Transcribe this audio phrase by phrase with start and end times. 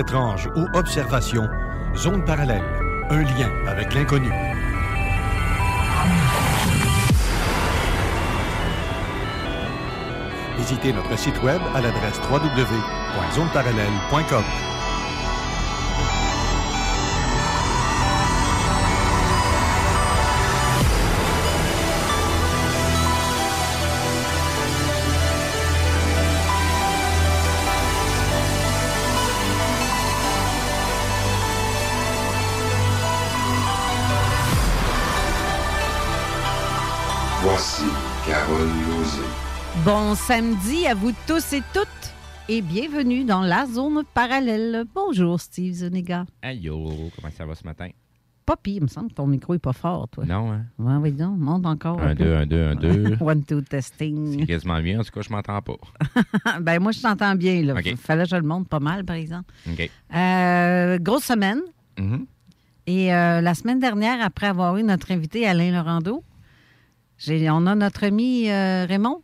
[0.00, 1.48] Étrange ou observation,
[1.96, 2.62] zone parallèle,
[3.10, 4.30] un lien avec l'inconnu.
[10.56, 14.44] Visitez notre site web à l'adresse www.zoneparallèle.com.
[39.84, 41.88] Bon samedi à vous tous et toutes
[42.48, 44.84] et bienvenue dans la zone parallèle.
[44.94, 46.24] Bonjour Steve Zuniga.
[46.42, 47.88] Ayo, comment ça va ce matin?
[48.46, 50.24] Pas pire, il me semble que ton micro est pas fort, toi.
[50.24, 50.64] Non, hein?
[50.78, 52.00] Ouais, oui, non, monte encore.
[52.00, 53.16] Un, deux, un, deux, un, deux.
[53.20, 54.40] One, two, testing.
[54.40, 55.74] C'est quasiment bien, en tout cas, je m'entends pas.
[56.60, 57.74] ben, moi, je t'entends bien, là.
[57.74, 57.94] OK.
[57.96, 59.52] Fallait que je le monte pas mal, par exemple.
[59.70, 59.90] OK.
[60.14, 61.60] Euh, grosse semaine.
[61.98, 62.24] Mhm.
[62.86, 66.24] Et euh, la semaine dernière, après avoir eu notre invité Alain Laurando,
[67.18, 69.20] j'ai- on a notre ami euh, Raymond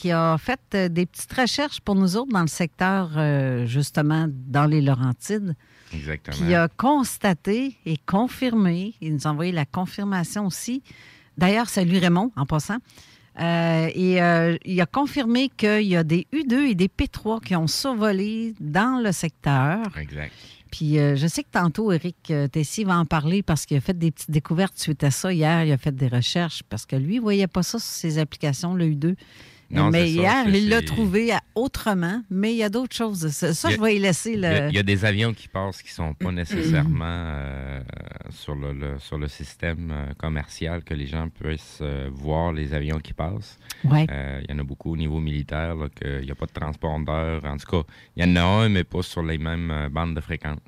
[0.00, 4.26] qui a fait euh, des petites recherches pour nous autres dans le secteur, euh, justement,
[4.28, 5.54] dans les Laurentides,
[5.92, 6.36] Exactement.
[6.36, 10.82] qui a constaté et confirmé, il nous a envoyé la confirmation aussi.
[11.36, 12.78] D'ailleurs, salut Raymond, en passant.
[13.40, 17.54] Euh, et euh, il a confirmé qu'il y a des U2 et des P3 qui
[17.54, 19.78] ont survolé dans le secteur.
[19.98, 20.32] Exact.
[20.70, 23.98] Puis euh, je sais que tantôt, Eric Tessy va en parler parce qu'il a fait
[23.98, 25.32] des petites découvertes suite à ça.
[25.32, 27.88] Hier, il a fait des recherches parce que lui, il ne voyait pas ça sur
[27.88, 29.16] ses applications, le U2.
[29.70, 33.28] Non, mais ça, hier, il l'a trouvé autrement, mais il y a d'autres choses.
[33.28, 34.46] Ça, ça, Il y a- je vais y laisser Il y, le.
[34.48, 37.80] a, il y a des avions qui passent qui sont pas nécessairement euh,
[38.30, 42.74] sur, le, le- sur le système euh, commercial que les gens puissent euh, voir les
[42.74, 43.58] avions qui passent.
[43.84, 44.06] Ouais.
[44.10, 46.52] Euh, il y en a beaucoup au niveau militaire, là, qu'il n'y a pas de
[46.52, 47.44] transpondeur.
[47.44, 47.82] En tout cas,
[48.16, 50.58] il y en a un, mais pas sur les mêmes bandes de fréquence.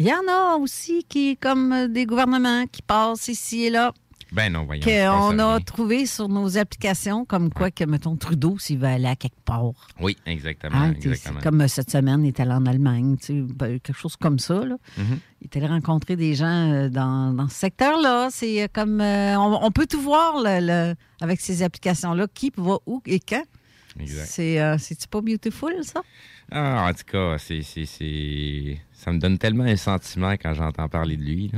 [0.00, 3.92] Il y en a aussi qui, comme des gouvernements qui passent ici et là,
[4.30, 4.82] Ben non, voyons.
[4.82, 9.16] qu'on a trouvé sur nos applications, comme quoi que, mettons, Trudeau, s'il veut aller à
[9.16, 9.72] quelque part.
[10.00, 10.76] Oui, exactement.
[10.76, 11.40] Hein, exactement.
[11.40, 14.38] comme euh, cette semaine, il est allé en Allemagne, tu sais, ben, quelque chose comme
[14.38, 14.64] ça.
[14.66, 14.76] Là.
[14.98, 15.18] Mhm.
[15.40, 18.28] Il est allé rencontrer des gens euh, dans, dans ce secteur-là.
[18.30, 19.00] C'est euh, comme.
[19.00, 23.44] euh, on, on peut tout voir le- avec ces applications-là, qui va où et quand.
[23.98, 24.26] Exact.
[24.26, 24.76] C'est euh,
[25.10, 26.02] pas beautiful, ça?
[26.52, 27.62] Ah, en tout cas, c'est-
[29.00, 31.52] ça me donne tellement un sentiment quand j'entends parler de lui.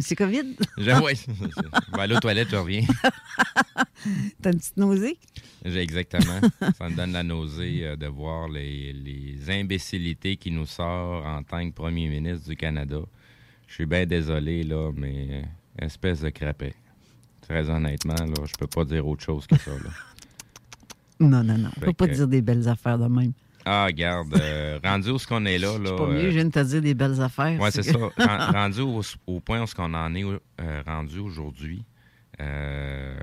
[0.00, 0.56] C'est COVID?
[0.76, 2.82] Je, ouais, je vais aller aux toilettes, je reviens.
[4.42, 5.18] T'as une petite nausée?
[5.64, 6.40] J'ai- Exactement.
[6.78, 11.42] Ça me donne la nausée euh, de voir les, les imbécilités qui nous sortent en
[11.42, 12.98] tant que premier ministre du Canada.
[13.66, 15.44] Je suis bien désolé, là, mais
[15.78, 16.74] espèce de crapet.
[17.42, 19.70] Très honnêtement, là, je peux pas dire autre chose que ça.
[19.72, 19.90] Là.
[21.22, 21.68] Non, non, non.
[21.76, 23.32] On peut pas que- dire des belles affaires de même.
[23.64, 25.84] Ah, regarde, euh, rendu où ce qu'on est là, là.
[25.90, 27.58] C'est pas mieux, euh, je viens de te dire des belles affaires.
[27.60, 27.98] Oui, c'est ça.
[28.18, 31.84] Ren- rendu au, au point où ce qu'on en est euh, rendu aujourd'hui,
[32.40, 33.14] euh,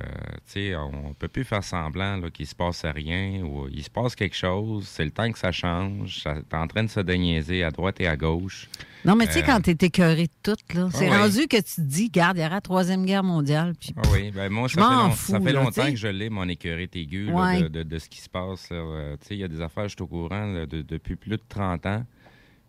[0.51, 4.35] tu on peut plus faire semblant qu'il se passe rien ou il se passe quelque
[4.35, 4.87] chose.
[4.87, 6.19] C'est le temps que ça change.
[6.21, 8.69] Ça, t'es en train de se déniaiser à droite et à gauche.
[9.05, 11.17] Non, mais tu sais, Euh, quand t'es écœuré de tout, là, c'est Ah ouais.
[11.17, 13.73] rendu que tu te dis, garde, il y aura la Troisième Guerre mondiale.
[13.79, 15.91] Puis, Ah oui, ben moi, ça fait, m'en long- fous, ça fait là, longtemps tu
[15.91, 17.61] que je l'ai, mon écœuré aigu, là, Ouais.
[17.63, 18.69] de, de- de ce qui se passe.
[18.71, 21.31] Euh, tu il y a des affaires, je suis au courant là, de- depuis plus
[21.31, 22.03] de 30 ans.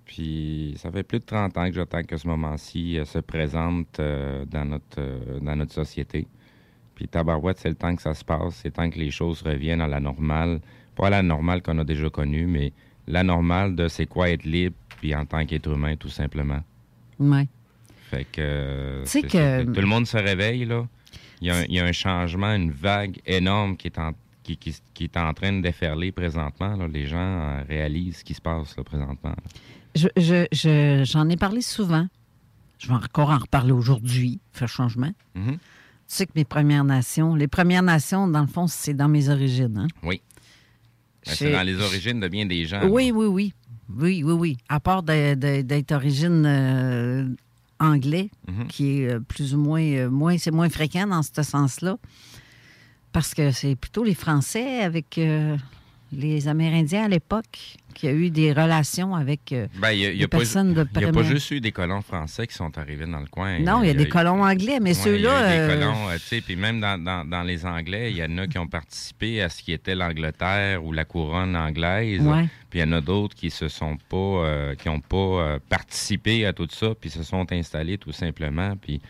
[0.04, 4.00] Puis ça fait plus de 30 ans que j'attends que ce moment-ci euh, se présente
[4.00, 6.26] euh, dans, notre, euh, dans notre société.
[6.98, 8.56] Puis tabarouette, c'est le temps que ça se passe.
[8.56, 10.60] C'est le temps que les choses reviennent à la normale.
[10.96, 12.72] Pas à la normale qu'on a déjà connue, mais
[13.06, 16.60] la normale de c'est quoi être libre, puis en tant qu'être humain, tout simplement.
[17.20, 17.46] ouais.
[18.10, 20.86] Fait que, euh, c'est- que- c'est- tout le monde se réveille là.
[21.40, 24.12] Il y, a un, il y a un changement, une vague énorme qui est en,
[24.42, 26.74] qui, qui, qui est en train de déferler présentement.
[26.74, 26.88] là.
[26.88, 29.34] Les gens euh, réalisent ce qui se passe là, présentement.
[29.94, 32.06] Je- je- je- J'en ai parlé souvent.
[32.78, 35.12] Je vais encore en reparler aujourd'hui, faire changement.
[35.34, 35.58] Mhm.
[36.08, 39.28] Tu sais que mes Premières Nations, les Premières Nations, dans le fond, c'est dans mes
[39.28, 39.76] origines.
[39.76, 39.88] hein.
[40.02, 40.22] Oui.
[41.26, 42.88] Ben, C'est dans les origines de bien des gens.
[42.88, 43.52] Oui, oui, oui.
[43.94, 44.56] Oui, oui, oui.
[44.68, 47.28] À part d'être d'origine euh,
[47.78, 48.66] anglais, Mhm.
[48.68, 51.98] qui est euh, plus ou moins, euh, moins c'est moins fréquent dans ce sens-là.
[53.12, 55.56] Parce que c'est plutôt les Français avec euh,
[56.12, 59.52] les Amérindiens à l'époque qui a eu des relations avec.
[59.52, 61.22] euh, Ben, y a, il y a des pas, personnes de il y a pas
[61.24, 63.58] juste eu des colons français qui sont arrivés dans le coin.
[63.58, 65.18] non, il y a des colons anglais, mais ceux-là.
[65.18, 67.66] Il y a des euh, colons, euh, tu sais, puis même dans, dans- dans les
[67.66, 71.04] Anglais, il y en a qui ont participé à ce qui était l'Angleterre ou la
[71.04, 72.22] couronne anglaise.
[72.70, 75.58] Puis il y en a d'autres qui se sont pas, euh, qui ont pas euh,
[75.68, 78.74] participé à tout ça, puis se sont installés tout simplement.
[78.80, 79.00] Puis,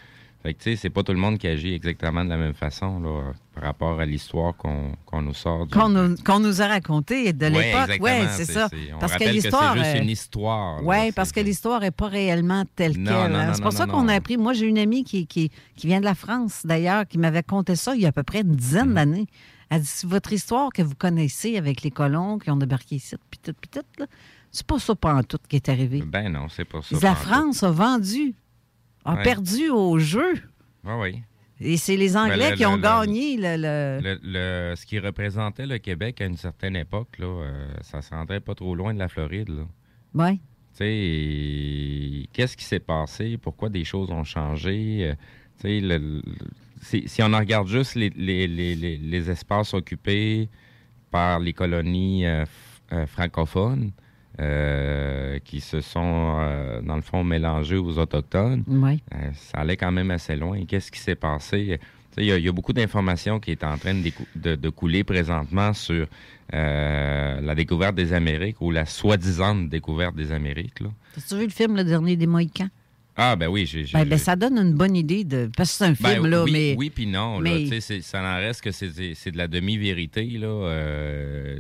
[0.43, 2.55] fait que tu sais, c'est pas tout le monde qui agit exactement de la même
[2.55, 5.67] façon là, par rapport à l'histoire qu'on qu'on nous sort.
[5.67, 7.99] du- qu'on nous, qu'on nous a raconté de l'époque.
[8.01, 8.69] Oui, c'est ça.
[8.95, 9.73] on Parce que l'histoire.
[9.75, 10.85] c'est juste euh, une histoire.
[10.85, 13.35] Oui, parce que l'histoire n'est pas réellement telle Non, qu'elle.
[13.35, 13.51] hein.
[13.55, 14.37] C'est pour non, ça qu'on a appris.
[14.37, 17.75] Moi, j'ai une amie qui, qui, qui vient de la France, d'ailleurs, qui m'avait conté
[17.75, 19.27] ça il y a à peu près une dizaine d'années.
[19.71, 23.39] Elle dit votre histoire que vous connaissez avec les colons qui ont débarqué ici, puis
[23.43, 24.07] tout, puis tout, là,
[24.51, 26.03] c'est pas ça, pas en tout, qui est arrivé.
[26.07, 26.97] Ben non, c'est pas ça.
[27.03, 27.15] la.
[27.15, 28.35] France a vendu,
[29.05, 29.23] a Ouais.
[29.23, 30.35] perdu au jeu.
[30.87, 31.23] Ah oui.
[31.61, 34.75] Et c'est les Anglais Ben, le- qui ont le- gagné le.
[34.77, 38.55] ce qui représentait le Québec à une certaine époque, là, euh, ça se rendrait pas
[38.55, 39.51] trop loin de la Floride.
[40.15, 40.39] Ouais.
[40.77, 43.37] Tu sais, qu'est-ce qui s'est passé?
[43.39, 44.99] Pourquoi des choses ont changé?
[45.11, 45.15] Euh,
[45.61, 45.99] tu sais,
[46.81, 50.49] si, si on en regarde juste les, les- les- espaces occupés
[51.11, 52.45] par les colonies euh,
[52.93, 53.91] euh, francophones,
[54.41, 58.99] euh, qui se sont, euh, dans le fond, mélangés aux Autochtones, Ouais.
[59.15, 60.65] euh, ça allait quand même assez loin.
[60.67, 61.79] Qu'est-ce qui s'est passé?
[62.17, 64.55] Il y, a- il y a beaucoup d'informations qui est en train de, décou- de-
[64.57, 66.07] de couler présentement sur
[66.53, 70.81] la découverte des Amériques ou la soi-disant découverte des Amériques.
[71.17, 72.69] As-tu vu le film Le Dernier des Mohicans?
[73.17, 73.85] Ah, ben oui, j'ai.
[73.93, 75.51] Ben, ben, ça donne une bonne idée de.
[75.57, 76.75] Parce que c'est un Ben, film, là, oui, mais.
[76.79, 77.41] Oui, puis non.
[77.41, 77.51] là.
[77.51, 80.25] mais- ça n'en reste que c'est de la demi-vérité.
[80.39, 80.47] là.
[80.47, 81.59] Euh,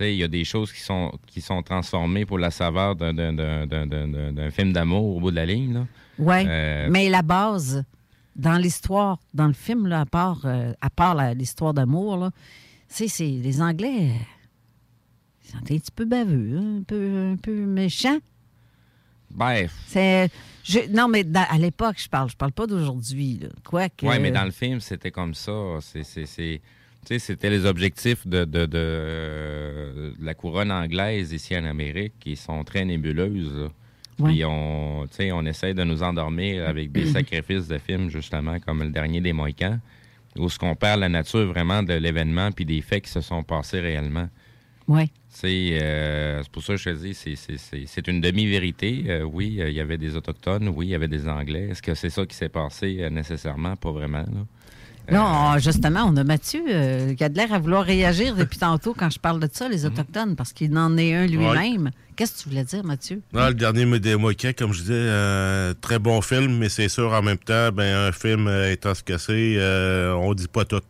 [0.00, 3.32] il y a des choses qui sont, qui sont transformées pour la saveur d'un- d'un-
[3.32, 5.74] d'un d'un- d'un- d'un film d'amour au bout de la ligne.
[5.74, 5.86] Là.
[6.18, 7.84] Oui, Euh, mais la base,
[8.36, 12.30] dans l'histoire, dans le film, là, à part, euh, à part l'histoire d'amour, là,
[12.88, 14.24] c'est, c'est les Anglais, euh,
[15.44, 18.18] ils sont un petit peu baveux, hein, un peu, un peu méchants.
[19.30, 20.30] Ben, C'est,
[20.64, 23.40] je- non, mais dans- à l'époque, je parle, je parle pas d'aujourd'hui.
[23.62, 24.06] Quoique.
[24.06, 25.52] Oui, mais dans le film, c'était comme ça.
[25.80, 26.02] C'est,
[27.16, 32.62] c'était les objectifs de, de, de, de la couronne anglaise ici en Amérique qui sont
[32.64, 33.70] très nébuleuses.
[34.18, 34.32] Ouais.
[34.32, 35.06] Puis on,
[35.46, 39.78] essaie de nous endormir avec des sacrifices de films, justement, comme le dernier des Mohicans,
[40.36, 43.42] où ce qu'on perd la nature vraiment de l'événement puis des faits qui se sont
[43.42, 44.28] passés réellement.
[45.28, 49.04] C'est euh, c'est pour ça que je te dis, c'est- une demi-vérité.
[49.08, 51.68] Euh, oui, euh, il y avait des Autochtones, oui, il y avait des Anglais.
[51.70, 53.76] Est-ce que c'est ça qui s'est passé nécessairement?
[53.76, 54.22] Pas vraiment.
[54.22, 54.46] Là.
[55.10, 58.94] Non, justement, on a Mathieu euh, qui a de l'air à vouloir réagir depuis tantôt
[58.94, 61.90] quand je parle de ça, les Autochtones, parce qu'il en est un lui-même.
[62.16, 63.22] Qu'est-ce que tu voulais dire, Mathieu?
[63.32, 67.12] Non, le dernier des Mohicans, comme je disais, euh, très bon film, mais c'est sûr,
[67.12, 70.64] en même temps, ben, un film euh, étant ce que c'est, euh, on dit pas
[70.64, 70.82] tout.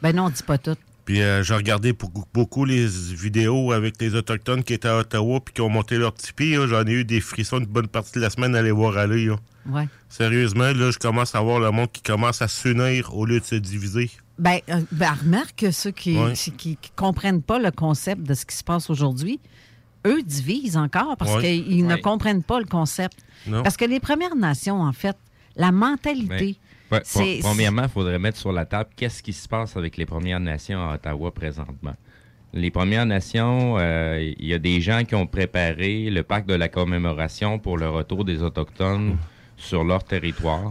[0.00, 0.76] Ben non, on dit pas tout.
[1.04, 5.40] Puis euh, j'ai regardé beaucoup, beaucoup les vidéos avec les Autochtones qui étaient à Ottawa
[5.44, 6.54] puis qui ont monté leur tipi.
[6.54, 9.26] J'en ai eu des frissons une bonne partie de la semaine à les voir aller.
[9.26, 9.36] là.
[9.70, 9.88] Ouais.
[10.08, 13.44] Sérieusement, là, je commence à voir le monde qui commence à s'unir au lieu de
[13.44, 14.10] se diviser.
[14.38, 16.32] Ben, euh, ben, remarque que ceux qui, Ouais.
[16.34, 19.40] qui, qui comprennent pas le concept de ce qui se passe aujourd'hui,
[20.06, 21.62] eux divisent encore parce Ouais.
[21.62, 22.00] qu'ils ne Ouais.
[22.00, 23.16] comprennent pas le concept.
[23.46, 23.62] Non?
[23.62, 25.16] Parce que les Premières Nations, en fait,
[25.56, 26.58] la mentalité,
[26.92, 30.06] Ouais, pre- premièrement, il faudrait mettre sur la table qu'est-ce qui se passe avec les
[30.06, 31.94] Premières Nations à Ottawa présentement.
[32.52, 36.54] Les Premières Nations, euh, il y a des gens qui ont préparé le pacte de
[36.54, 39.16] la commémoration pour le retour des Autochtones
[39.56, 40.70] sur leur territoire.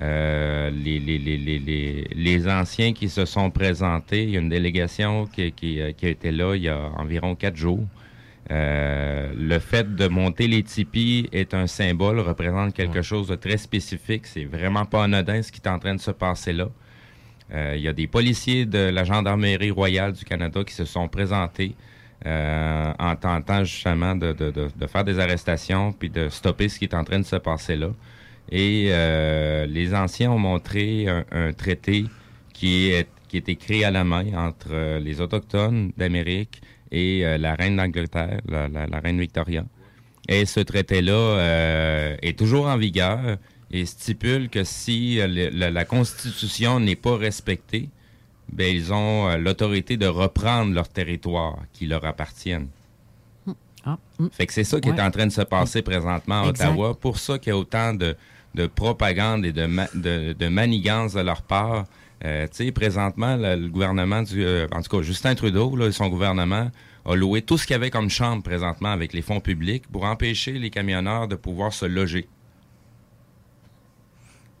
[0.00, 4.40] Euh, les, les, les, les, les, les anciens qui se sont présentés, il y a
[4.40, 7.84] une délégation qui, qui, euh, qui a été là il y a environ quatre jours.
[8.50, 13.56] Euh, le fait de monter les tipis est un symbole, représente quelque chose de très
[13.58, 14.26] spécifique.
[14.26, 16.68] C'est vraiment pas anodin ce qui est en train de se passer là.
[17.54, 21.06] Euh, Il y a des policiers de la Gendarmerie royale du Canada qui se sont
[21.06, 21.74] présentés
[22.26, 26.78] euh, en tentant justement de, de- de- de faire des arrestations puis de stopper ce
[26.78, 27.88] qui est en train de se passer là.
[28.50, 32.04] Et euh, les anciens ont montré un, un traité
[32.52, 37.38] qui est, qui est écrit à la main entre euh, les Autochtones d'Amérique et euh,
[37.38, 39.64] la reine d'Angleterre, la, la- la reine Victoria.
[40.28, 43.38] Et ce traité-là euh, est toujours en vigueur
[43.70, 47.88] et stipule que si le- la, la Constitution n'est pas respectée,
[48.52, 52.68] ben, ils ont l'autorité de reprendre leur territoire qui leur appartiennent.
[53.84, 54.28] Ah, hum.
[54.30, 54.96] Fait que c'est ça qui Ouais.
[54.96, 56.68] est en train de se passer présentement à Exact.
[56.68, 56.94] Ottawa.
[56.94, 58.14] Pour ça qu'il y a autant de,
[58.54, 61.84] de propagande et de, ma- de, de manigance de leur part.
[62.24, 64.44] Euh, tu sais, présentement, le, le gouvernement du...
[64.44, 66.70] euh, en tout cas, Justin Trudeau, là, son gouvernement,
[67.04, 70.04] a loué tout ce qu'il y avait comme chambre présentement avec les fonds publics pour
[70.04, 72.28] empêcher les camionneurs de pouvoir se loger.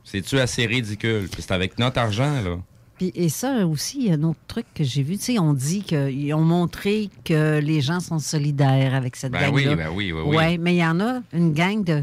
[0.04, 1.28] C'est-tu assez ridicule?
[1.30, 2.58] Puis c'est avec notre argent, là.
[2.98, 5.16] Puis, et ça aussi, il y a un autre truc que j'ai vu.
[5.16, 9.50] Tu sais, on dit qu'ils ont montré que les gens sont solidaires avec cette Ben
[9.50, 9.54] gang-là.
[9.54, 10.36] oui, ben oui, oui, oui.
[10.36, 12.02] Ouais, mais il y en a une gang de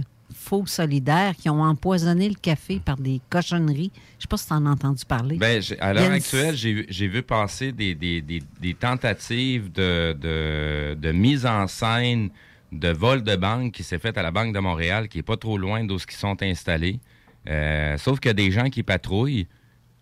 [0.49, 3.91] faux solidaires qui ont empoisonné le café par des cochonneries.
[4.17, 5.37] Je sais pas si tu en as entendu parler.
[5.61, 11.11] J'ai- à l'heure actuelle, j'ai vu- passer des, des- des- des tentatives de, de- de
[11.11, 12.29] mise en scène
[12.71, 15.37] de vol de banque qui s'est fait à la Banque de Montréal, qui est pas
[15.37, 16.99] trop loin d'où ils sont installés.
[17.47, 19.47] Euh, sauf qu'il y a des gens qui patrouillent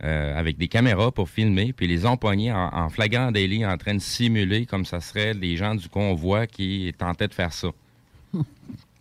[0.03, 3.77] euh, avec des caméras pour filmer, puis les ont pognés en, en flagrant délit en
[3.77, 7.69] train de simuler comme ça serait des gens du convoi qui tentaient de faire ça.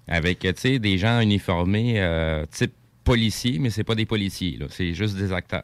[0.09, 2.73] avec, tu sais, des gens uniformés euh, type
[3.05, 4.59] policiers, mais c'est pas des policiers.
[4.71, 5.63] C'est juste des acteurs.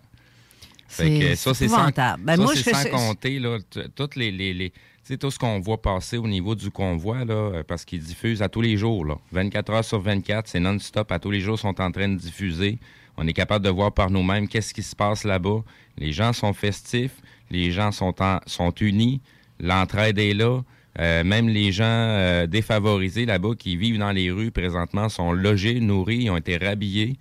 [0.88, 1.86] C'est- ça, c'est sans.
[2.20, 3.58] Ben, ça, moi, c'est je fais sans ça- compter là,
[3.96, 4.72] toutes les, les,
[5.18, 8.48] tout ce qu'on voit passer au niveau du convoi, là, euh, parce qu'ils diffusent à
[8.48, 9.04] tous les jours.
[9.04, 9.16] Là.
[9.32, 11.10] 24 heures sur 24, c'est non-stop.
[11.10, 12.78] À tous les jours, ils sont en train de diffuser.
[13.16, 15.62] On est capable de voir par nous-mêmes qu'est-ce qui se passe là-bas.
[15.98, 17.14] Les gens sont festifs,
[17.50, 19.20] les gens sont, en- sont unis,
[19.60, 20.60] l'entraide est là.
[20.98, 25.80] Euh, même les gens euh, défavorisés là-bas qui vivent dans les rues présentement sont logés,
[25.80, 27.16] nourris, ils ont été rhabillés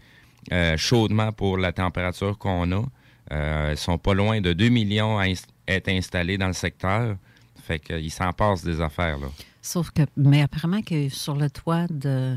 [0.51, 2.83] euh, chaudement pour la température qu'on a.
[3.31, 7.15] Euh, ils sont pas loin de 2 millions à ins- être installés dans le secteur.
[7.63, 9.27] Fait qu'ils s'en passent des affaires, là.
[9.61, 12.35] Sauf que, mais apparemment que sur le toit de.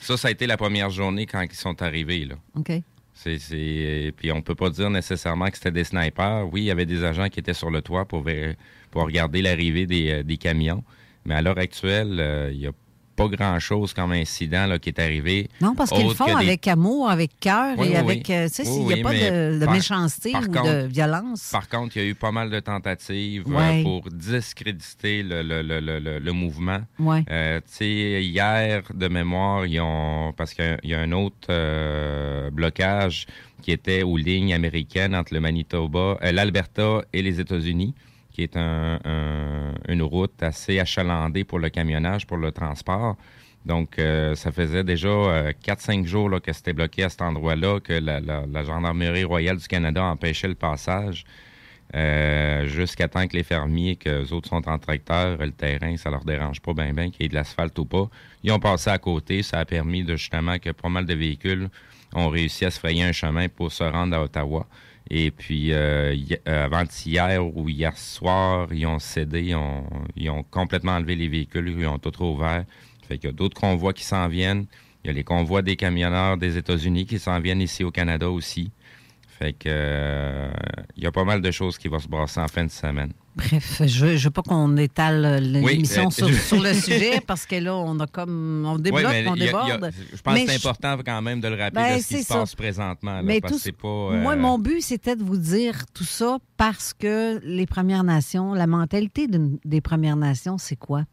[0.00, 2.34] Ça, ça a été la première journée quand ils sont arrivés, là.
[2.56, 2.72] OK.
[3.14, 6.48] C'est, Puis on peut pas dire nécessairement que c'était des snipers.
[6.50, 8.54] Oui, il y avait des agents qui étaient sur le toit pour, ver-
[8.90, 10.82] pour regarder l'arrivée des, euh, des camions.
[11.24, 12.72] Mais à l'heure actuelle, euh, il n'y a
[13.16, 15.48] pas grand-chose comme incident là, qui est arrivé.
[15.60, 18.24] Non, parce qu'ils le font des- avec amour, avec cœur Oui, et oui, avec.
[18.28, 18.34] oui.
[18.34, 20.86] euh, tu sais, s'il n'y a pas de, de par- méchanceté par ou contre- de
[20.86, 21.50] violence.
[21.52, 25.60] Par contre, il y a eu pas mal de tentatives euh, pour discréditer le, le-
[25.62, 26.80] le- le- mouvement.
[27.30, 30.32] Euh, tu sais, hier, de mémoire, ils ont.
[30.34, 33.26] Parce qu'il y a- il y a un autre euh, blocage
[33.62, 37.94] qui était aux lignes américaines entre le Manitoba, l'Alberta et les États-Unis,
[38.32, 43.16] qui est un- un- une route assez achalandée pour le camionnage, pour le transport.
[43.66, 47.80] Donc, euh, ça faisait déjà euh, 4-5 jours là, que c'était bloqué à cet endroit-là,
[47.80, 51.24] que la Gendarmerie royale du Canada empêchait le passage.
[51.96, 56.08] Euh, jusqu'à temps que les fermiers, que les autres sont en tracteur, le terrain, ça
[56.08, 58.08] leur dérange pas bien, bien qu'il y ait de l'asphalte ou pas.
[58.44, 61.68] Ils ont passé à côté, ça a permis de justement que pas mal de véhicules
[62.14, 64.66] ont réussi à se frayer un chemin pour se rendre à Ottawa.
[65.10, 66.14] Et puis, euh,
[66.46, 69.84] euh, avant-hier ou hier soir, ils ont cédé, ils ont,
[70.16, 72.64] ils ont complètement enlevé les véhicules, ils ont tout rouvert.
[73.08, 74.66] Fait qu'il y a d'autres convois qui s'en viennent.
[75.02, 78.30] Il y a les convois des camionneurs des États-Unis qui s'en viennent ici au Canada
[78.30, 78.70] aussi.
[79.40, 80.50] Fait que euh,
[80.96, 83.10] il y a pas mal de choses qui vont se brasser en fin de semaine.
[83.36, 87.22] Bref, je ne veux pas qu'on étale Oui, l'émission euh, sur, je- sur le sujet
[87.26, 88.64] parce que là, on a comme.
[88.66, 89.90] On débloque, on a- a- déborde.
[90.12, 92.08] je pense Mais que c'est je- important quand même de le rappeler Ben, de ce
[92.08, 92.34] qui se ça.
[92.40, 93.14] passe présentement.
[93.14, 93.88] là, Mais parce tout- pas.
[93.88, 98.52] euh, Moi, mon but, c'était de vous dire tout ça parce que les Premières Nations,
[98.52, 99.26] la mentalité
[99.64, 101.04] des Premières Nations, c'est quoi?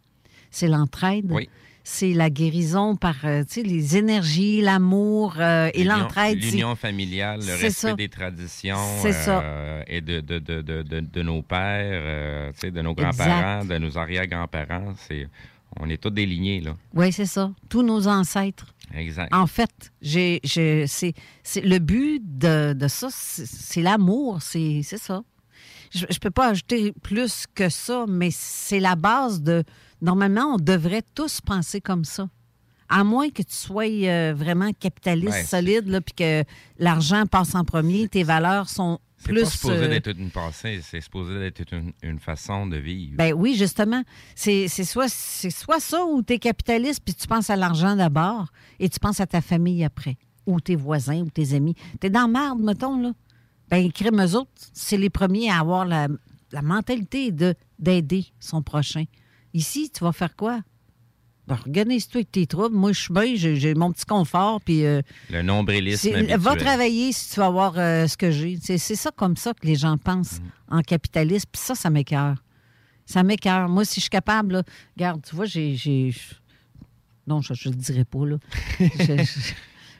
[0.51, 1.31] C'est l'entraide.
[1.31, 1.47] Oui.
[1.89, 6.37] C'est la guérison par euh, tu sais, les énergies, l'amour euh, et l'entraide.
[6.37, 7.93] L'union familiale, le respect ça.
[7.93, 9.41] des traditions C'est ça.
[9.41, 13.77] euh, et de, de, de, de, nos pères, euh, tu sais, de nos grands-parents, de
[13.77, 14.95] nos arrière-grands-parents.
[15.07, 15.29] C'est,
[15.79, 16.75] on est tous des lignées, là.
[16.93, 17.51] Oui, c'est ça.
[17.69, 18.65] Tous nos ancêtres.
[18.93, 19.33] Exact.
[19.33, 21.13] En fait, j'ai, c'est,
[21.55, 25.23] le but de, de ça, c'est, l'amour, c'est, c'est ça.
[25.95, 29.63] Je ne peux pas ajouter plus que ça, mais c'est la base de.
[30.01, 32.29] Normalement, on devrait tous penser comme ça.
[32.89, 36.43] À moins que tu sois euh, vraiment capitaliste Ouais, c'est- solide, puis que
[36.79, 39.43] l'argent passe en premier, tes valeurs sont C'est plus.
[39.43, 43.17] pas supposé euh, d'être une pensée, c'est supposé d'être une, une façon de vivre.
[43.17, 44.03] ben oui, justement.
[44.35, 47.95] C'est c'est soit, c'est soit ça ou tu es capitaliste puis tu penses à l'argent
[47.97, 48.45] d'abord
[48.79, 51.75] et tu penses à ta famille après, ou tes voisins ou tes amis.
[51.99, 53.11] Tu es dans merde, mettons, là.
[53.69, 56.07] Ben, crime eux autres, c'est les premiers à avoir la,
[56.53, 59.03] la mentalité de d'aider son prochain.
[59.53, 60.61] Ici, tu vas faire quoi?
[61.47, 62.75] Ben, organise-toi avec tes troubles.
[62.75, 66.39] Moi, je suis bien, j'ai mon petit confort, puis euh, le nombrilisme habituel.
[66.39, 68.57] va travailler si tu vas avoir euh, ce que j'ai.
[68.61, 70.75] C'est ça comme ça que les gens pensent Mm.
[70.77, 71.47] en capitalisme.
[71.51, 72.35] Puis ça, ça m'écœure.
[73.05, 73.69] Ça m'écœure.
[73.69, 74.63] Moi, si je suis capable, là,
[74.97, 76.13] regarde, tu vois, j'ai.
[77.25, 78.37] Non, je ne le dirai pas, là.
[78.79, 79.53] Je- je-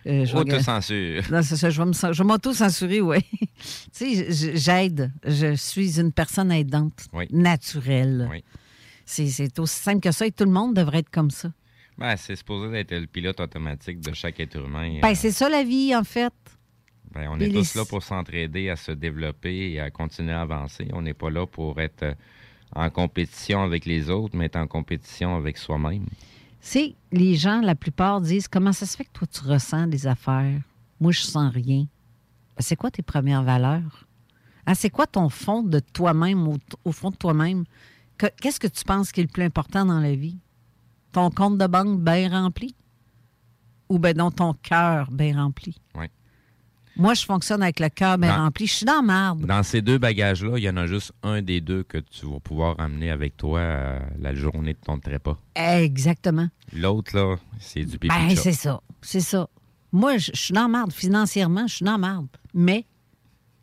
[0.06, 1.24] Euh, je vais- Autocensure.
[1.30, 3.18] Non, c'est ça, je vais m'auto-censurer, oui.
[3.42, 5.12] tu sais, j'aide.
[5.26, 7.26] Je suis une personne aidante, Oui.
[7.32, 8.30] naturelle.
[8.32, 8.42] Oui.
[9.10, 11.50] C'est aussi simple que ça et tout le monde devrait être comme ça.
[11.98, 15.00] Ben, c'est supposé être le pilote automatique de chaque être humain.
[15.02, 16.34] Ben, Euh, c'est ça la vie, en fait.
[17.14, 20.34] ben, on Et est les- tous là pour s'entraider, à se développer et à continuer
[20.34, 20.90] à avancer.
[20.94, 22.14] On n'est pas là pour être euh,
[22.76, 26.06] en compétition avec les autres, mais être en compétition avec soi-même.
[26.60, 30.06] C'est les gens, la plupart disent comment ça se fait que toi tu ressens des
[30.06, 30.60] affaires?
[31.00, 31.84] Moi, je sens rien.
[32.58, 34.06] Ben, c'est quoi tes premières valeurs?
[34.66, 37.64] Ah, c'est quoi ton fond de toi-même, au, au fond de toi-même?
[38.18, 40.38] Que- Qu'est-ce que tu penses qui est le plus important dans la vie?
[41.12, 42.76] Ton compte de banque bien rempli?
[43.90, 45.76] Ou ben non, ton cœur bien rempli?
[45.96, 46.06] Oui.
[46.98, 48.66] Moi, je fonctionne avec le cœur bien Dans- rempli.
[48.66, 49.46] Je suis dans marde.
[49.46, 52.40] Dans ces deux bagages-là, il y en a juste un des deux que tu vas
[52.40, 55.38] pouvoir amener avec toi euh, la journée de ton trépas.
[55.56, 56.50] Exactement.
[56.74, 58.82] L'autre, là, c'est du pipi Ben, c'est ça.
[59.02, 59.48] C'est ça.
[59.92, 60.92] Moi, je suis dans marde.
[60.92, 62.28] Financièrement, je suis dans marde.
[62.56, 62.86] Mais,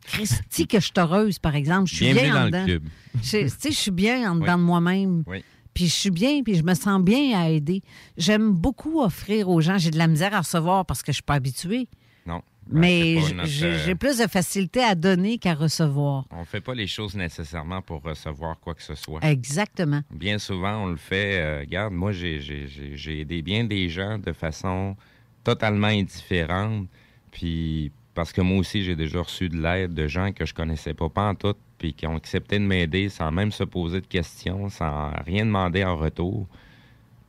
[0.07, 1.89] Christy, que je suis heureuse, par exemple.
[1.89, 2.65] Je suis Bienvenue bien en dans dedans.
[2.67, 4.41] Je- Tu sais, je suis bien en Oui.
[4.41, 5.23] dedans de moi-même.
[5.27, 5.43] Oui.
[5.73, 7.81] Puis je suis bien, puis je me sens bien à aider.
[8.17, 9.77] J'aime beaucoup offrir aux gens.
[9.77, 11.87] J'ai de la misère à recevoir parce que je suis pas habituée.
[12.25, 12.41] Non.
[12.67, 16.25] Ben, Mais j'ai euh, plus de facilité à donner qu'à recevoir.
[16.31, 19.19] On fait pas les choses nécessairement pour recevoir quoi que ce soit.
[19.23, 20.01] Exactement.
[20.11, 21.39] Bien souvent, on le fait.
[21.39, 24.95] euh, regarde, moi, j'ai aidé bien des gens de façon
[25.43, 26.87] totalement indifférente.
[27.31, 30.93] Puis, parce que moi aussi, j'ai déjà reçu de l'aide de gens que je connaissais
[30.95, 34.07] pas, pas en tout, puis qui ont accepté de m'aider sans même se poser de
[34.07, 36.47] questions, sans rien demander en retour.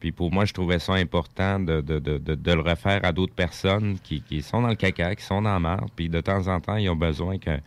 [0.01, 3.13] Puis pour moi, je trouvais ça important de, de- de- de- de le refaire à
[3.13, 6.21] d'autres personnes qui, qui sont dans le caca, qui sont dans la marde, puis de
[6.21, 7.61] temps en temps, ils ont besoin qu'un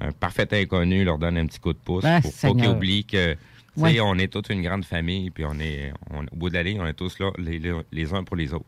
[0.00, 3.04] un parfait inconnu leur donne un petit coup de pouce Ah, pour pas qu'ils oublient
[3.06, 3.36] que,
[3.78, 4.00] Ouais.
[4.00, 6.80] on est toute une grande famille, puis on est, on- au bout de la ligne,
[6.80, 8.64] on est tous là, les, les- les uns pour les autres.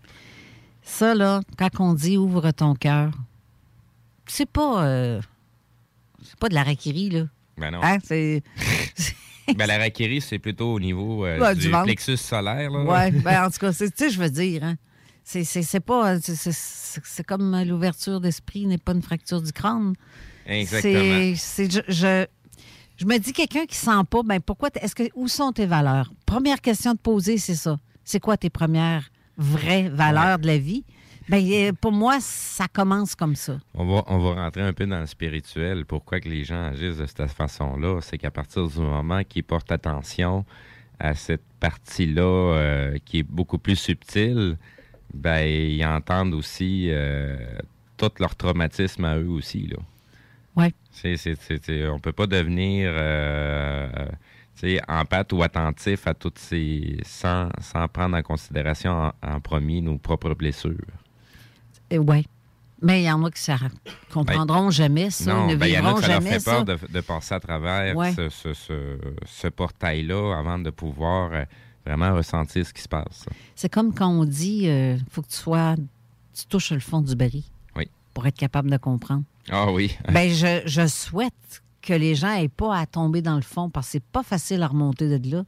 [0.82, 3.10] Ça, là, quand on dit ouvre ton cœur,
[4.28, 4.84] c'est pas.
[4.86, 5.20] euh,
[6.22, 7.24] c'est pas de la raquerie, là.
[7.56, 7.80] Ben non.
[7.82, 7.98] Hein?
[8.04, 8.42] C'est.
[9.56, 12.70] Ben, la raquerie, c'est plutôt au niveau euh, Ouais, du, du plexus solaire.
[12.70, 12.80] Là.
[12.84, 14.76] Ouais, ben, en tout cas, c'est- tu sais, je veux dire, hein.
[15.24, 16.20] C'est, c'est, c'est pas.
[16.20, 19.94] c'est- c'est- comme l'ouverture d'esprit n'est pas une fracture du crâne.
[20.46, 21.00] Exactement.
[21.02, 22.26] C'est, c'est- je, je,
[22.98, 24.68] je me dis, quelqu'un qui sent pas, ben pourquoi.
[24.70, 26.12] t'es- Est-ce que, où sont tes valeurs?
[26.26, 27.78] Première question de poser, c'est ça.
[28.04, 30.84] C'est quoi tes premières vraies valeurs de la vie?
[31.28, 33.58] Ben, euh, pour moi, ça commence comme ça.
[33.74, 35.84] On va, on va rentrer un peu dans le spirituel.
[35.84, 38.00] Pourquoi que les gens agissent de cette façon-là?
[38.00, 40.46] C'est qu'à partir du moment qu'ils portent attention
[40.98, 44.56] à cette partie-là euh, qui est beaucoup plus subtile,
[45.12, 47.36] ben, ils entendent aussi euh,
[47.96, 49.66] tout leur traumatisme à eux aussi.
[49.66, 49.76] Là.
[50.56, 50.72] Ouais.
[50.90, 51.36] C'est,
[51.88, 54.08] on peut pas devenir euh,
[54.88, 56.98] empathe ou attentif à toutes ces...
[57.04, 60.74] sans, sans prendre en considération en, en premier nos propres blessures.
[61.92, 62.24] Euh, ouais.
[62.80, 63.56] Mais il y en a qui ne
[64.12, 66.50] comprendront jamais ça, Non, ne ben, il y en a vivront jamais fait ça.
[66.52, 68.14] peur de, de passer à travers Ouais.
[68.14, 71.44] ce, ce- ce- ce portail-là avant de pouvoir euh,
[71.84, 73.26] vraiment ressentir ce qui se passe.
[73.56, 75.74] C'est comme quand on dit euh, faut que tu sois
[76.32, 77.42] tu touches le fond du baril
[77.74, 77.88] Oui.
[78.14, 79.24] pour être capable de comprendre.
[79.50, 79.96] Ah oui.
[80.12, 83.86] ben je, je souhaite que les gens aient pas à tomber dans le fond parce
[83.88, 85.42] que c'est pas facile à remonter de là.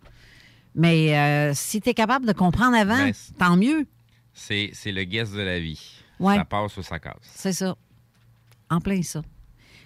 [0.74, 3.86] Mais euh, si tu es capable de comprendre avant, Ben, tant mieux.
[4.34, 5.99] C'est, c'est le guess de la vie.
[6.20, 6.36] Ouais.
[6.36, 7.14] Ça passe ou ça casse.
[7.22, 7.76] C'est ça.
[8.68, 9.22] En plein ça.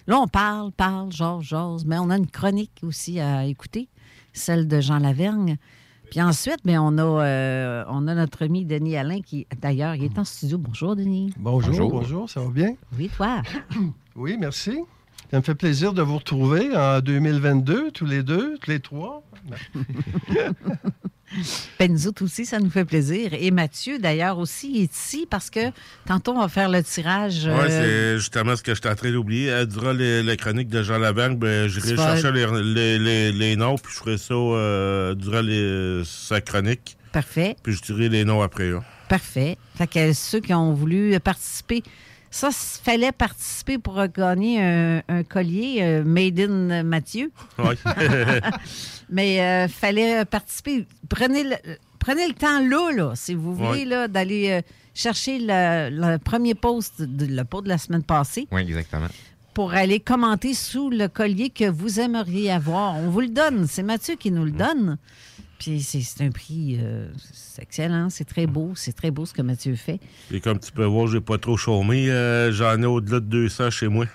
[0.05, 3.89] Là, on parle, parle, jase, jase, mais on a une chronique aussi à écouter,
[4.33, 5.57] celle de Jean Lavergne.
[6.11, 10.03] Puis ensuite, ben, on, a, euh, on a notre ami Denis Alain qui, d'ailleurs, il
[10.03, 10.59] est en studio.
[10.59, 11.33] Bonjour, Denis.
[11.37, 11.89] Bonjour, Bonjour.
[11.91, 12.75] bonjour, ça va bien?
[12.97, 13.41] Oui, toi.
[14.15, 14.79] Oui, merci.
[15.31, 19.23] Ça me fait plaisir de vous retrouver en 2022, tous les deux, tous les trois.
[21.79, 23.31] Ben, nous autres aussi, ça nous fait plaisir.
[23.33, 25.71] Et Mathieu, d'ailleurs, aussi, est ici parce que
[26.05, 27.45] tantôt, on va faire le tirage.
[27.45, 29.49] Ouais, euh, c'est justement ce que j'étais en train d'oublier.
[29.49, 33.75] Euh, durant les- la chronique de Jean Lavergne, ben, j'irai chercher les, les, les- noms,
[33.77, 35.41] puis je ferai ça euh, durant
[36.05, 38.69] sa chronique, Parfait, puis je dirai les noms après.
[38.69, 38.83] là.
[39.09, 39.57] parfait.
[39.77, 41.83] Fait que ceux qui ont voulu participer,
[42.31, 47.31] ça, il fallait participer pour gagner un, un collier euh, Made in Mathieu.
[47.57, 47.75] Ouais.
[49.09, 50.85] Mais euh, fallait participer.
[51.09, 51.55] Prenez le,
[51.99, 54.61] prenez le temps là, là, si vous voulez, là, d'aller euh,
[54.93, 59.07] chercher le, le premier post, de, le post de la semaine passée, Oui, exactement.
[59.53, 62.95] pour aller commenter sous le collier que vous aimeriez avoir.
[62.97, 63.67] On vous le donne.
[63.67, 64.97] C'est Mathieu qui nous le donne.
[65.59, 69.41] Puis c'est un prix, euh, c'est excellent, c'est très beau, c'est très beau ce que
[69.41, 69.99] Mathieu fait.
[70.29, 72.09] Puis comme tu peux voir, j'ai pas trop chômé.
[72.09, 74.05] euh, J'en ai au-delà de 200 chez moi.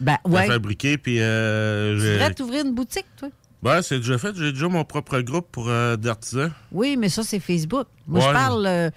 [0.00, 0.46] Ben ouais.
[0.46, 3.28] fabriquer, puis euh, Tu devrais t'ouvrir une boutique, toi?
[3.62, 4.34] Ben, c'est déjà fait.
[4.36, 6.50] J'ai déjà mon propre groupe pour euh, d'artisans.
[6.72, 7.86] Oui, mais ça, c'est Facebook.
[8.08, 8.90] Moi, je parle.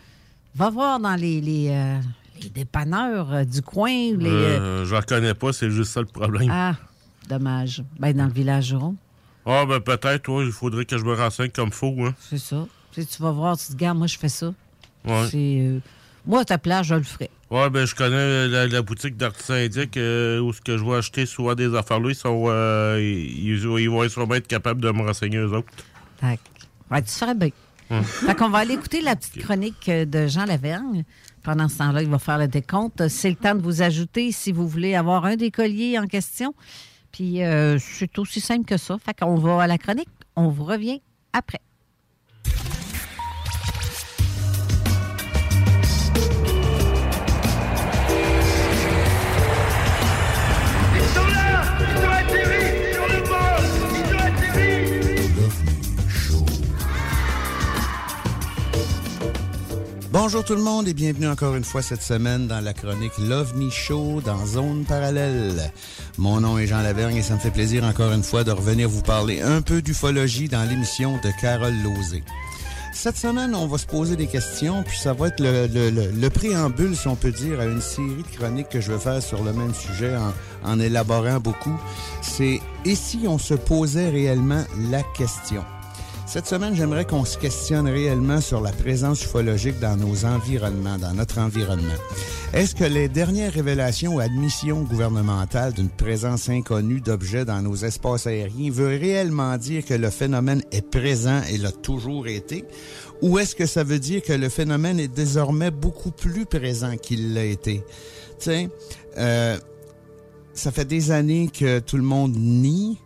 [0.56, 1.40] va voir dans les.
[1.40, 1.98] les,
[2.42, 3.90] les dépanneurs du coin.
[3.92, 6.50] Les, Euh, je ne connais pas, c'est juste ça le problème.
[6.52, 6.76] Ah,
[7.30, 7.84] dommage.
[8.00, 8.96] Ben, dans le village rond,
[9.46, 11.96] Ah, ben peut-être, ouais, il faudrait que je me renseigne comme faut.
[12.00, 12.16] Hein.
[12.20, 12.68] c'est ça.
[12.92, 14.54] Tu, sais, tu vas voir, tu te dis, Regarde, moi, je fais ça.
[15.06, 15.28] Ouais.
[15.30, 15.80] C'est, euh,
[16.26, 17.30] moi, à ta place, je le ferais.
[17.52, 20.96] Ouais, ben je connais la, la boutique d'artisans indiques euh, où ce que je vais
[20.96, 24.90] acheter souvent des affaires là, ils sont euh, ils, ils vont sûrement être capables de
[24.90, 25.68] me renseigner eux autres.
[26.20, 26.40] Tac.
[26.90, 27.50] Ouais, tu ferais bien.
[27.92, 28.04] Hum.
[28.04, 31.04] Fait qu'on va aller écouter la petite chronique euh, de Jean Lavergne.
[31.44, 33.08] Pendant ce temps-là, il va faire le décompte.
[33.08, 36.56] C'est le temps de vous ajouter si vous voulez avoir un des colliers en question.
[37.16, 38.98] Puis euh, c'est aussi simple que ça.
[38.98, 40.10] Fait qu'on va à la chronique.
[40.36, 41.02] On vous revient
[41.32, 41.62] après.
[60.18, 63.70] Bonjour tout le monde et bienvenue encore une fois cette semaine dans la chronique l'OVNI
[63.70, 65.74] Show dans Zone Parallèle.
[66.18, 68.88] Mon nom est Jean Lavergne et ça me fait plaisir encore une fois de revenir
[68.88, 72.24] vous parler un peu d'ufologie dans l'émission de Carole Lozé.
[72.94, 76.12] Cette semaine, on va se poser des questions, puis ça va être le, le- le-
[76.12, 79.22] le préambule, si on peut dire, à une série de chroniques que je vais faire
[79.22, 80.32] sur le même sujet en,
[80.72, 81.78] en élaborant beaucoup.
[82.22, 85.66] C'est et si on se posait réellement la question?
[86.28, 91.14] Cette semaine, j'aimerais qu'on se questionne réellement sur la présence ufologique dans nos environnements, dans
[91.14, 91.94] notre environnement.
[92.52, 98.26] Est-ce que les dernières révélations ou admissions gouvernementales d'une présence inconnue d'objets dans nos espaces
[98.26, 102.66] aériens veut réellement dire que le phénomène est présent et l'a toujours été?
[103.22, 107.34] Ou est-ce que ça veut dire que le phénomène est désormais beaucoup plus présent qu'il
[107.36, 107.84] l'a été?
[108.40, 108.68] Tiens,
[109.18, 109.58] euh,
[110.54, 112.98] ça fait des années que tout le monde nie.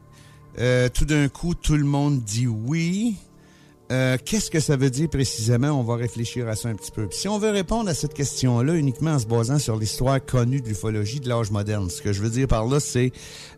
[0.60, 3.16] Euh, tout d'un coup, tout le monde dit oui.
[3.92, 5.70] Euh, Qu'est-ce que ça veut dire précisément?
[5.70, 7.08] On va réfléchir à ça un petit peu.
[7.12, 10.68] Si on veut répondre à cette question-là uniquement en se basant sur l'histoire connue de
[10.68, 13.12] l'ufologie de l'âge moderne, ce que je veux dire par là, c'est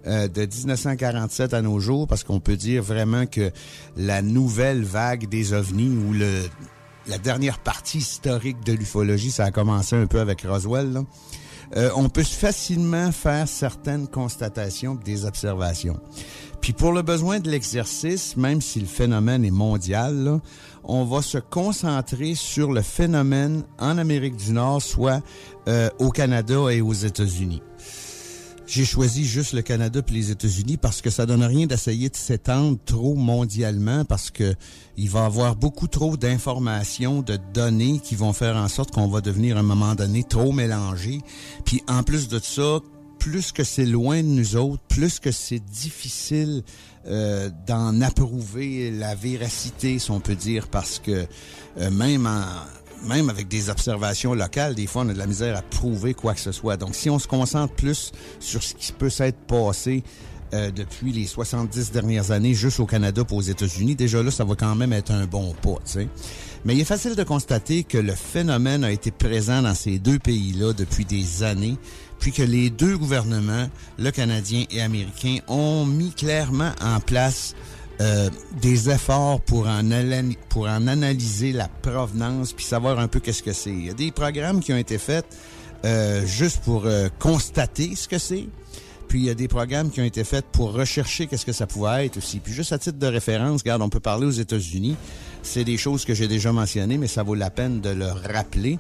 [0.08, 3.52] euh, de 1947 à nos jours, parce qu'on peut dire vraiment que
[3.98, 9.96] la nouvelle vague des ovnis ou la dernière partie historique de l'ufologie, ça a commencé
[9.96, 11.02] un peu avec Roswell,
[11.96, 16.02] on peut facilement faire certaines constatations des observations.
[16.62, 20.42] Puis pour le besoin de l'exercice, même si le phénomène est mondial, là,
[20.84, 25.22] on va se concentrer sur le phénomène en Amérique du Nord, soit
[25.68, 27.62] euh, au Canada et aux États-Unis.
[28.68, 32.16] J'ai choisi juste le Canada puis les États-Unis parce que ça donne rien d'essayer de
[32.16, 34.56] s'étendre trop mondialement parce que
[34.96, 39.20] il va avoir beaucoup trop d'informations, de données qui vont faire en sorte qu'on va
[39.20, 41.20] devenir à un moment donné trop mélangé.
[41.66, 42.80] Puis en plus de ça,
[43.22, 46.64] plus que c'est loin de nous autres, plus que c'est difficile
[47.06, 51.28] euh, d'en approuver la véracité, si on peut dire, parce que
[51.78, 52.42] euh, même en
[53.08, 56.34] même avec des observations locales, des fois, on a de la misère à prouver quoi
[56.34, 56.78] que ce soit.
[56.78, 60.04] Donc, si on se concentre plus sur ce qui peut s'être passé
[60.54, 64.44] euh, depuis les 70 dernières années, juste au Canada pour aux États-Unis, déjà là, ça
[64.44, 66.08] va quand même être un bon pas, tu sais.
[66.64, 70.20] Mais il est facile de constater que le phénomène a été présent dans ces deux
[70.20, 71.78] pays-là depuis des années,
[72.22, 73.68] puis que les deux gouvernements,
[74.00, 77.56] le canadien et américain, ont mis clairement en place
[78.00, 78.30] euh,
[78.62, 79.82] des efforts pour en,
[80.48, 83.72] pour en analyser la provenance puis savoir un peu qu'est-ce que c'est.
[83.72, 85.26] Il y a des programmes qui ont été faits
[85.84, 88.46] euh, juste pour euh, constater ce que c'est.
[89.08, 91.68] Puis il y a des programmes qui ont été faits pour rechercher qu'est-ce que ça
[91.68, 92.40] pouvait être aussi.
[92.40, 94.96] Puis juste à titre de référence, regarde, on peut parler aux États-Unis.
[95.44, 98.80] C'est des choses que j'ai déjà mentionnées, mais ça vaut la peine de le rappeler.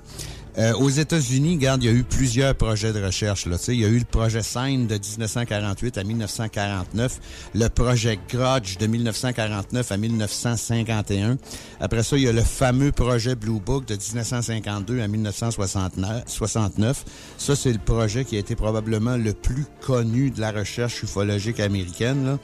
[0.58, 3.46] Euh, aux États-Unis, regarde, il y a eu plusieurs projets de recherche.
[3.46, 3.58] Là.
[3.70, 7.20] Il y a eu le projet Sign de 1948 à 1949,
[7.56, 11.38] le projet Grudge de 1949 à 1951.
[11.80, 16.24] Après ça, il y a le fameux projet Blue Book de 1952 à 1969.
[16.28, 17.06] 69.
[17.38, 21.60] Ça, c'est le projet qui a été probablement le plus connu de la recherche ufologique
[21.60, 22.26] américaine.
[22.26, 22.40] Là.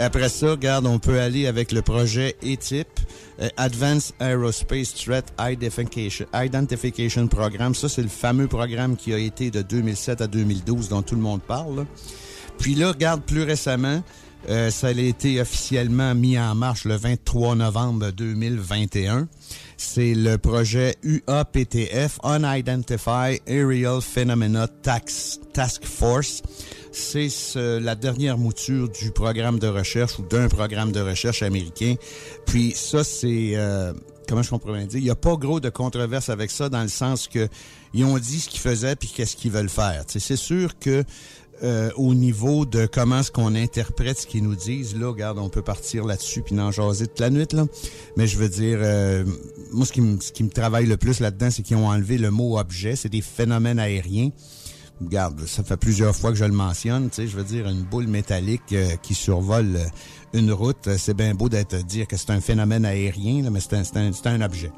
[0.00, 2.86] Après ça, regarde, on peut aller avec le projet ETIP,
[3.40, 7.74] euh, Advanced Aerospace Threat Identification, Program.
[7.74, 11.20] Ça, c'est le fameux programme qui a été de 2007 à 2012 dont tout le
[11.20, 11.84] monde parle.
[12.58, 14.04] Puis là, regarde, plus récemment,
[14.48, 19.28] euh, ça a été officiellement mis en marche le 23 novembre 2021.
[19.76, 26.42] C'est le projet UAPTF, Unidentified Aerial Phenomena Task Force.
[26.92, 31.94] C'est ce- la dernière mouture du programme de recherche ou d'un programme de recherche américain.
[32.46, 33.52] Puis ça, c'est...
[33.54, 33.92] euh,
[34.28, 34.98] comment je comprends bien dire?
[34.98, 37.48] Il n'y a pas gros de controverse avec ça dans le sens que
[37.94, 40.04] ils ont dit ce qu'ils faisaient puis qu'est-ce qu'ils veulent faire.
[40.06, 41.04] Tu sais, c'est sûr que
[41.62, 44.96] euh, au niveau de comment est-ce qu'on interprète ce qu'ils nous disent.
[44.96, 47.66] Là, regarde, on peut partir là-dessus puis en jaser toute la nuit, là.
[48.16, 49.24] Mais je veux dire, euh,
[49.72, 52.94] moi, ce qui, me, travaille le plus là-dedans, c'est qu'ils ont enlevé le mot objet.
[52.96, 54.30] C'est des phénomènes aériens.
[55.00, 57.08] Regarde, ça fait plusieurs fois que je le mentionne.
[57.10, 59.78] Tu sais, je veux dire, une boule métallique euh, qui survole
[60.32, 63.74] une route, c'est bien beau d'être dire que c'est un phénomène aérien, là, mais c'est
[63.74, 64.70] un, un, c'est un objet.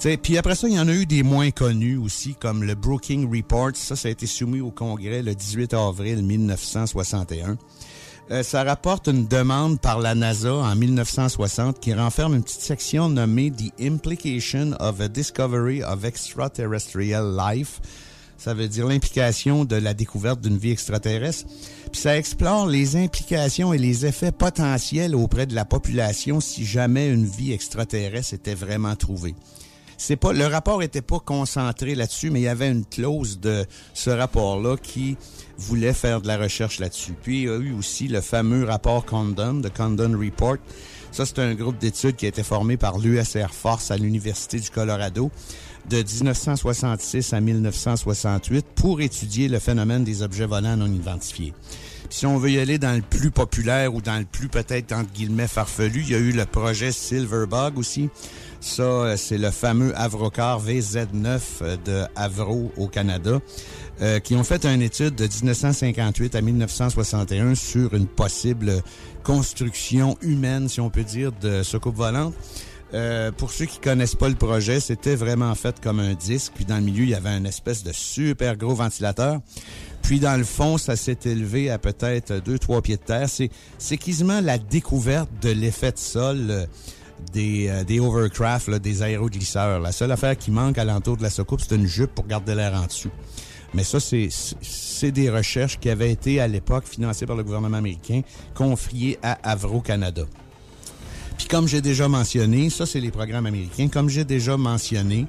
[0.00, 3.30] Puis après ça, il y en a eu des moins connus aussi, comme le Brookings
[3.30, 3.72] Report.
[3.74, 7.58] Ça, ça a été soumis au Congrès le 18 avril 1961.
[8.30, 13.10] Euh, ça rapporte une demande par la NASA en 1960 qui renferme une petite section
[13.10, 17.80] nommée The Implication of a Discovery of Extraterrestrial Life.
[18.38, 21.46] Ça veut dire l'implication de la découverte d'une vie extraterrestre.
[21.92, 27.10] Puis ça explore les implications et les effets potentiels auprès de la population si jamais
[27.10, 29.34] une vie extraterrestre était vraiment trouvée.
[30.02, 33.66] C'est pas le rapport était pas concentré là-dessus, mais il y avait une clause de
[33.92, 35.18] ce rapport-là qui
[35.58, 37.12] voulait faire de la recherche là-dessus.
[37.22, 40.56] Puis il y a eu aussi le fameux rapport Condon, the Condon Report.
[41.12, 44.58] Ça, c'est un groupe d'études qui a été formé par l'US Air Force à l'Université
[44.58, 45.30] du Colorado
[45.90, 51.52] de 1966 à 1968 pour étudier le phénomène des objets volants non identifiés.
[52.10, 55.12] Si on veut y aller dans le plus populaire ou dans le plus peut-être entre
[55.12, 58.10] guillemets farfelu, il y a eu le projet Silverbug aussi.
[58.60, 63.38] Ça, euh, c'est le fameux Avrocar VZ9 euh, de Avro au Canada,
[64.02, 68.82] euh, qui ont fait une étude de 1958 à 1961 sur une possible
[69.22, 72.34] construction humaine, si on peut dire, de soucoupe volante.
[72.92, 76.52] Euh, pour ceux qui connaissent pas le projet, c'était vraiment fait comme un disque.
[76.54, 79.40] Puis dans le milieu, il y avait une espèce de super gros ventilateur.
[80.02, 83.28] Puis dans le fond, ça s'est élevé à peut-être 2-3 pieds de terre.
[83.28, 86.66] C'est, quasiment la découverte de l'effet de sol euh,
[87.32, 89.80] des, euh, des overcraft, là, des aéroglisseurs.
[89.80, 92.74] La seule affaire qui manque alentour de la soucoupe, c'est une jupe pour garder l'air
[92.74, 93.10] en dessous.
[93.72, 97.76] Mais ça, c'est, c'est des recherches qui avaient été à l'époque financées par le gouvernement
[97.76, 98.22] américain,
[98.54, 100.22] confiées à Avro Canada.
[101.38, 103.88] Puis comme j'ai déjà mentionné, ça c'est les programmes américains.
[103.88, 105.26] Comme j'ai déjà mentionné,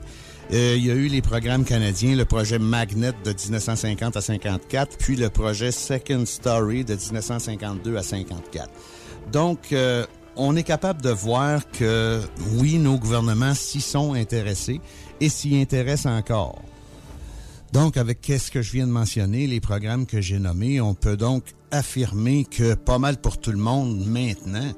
[0.54, 4.98] euh, il y a eu les programmes canadiens, le projet Magnet de 1950 à 54,
[4.98, 8.70] puis le projet Second Story de 1952 à 54.
[9.32, 12.22] Donc, euh, on est capable de voir que
[12.58, 14.82] oui, nos gouvernements s'y sont intéressés
[15.20, 16.62] et s'y intéressent encore.
[17.72, 21.16] Donc, avec qu'est-ce que je viens de mentionner, les programmes que j'ai nommés, on peut
[21.16, 24.72] donc affirmer que pas mal pour tout le monde maintenant,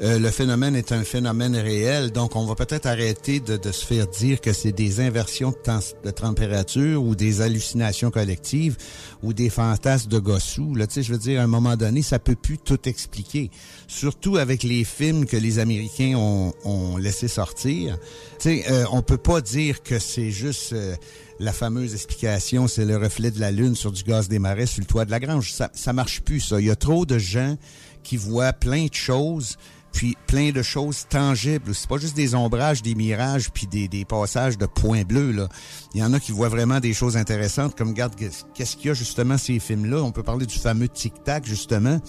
[0.00, 2.12] euh, le phénomène est un phénomène réel.
[2.12, 5.56] Donc, on va peut-être arrêter de, de, se faire dire que c'est des inversions de,
[5.56, 8.76] temps, de, température ou des hallucinations collectives
[9.22, 10.74] ou des fantasmes de gossou.
[10.76, 13.50] Là, tu sais, je veux dire, à un moment donné, ça peut plus tout expliquer.
[13.88, 17.98] Surtout avec les films que les Américains ont, ont laissé sortir.
[18.38, 20.72] Tu sais, euh, on peut pas dire que c'est juste...
[20.72, 20.94] Euh,
[21.40, 24.80] la fameuse explication, c'est le reflet de la lune sur du gaz des marais sur
[24.80, 25.52] le toit de la grange.
[25.52, 26.60] Ça, ça marche plus, ça.
[26.60, 27.56] Il y a trop de gens
[28.02, 29.56] qui voient plein de choses,
[29.92, 31.74] puis plein de choses tangibles.
[31.74, 35.32] C'est pas juste des ombrages, des mirages, puis des, des passages de points bleus.
[35.32, 35.48] Là.
[35.94, 38.90] Il y en a qui voient vraiment des choses intéressantes, comme regarde, qu'est-ce qu'il y
[38.90, 40.02] a justement ces films-là?
[40.02, 42.00] On peut parler du fameux tic-tac, justement.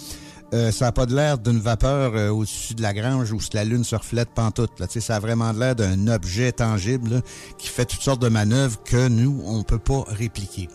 [0.52, 3.64] Euh, ça n'a pas de l'air d'une vapeur euh, au-dessus de la grange où la
[3.64, 4.80] lune se reflète pantoute.
[4.80, 4.88] Là.
[4.90, 7.22] Ça a vraiment de l'air d'un objet tangible là,
[7.60, 10.68] qui fait toutes sortes de manœuvres que nous, on peut pas répliquer.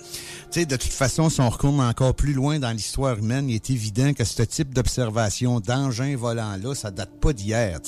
[0.50, 3.70] T'sais, de toute façon, si on retourne encore plus loin dans l'histoire humaine, il est
[3.70, 7.80] évident que ce type d'observation d'engins volants-là, ça date pas d'hier.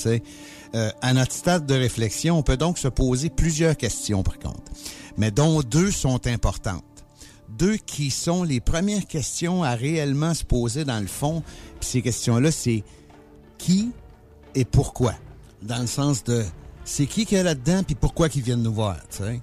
[0.75, 4.59] Euh, à notre stade de réflexion, on peut donc se poser plusieurs questions, par contre,
[5.15, 6.83] mais dont deux sont importantes
[7.49, 11.43] deux qui sont les premières questions à réellement se poser dans le fond.
[11.79, 12.83] Puis ces questions-là, c'est
[13.57, 13.91] qui
[14.55, 15.13] et pourquoi?
[15.61, 16.43] Dans le sens de
[16.83, 18.97] c'est qui qui est là-dedans puis pourquoi qu'ils viennent nous voir.
[19.09, 19.39] sais?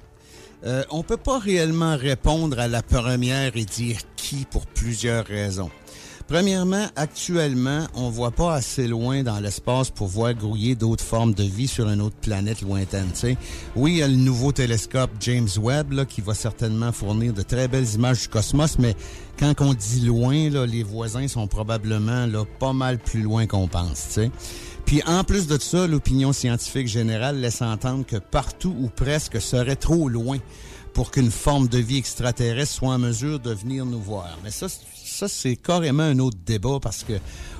[0.65, 5.71] Euh, on peut pas réellement répondre à la première et dire qui pour plusieurs raisons.
[6.27, 11.43] Premièrement, actuellement, on voit pas assez loin dans l'espace pour voir grouiller d'autres formes de
[11.43, 13.11] vie sur une autre planète lointaine.
[13.13, 13.37] sais.
[13.77, 17.69] Oui, il y a le nouveau télescope James Webb qui va certainement fournir de très
[17.69, 18.97] belles images du cosmos, mais
[19.39, 23.69] quand on dit loin, là, les voisins sont probablement là, pas mal plus loin qu'on
[23.69, 24.19] pense.
[24.87, 29.77] Puis en plus de ça, l'opinion scientifique générale laisse entendre que partout ou presque serait
[29.77, 30.39] trop loin
[30.95, 34.39] pour qu'une forme de vie extraterrestre soit en mesure de venir nous voir.
[34.45, 34.69] Mais ça,
[35.15, 37.15] ça c'est carrément un autre débat parce que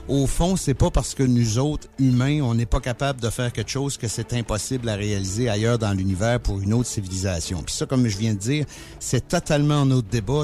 [0.07, 3.53] au fond, c'est pas parce que nous autres humains, on n'est pas capable de faire
[3.53, 7.63] quelque chose que c'est impossible à réaliser ailleurs dans l'univers pour une autre civilisation.
[7.63, 8.67] Puis ça, comme je viens de dire,
[8.99, 10.43] c'est totalement un autre débat.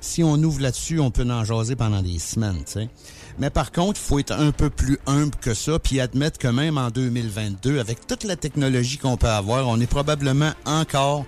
[0.00, 2.88] Si on ouvre là-dessus, on peut en jaser pendant des semaines, tu.
[3.38, 6.48] Mais par contre, il faut être un peu plus humble que ça, puis admettre que
[6.48, 11.24] même en 2022, avec toute la technologie qu'on peut avoir, on est probablement encore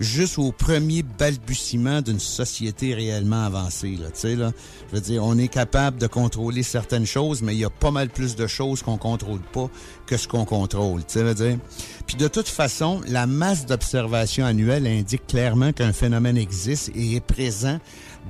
[0.00, 3.96] juste au premier balbutiement d'une société réellement avancée.
[4.00, 4.52] Là, tu sais, là,
[4.90, 7.90] je veux dire, on est capable de contrôler certaines choses, mais il y a pas
[7.90, 9.68] mal plus de choses qu'on contrôle pas
[10.06, 11.00] que ce qu'on contrôle.
[11.00, 11.58] Tu sais, veux dire.
[12.06, 17.20] Puis de toute façon, la masse d'observations annuelles indique clairement qu'un phénomène existe et est
[17.20, 17.78] présent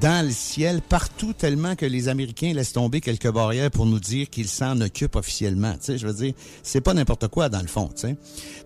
[0.01, 4.31] dans le ciel partout tellement que les Américains laissent tomber quelques barrières pour nous dire
[4.31, 5.73] qu'ils s'en occupent officiellement.
[5.73, 7.89] Tu sais, je veux dire, c'est pas n'importe quoi dans le fond.
[7.89, 8.17] Tu sais.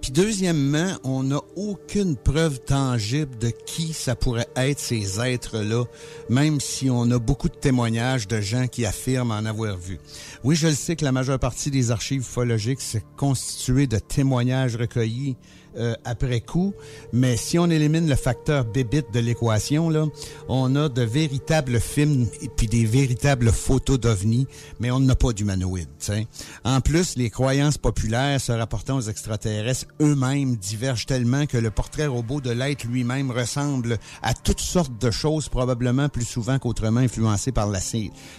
[0.01, 5.85] Puis deuxièmement, on n'a aucune preuve tangible de qui ça pourrait être ces êtres-là,
[6.29, 9.99] même si on a beaucoup de témoignages de gens qui affirment en avoir vu.
[10.45, 14.77] Oui, je le sais que la majeure partie des archives ufologiques s'est constituée de témoignages
[14.77, 15.37] recueillis
[15.77, 16.75] euh, après coup,
[17.13, 20.07] mais si on élimine le facteur bébite de l'équation, là,
[20.49, 24.47] on a de véritables films et puis des véritables photos d'ovnis,
[24.81, 25.89] mais on n'a pas d'humanoïdes.
[25.99, 26.27] t'sais.
[26.65, 32.07] En plus, les croyances populaires se rapportant aux extraterrestres eux-mêmes divergent tellement que le portrait
[32.07, 37.53] robot de l'être lui-même ressemble à toutes sortes de choses, probablement plus souvent qu'autrement influencées
[37.53, 37.81] par la,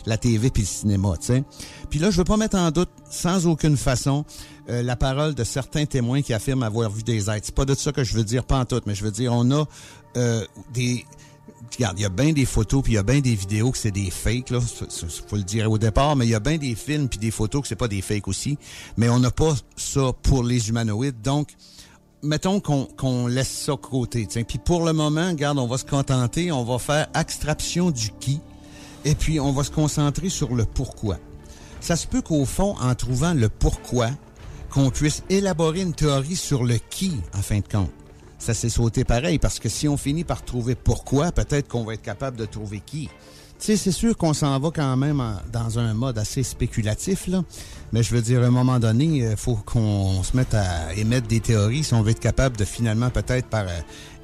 [0.06, 1.17] la TV puis le cinéma.
[1.17, 1.43] t'sais.
[1.89, 4.26] Puis là, je veux pas mettre en doute, sans aucune façon,
[4.69, 7.45] euh, la parole de certains témoins qui affirment avoir vu des êtres.
[7.45, 9.32] C'est pas de ça que je veux dire, pas en tout, mais je veux dire,
[9.34, 9.65] on a
[10.17, 11.06] euh, des...
[11.76, 13.78] Regarde, il y a bien des photos puis il y a bien des vidéos que
[13.78, 14.60] c'est des fakes, là.
[14.60, 17.63] Faut le dire au départ, mais il y a bien des films puis des photos
[17.63, 18.58] que c'est pas des fakes aussi.
[18.95, 21.21] Mais on n'a pas ça pour les humanoïdes.
[21.21, 21.49] Donc,
[22.21, 24.28] mettons qu'on laisse ça côté.
[24.28, 24.43] tiens.
[24.43, 28.39] Puis pour le moment, regarde, on va se contenter, on va faire extraction du qui,
[29.04, 31.17] et puis on va se concentrer sur le pourquoi.
[31.84, 34.10] Ça se peut qu'au fond, en trouvant le pourquoi,
[34.69, 37.91] qu'on puisse élaborer une théorie sur le qui, en fin de compte.
[38.39, 41.96] Ça s'est sauté pareil, parce que si on finit par trouver pourquoi, peut-être qu'on va
[41.96, 43.10] être capable de trouver qui.
[43.60, 47.43] Tu sais, c'est sûr qu'on s'en va quand même dans un mode assez spéculatif, là.
[47.91, 51.28] Mais je veux dire, à un moment donné, il faut qu'on se mette à émettre
[51.28, 53.80] des théories si on veut être capable de finalement, peut-être par euh,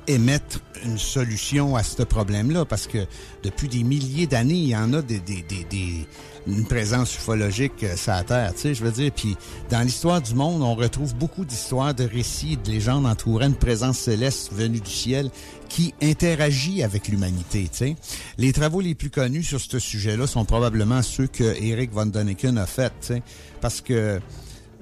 [0.07, 2.63] émettre une solution à ce problème-là.
[2.63, 3.05] Parce que
[3.43, 6.07] depuis des milliers d'années, il y en a des, des, des, des-
[6.47, 9.11] une présence ufologique euh, sur la Terre, tu sais, je veux dire.
[9.15, 9.35] Puis
[9.69, 13.99] dans l'histoire du monde, on retrouve beaucoup d'histoires, de récits, de légendes entourant une présence
[13.99, 15.29] céleste venue du ciel
[15.67, 17.69] qui interagit avec l'humanité.
[18.37, 22.57] Les travaux les plus connus sur ce sujet-là sont probablement ceux que Eric von Däniken
[22.57, 23.13] a fait,
[23.61, 24.19] parce que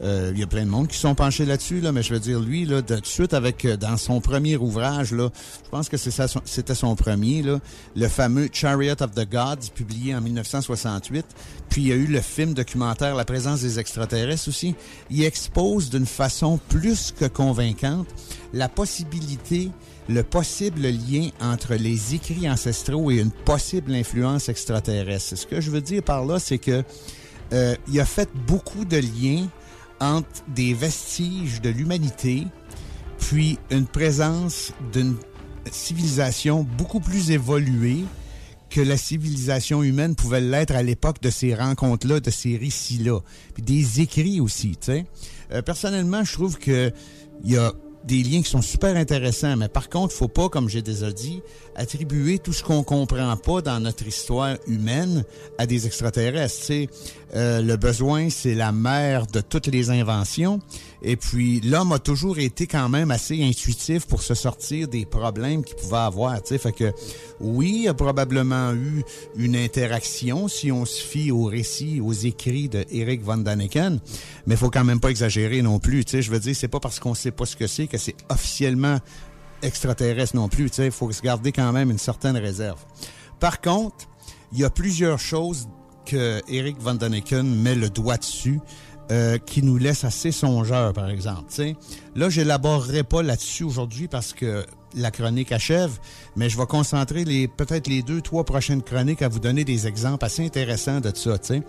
[0.02, 2.20] euh, il y a plein de monde qui sont penchés là-dessus, là, mais je veux
[2.20, 5.30] dire, lui, là, de, suite avec, euh, dans son premier ouvrage, là,
[5.66, 7.60] je pense que c'était son premier, là,
[7.96, 11.26] le fameux Chariot of the Gods, publié en 1968.
[11.70, 14.76] Puis il y a eu le film documentaire La présence des extraterrestres aussi.
[15.10, 18.08] Il expose d'une façon plus que convaincante
[18.54, 19.72] la possibilité,
[20.10, 25.38] le possible lien entre les écrits ancestraux et une possible influence extraterrestre.
[25.38, 26.84] Ce que je veux dire par là, c'est que
[27.54, 29.48] euh, il a fait beaucoup de liens
[30.00, 32.46] entre des vestiges de l'humanité,
[33.20, 35.16] puis une présence d'une
[35.72, 38.06] civilisation beaucoup plus évoluée
[38.70, 43.20] que la civilisation humaine pouvait l'être à l'époque de ces rencontres-là, de ces récits-là.
[43.54, 45.06] Puis des écrits aussi, tu sais.
[45.52, 46.92] Euh, personnellement, je trouve que
[47.44, 47.72] il y a
[48.04, 51.42] des liens qui sont super intéressants, mais par contre, faut pas, comme j'ai déjà dit,
[51.78, 55.24] attribuer tout ce qu'on comprend pas dans notre histoire humaine
[55.58, 56.58] à des extraterrestres.
[56.58, 56.90] Tu sais,
[57.36, 60.60] euh, le besoin, c'est la mère de toutes les inventions.
[61.04, 65.64] Et puis, l'homme a toujours été quand même assez intuitif pour se sortir des problèmes
[65.64, 66.42] qu'il pouvait avoir.
[66.42, 66.92] Tu sais, fait que
[67.40, 69.04] oui, il a probablement eu
[69.36, 74.00] une interaction si on se fie aux récits, aux écrits de Eric von Däniken,
[74.48, 76.04] mais faut quand même pas exagérer non plus.
[76.10, 79.00] Je veux dire, c'est pas parce qu'on sait pas ce que c'est que c'est officiellement
[79.62, 80.70] extraterrestre non plus.
[80.78, 82.80] Il faut se garder quand même une certaine réserve.
[83.40, 84.08] Par contre,
[84.52, 85.68] il y a plusieurs choses
[86.06, 88.60] que Eric Van Däniken met le doigt dessus
[89.12, 91.46] euh, qui nous laissent assez songeurs, par exemple.
[91.50, 91.76] tu sais.
[92.16, 94.66] Là, j'élaborerai pas là-dessus aujourd'hui parce que
[94.98, 95.92] la chronique achève,
[96.36, 99.88] mais je vais concentrer les peut-être les deux, trois prochaines chroniques à vous donner des
[99.88, 101.38] exemples assez intéressants de ça.
[101.38, 101.64] tu sais.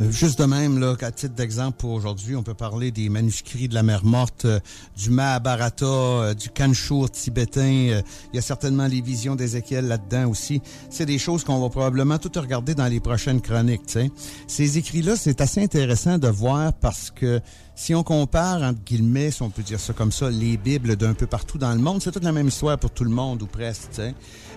[0.00, 3.68] Euh, Juste de même, là, à titre d'exemple pour aujourd'hui, on peut parler des manuscrits
[3.68, 4.60] de la mer morte, euh,
[4.96, 8.02] du Mahabharata, euh, du Kanshur tibétain.
[8.32, 10.60] Il y a certainement les visions d'Ézéchiel là-dedans aussi.
[10.90, 13.98] C'est des choses qu'on va probablement tout regarder dans les prochaines chroniques.
[14.46, 17.40] Ces écrits-là, c'est assez intéressant de voir parce que
[17.76, 21.12] si on compare, entre guillemets, si on peut dire ça comme ça, les Bibles d'un
[21.12, 23.46] peu partout dans le monde, c'est toute la même histoire pour tout le monde, ou
[23.46, 24.00] presque.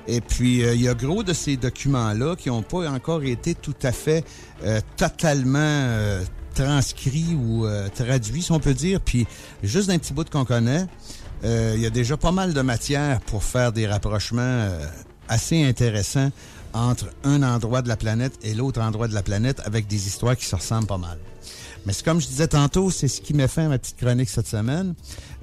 [0.08, 3.56] Et puis, euh, il y a gros de ces documents-là qui n'ont pas encore été
[3.56, 4.24] tout à fait
[4.64, 6.24] euh, totalement euh,
[6.56, 9.02] transcrits ou euh, traduits, si on peut dire.
[9.02, 9.28] Puis,
[9.64, 10.86] juste d'un petit bout qu'on connaît,
[11.44, 14.68] il y a déjà pas mal de matière pour faire des rapprochements
[15.30, 16.32] assez intéressants
[16.74, 20.36] entre un endroit de la planète et l'autre endroit de la planète avec des histoires
[20.36, 21.18] qui se ressemblent pas mal.
[21.86, 24.48] Mais comme je disais tantôt, c'est ce qui met fin à ma petite chronique cette
[24.48, 24.94] semaine.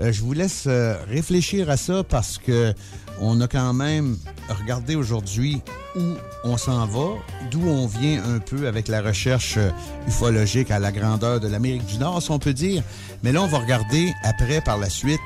[0.00, 2.74] Euh, je vous laisse euh, réfléchir à ça parce que
[3.20, 4.18] on a quand même
[4.48, 5.62] regardé aujourd'hui
[5.96, 6.02] où
[6.44, 7.14] on s'en va,
[7.50, 9.70] d'où on vient un peu avec la recherche euh,
[10.06, 12.82] ufologique à la grandeur de l'Amérique du Nord, si on peut dire.
[13.22, 15.20] Mais là, on va regarder après, par la suite,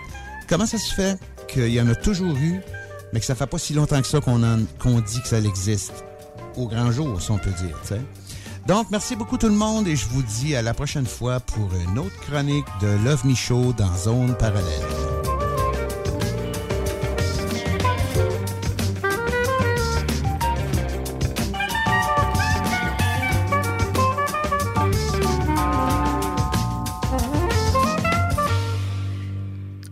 [0.48, 2.60] comment ça se fait qu'il y en a toujours eu,
[3.12, 4.38] mais que ça fait pas si longtemps que ça qu'on
[5.00, 6.04] dit que ça existe.
[6.56, 7.76] Au grand jour, si on peut dire.
[8.66, 11.70] Donc, merci beaucoup tout le monde et je vous dis à la prochaine fois pour
[11.74, 15.19] une autre chronique de Love Me dans Zone Parallèle.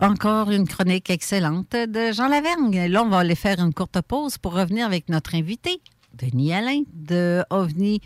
[0.08, 2.86] Encore une chronique excellente de Jean Lavergne.
[2.86, 5.82] Là, on va aller faire une courte pause pour revenir avec notre invité,
[6.14, 8.00] Denis Alain, de OVNI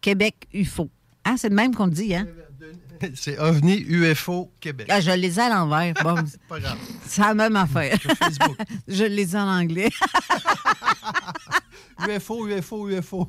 [0.00, 0.88] Québec UFO.
[1.24, 2.28] Hein, c'est le même qu'on le dit, hein?
[3.14, 4.86] C'est OVNI UFO Québec.
[4.90, 5.94] Ah, je les ai à l'envers.
[6.02, 6.14] Bon,
[6.48, 6.78] Pas grave.
[7.06, 7.96] c'est la même affaire.
[8.88, 9.90] Je les ai en anglais.
[12.08, 13.28] UFO, UFO, UFO.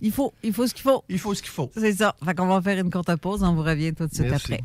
[0.00, 1.04] il, faut, il faut ce qu'il faut.
[1.08, 1.70] Il faut ce qu'il faut.
[1.74, 2.14] C'est ça.
[2.24, 3.42] Fait qu'on va faire une courte pause.
[3.42, 4.52] On vous revient tout de suite Merci.
[4.54, 4.64] après.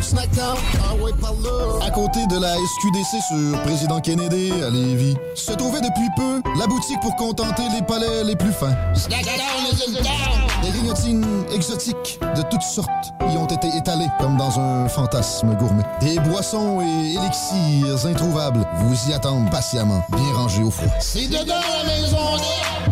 [0.00, 1.86] Snackdown, ah ouais, par là.
[1.86, 6.66] À côté de la SQDC sur Président Kennedy à Lévis, se trouvait depuis peu la
[6.66, 8.76] boutique pour contenter les palais les plus fins.
[10.62, 15.84] Des grignotines exotiques de toutes sortes y ont été étalées comme dans un fantasme gourmet.
[16.00, 20.92] Des boissons et élixirs introuvables vous y attendent patiemment, bien rangés au froid.
[21.00, 22.16] C'est dedans la maison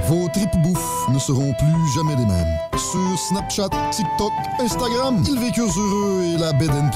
[0.08, 2.58] Vos tripes bouffe ne seront plus jamais les mêmes.
[2.76, 6.95] Sur Snapchat, TikTok, Instagram, ils vécurent heureux et la bed and.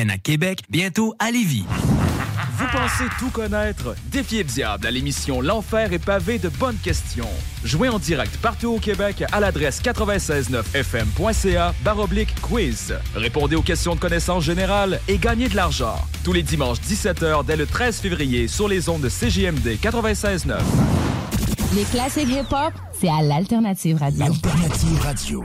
[0.00, 1.64] à Québec, bientôt à Lévis.
[2.56, 3.94] Vous pensez tout connaître?
[4.06, 7.28] Défiez le diable à l'émission L'Enfer est pavé de bonnes questions.
[7.62, 12.94] Jouez en direct partout au Québec à l'adresse 969fm.ca baroblique quiz.
[13.14, 15.96] Répondez aux questions de connaissance générale et gagnez de l'argent.
[16.24, 20.56] Tous les dimanches 17h dès le 13 février sur les ondes de CJMD 96.9.
[21.74, 24.24] Les classiques hip-hop, c'est à l'Alternative Radio.
[24.24, 25.44] Alternative Radio.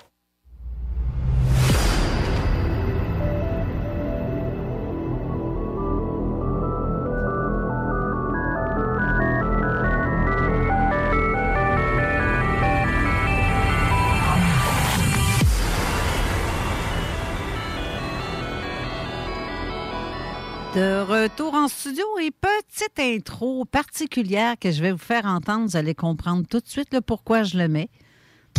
[21.91, 25.67] Studio et petite intro particulière que je vais vous faire entendre.
[25.67, 27.89] Vous allez comprendre tout de suite le pourquoi je le mets.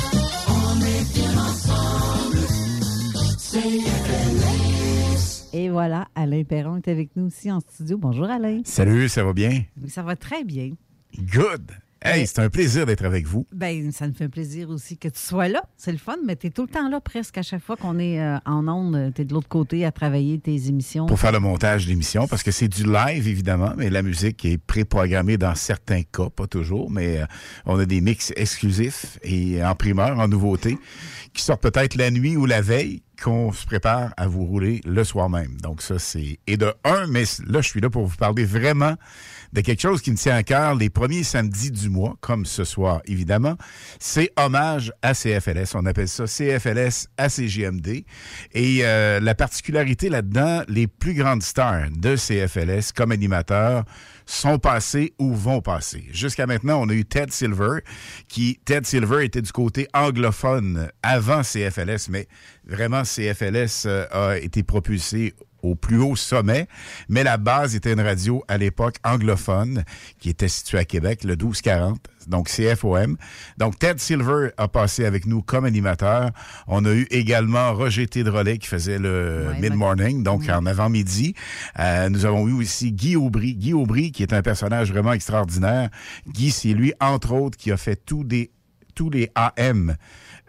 [0.02, 2.38] On est bien ensemble.
[5.54, 7.96] Et voilà, Alain Perron est avec nous aussi en studio.
[7.96, 8.60] Bonjour Alain.
[8.64, 9.64] Salut, ça va bien?
[9.88, 10.72] Ça va très bien.
[11.16, 11.72] Good!
[12.04, 13.46] Hey, c'est un plaisir d'être avec vous.
[13.52, 15.62] Ben, ça me fait plaisir aussi que tu sois là.
[15.76, 17.96] C'est le fun, mais tu es tout le temps là presque à chaque fois qu'on
[18.00, 19.14] est euh, en onde.
[19.14, 21.06] Tu es de l'autre côté à travailler tes émissions.
[21.06, 24.58] Pour faire le montage d'émission, parce que c'est du live, évidemment, mais la musique est
[24.58, 27.26] préprogrammée dans certains cas, pas toujours, mais euh,
[27.66, 30.78] on a des mix exclusifs et en primeur, en nouveauté,
[31.32, 35.04] qui sortent peut-être la nuit ou la veille, qu'on se prépare à vous rouler le
[35.04, 35.56] soir même.
[35.60, 36.40] Donc ça, c'est...
[36.48, 38.96] Et de un, mais là, je suis là pour vous parler vraiment
[39.52, 42.64] de quelque chose qui me tient à cœur les premiers samedis du mois, comme ce
[42.64, 43.56] soir, évidemment.
[43.98, 45.74] C'est hommage à CFLS.
[45.74, 48.04] On appelle ça CFLS ACGMD.
[48.52, 53.84] Et euh, la particularité là-dedans, les plus grandes stars de CFLS comme animateurs
[54.24, 56.04] sont passés ou vont passer.
[56.12, 57.80] Jusqu'à maintenant, on a eu Ted Silver,
[58.28, 62.28] qui, Ted Silver était du côté anglophone avant CFLS, mais
[62.64, 66.66] vraiment, CFLS euh, a été propulsé au plus haut sommet,
[67.08, 69.84] mais la base était une radio à l'époque anglophone
[70.18, 73.16] qui était située à Québec, le 1240, donc CFOM.
[73.58, 76.30] Donc Ted Silver a passé avec nous comme animateur.
[76.66, 81.34] On a eu également Roger Tédrolet qui faisait le Ouais, mid-morning, donc en avant-midi.
[81.78, 83.54] Euh, nous avons eu aussi Guy Aubry.
[83.54, 85.90] Guy Aubry qui est un personnage vraiment extraordinaire.
[86.28, 88.50] Guy, c'est lui, entre autres, qui a fait tous des
[88.94, 89.96] tous les AM.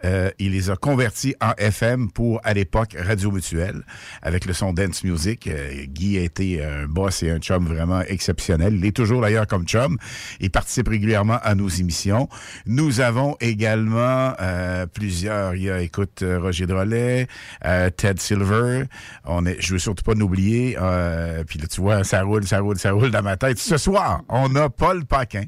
[0.04, 3.82] Euh, il les a convertis en FM pour, à l'époque, Radio Mutuelle,
[4.22, 5.46] avec le son Dance Music.
[5.46, 8.74] Euh, Guy a été un boss et un chum vraiment exceptionnel.
[8.76, 9.96] Il est toujours d'ailleurs comme chum.
[10.40, 12.28] Il participe régulièrement à nos émissions.
[12.66, 15.54] Nous avons également euh, plusieurs.
[15.54, 17.26] Il y a, écoute, euh, Roger Drolet,
[17.64, 18.84] euh, Ted Silver.
[19.24, 20.76] On est, je veux surtout pas l'oublier.
[20.80, 23.58] Euh, puis là, tu vois, ça roule, ça roule, ça roule dans ma tête.
[23.58, 25.44] Ce soir, on a Paul Paquin.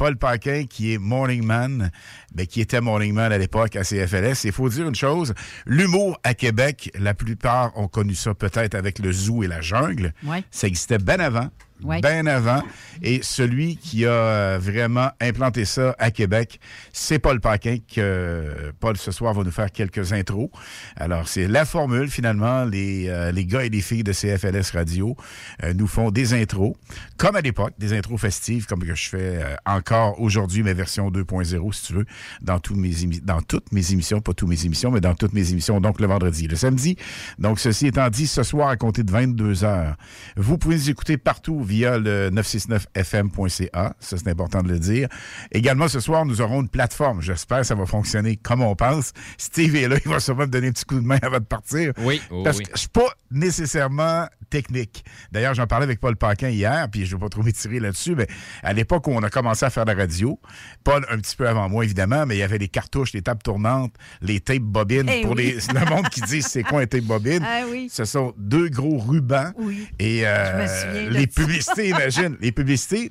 [0.00, 1.90] Paul Paquin, qui est Morning Man,
[2.34, 4.44] ben, qui était Morning Man à l'époque à CFLS.
[4.44, 5.34] Il faut dire une chose,
[5.66, 10.14] l'humour à Québec, la plupart ont connu ça peut-être avec le zoo et la jungle.
[10.24, 10.42] Ouais.
[10.50, 11.50] Ça existait bien avant.
[11.82, 12.00] Ouais.
[12.00, 12.62] Bien avant.
[13.02, 16.60] Et celui qui a euh, vraiment implanté ça à Québec,
[16.92, 20.50] c'est Paul Paquin, que Paul ce soir va nous faire quelques intros.
[20.96, 22.64] Alors, c'est la formule, finalement.
[22.64, 25.16] Les, euh, les gars et les filles de CFLS Radio
[25.62, 26.74] euh, nous font des intros,
[27.16, 31.10] comme à l'époque, des intros festives, comme que je fais euh, encore aujourd'hui, mes versions
[31.10, 32.04] 2.0, si tu veux,
[32.42, 35.80] dans, mes dans toutes mes émissions, pas toutes mes émissions, mais dans toutes mes émissions,
[35.80, 36.96] donc le vendredi, le samedi.
[37.38, 39.96] Donc, ceci étant dit, ce soir, à compter de 22 heures,
[40.36, 43.94] vous pouvez nous écouter partout via le 969fm.ca.
[44.00, 45.08] Ça, c'est important de le dire.
[45.52, 47.22] Également, ce soir, nous aurons une plateforme.
[47.22, 49.12] J'espère que ça va fonctionner comme on pense.
[49.38, 51.44] Steve est là, il va sûrement me donner un petit coup de main avant de
[51.44, 51.92] partir.
[51.98, 52.64] Oui, oh Parce oui.
[52.64, 55.04] que je suis pas nécessairement technique.
[55.30, 58.16] D'ailleurs, j'en parlais avec Paul Paquin hier, puis je ne vais pas trop m'étirer là-dessus,
[58.16, 58.26] mais
[58.64, 60.40] à l'époque où on a commencé à faire la radio,
[60.82, 63.42] Paul un petit peu avant moi, évidemment, mais il y avait les cartouches, les tables
[63.42, 65.08] tournantes, les tapes bobines.
[65.08, 65.56] Eh pour oui.
[65.72, 67.88] les, le monde qui dit c'est quoi un tape bobine, Ah oui.
[67.92, 69.52] ce sont deux gros rubans.
[69.56, 69.86] Oui.
[70.00, 71.28] Et euh, Je me souviens de les ça.
[71.60, 73.10] Publicités, imagine, les publicités,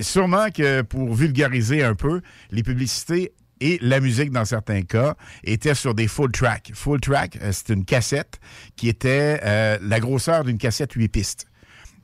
[0.00, 5.14] sûrement que pour vulgariser un peu, les publicités et la musique, dans certains cas,
[5.44, 6.72] étaient sur des full track.
[6.74, 8.40] Full track, euh, c'est une cassette
[8.76, 11.46] qui était euh, la grosseur d'une cassette 8 pistes.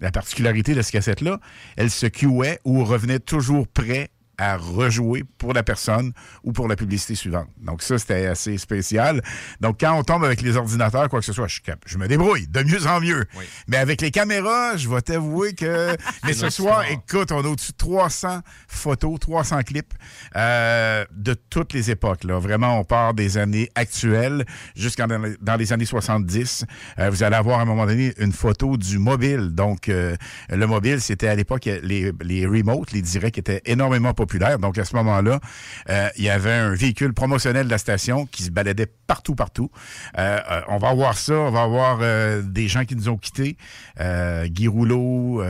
[0.01, 1.41] La particularité de cette cassette-là,
[1.77, 6.13] elle se cuait ou revenait toujours prêt à rejouer pour la personne
[6.45, 7.49] ou pour la publicité suivante.
[7.61, 9.23] Donc ça, c'était assez spécial.
[9.61, 12.47] Donc quand on tombe avec les ordinateurs, quoi que ce soit, je, je me débrouille
[12.49, 13.25] de mieux en mieux.
[13.69, 15.97] Mais avec les caméras, je vais t'avouer que...
[16.25, 19.93] Mais ce soir, écoute, on a au-dessus de 300 photos, 300 clips
[20.37, 22.25] euh, de toutes les époques.
[22.25, 22.39] Là.
[22.39, 26.65] Vraiment, on part des années actuelles jusqu'en dans les- dans les années 70.
[26.99, 29.51] Euh, vous allez avoir à un moment donné une photo du mobile.
[29.53, 30.17] Donc, euh,
[30.51, 34.26] le mobile, c'était à l'époque les, les remotes, les directs étaient énormément populaires.
[34.61, 35.41] Donc, à ce moment-là,
[35.89, 39.71] euh, il y avait un véhicule promotionnel de la station qui se baladait partout, partout.
[40.19, 41.35] Euh, euh, on va voir ça.
[41.35, 41.99] On va avoir
[42.43, 43.57] des gens qui nous ont quittés.
[43.99, 45.43] Guy Rouleau,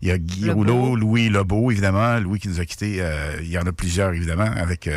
[0.00, 0.54] il y a Guy Lebeau.
[0.54, 2.18] Rouleau, Louis Lebeau, évidemment.
[2.18, 3.02] Louis qui nous a quittés.
[3.40, 4.44] il y en a plusieurs, évidemment.
[4.56, 4.88] Avec,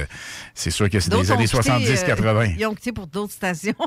[0.54, 2.36] c'est sûr que c'est des années quitté, 70-80.
[2.36, 3.74] euh, ils ont quitté pour d'autres stations.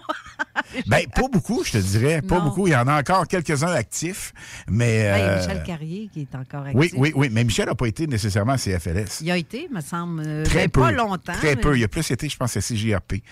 [0.86, 2.20] Ben, pas beaucoup, je te dirais.
[2.20, 2.44] Pas Non.
[2.44, 2.66] beaucoup.
[2.66, 4.32] Il y en a encore quelques-uns actifs.
[4.68, 4.98] Mais.
[4.98, 6.74] Il y a euh, Michel Carrier qui est encore actif.
[6.74, 7.28] oui, oui, oui.
[7.32, 9.20] Mais Michel n'a pas été nécessairement CFLS.
[9.22, 10.80] Il a été, me semble, euh, Très ben, peu.
[10.82, 11.32] pas longtemps.
[11.32, 11.78] Très mais- peu.
[11.78, 13.22] Il a plus été, je pense, à CJRP.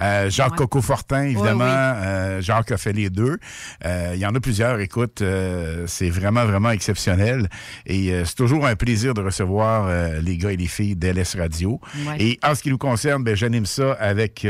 [0.00, 0.56] Euh, Jacques Ouais.
[0.58, 1.64] Coco Fortin, évidemment.
[1.64, 2.06] Ouais, oui.
[2.06, 3.38] Euh, Jacques a fait les deux.
[3.84, 4.78] Euh, il y en a plusieurs.
[4.80, 5.22] Écoute,
[5.86, 7.48] c'est vraiment, vraiment exceptionnel.
[7.86, 9.88] Et c'est toujours un plaisir de recevoir
[10.22, 11.80] les gars et les filles d'LS Radio.
[12.06, 12.16] Ouais.
[12.20, 14.46] Et en ce qui nous concerne, ben, j'anime ça avec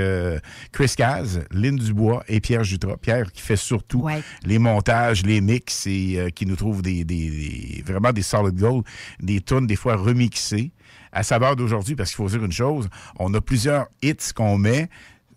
[0.72, 2.96] Chris Caz, Lynn Dubois et Pierre Jutras.
[2.96, 4.06] Pierre qui fait surtout
[4.44, 8.84] les montages, les mix et qui nous trouve des, des- des- vraiment des solid gold,
[9.20, 10.72] des tunes des fois remixées
[11.12, 14.88] à saveur d'aujourd'hui, parce qu'il faut dire une chose, on a plusieurs hits qu'on met,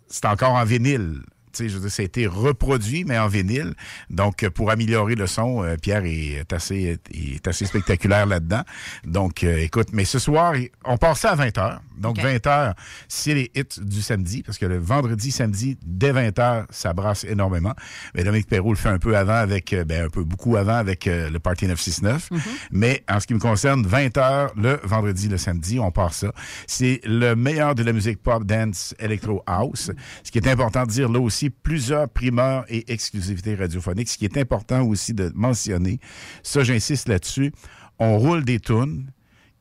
[0.08, 1.20] c'est encore en vinyle.
[1.66, 3.74] Je veux dire, ça a été reproduit, mais en vinyle.
[4.10, 8.62] Donc, euh, pour améliorer le son, euh, Pierre est assez, est assez spectaculaire là-dedans.
[9.04, 10.54] Donc, euh, écoute, mais ce soir,
[10.84, 11.78] on part ça à 20h.
[11.96, 12.24] Donc, OK.
[12.24, 12.74] 20h,
[13.08, 17.74] c'est les hits du samedi, parce que le vendredi, samedi, dès 20h, ça brasse énormément.
[18.14, 21.06] Mais Dominique Perrault le fait un peu avant avec, ben, un peu beaucoup avant avec
[21.06, 22.30] euh, le Party 969.
[22.70, 26.32] Mais en ce qui me concerne, 20h le vendredi, le samedi, on part ça.
[26.66, 29.90] C'est le meilleur de la musique pop, dance, electro house.
[30.22, 34.08] Ce qui est important de dire là aussi, plusieurs primeurs et exclusivités radiophoniques.
[34.08, 36.00] Ce qui est important aussi de mentionner,
[36.42, 37.52] ça j'insiste là-dessus,
[37.98, 39.10] on roule des tunes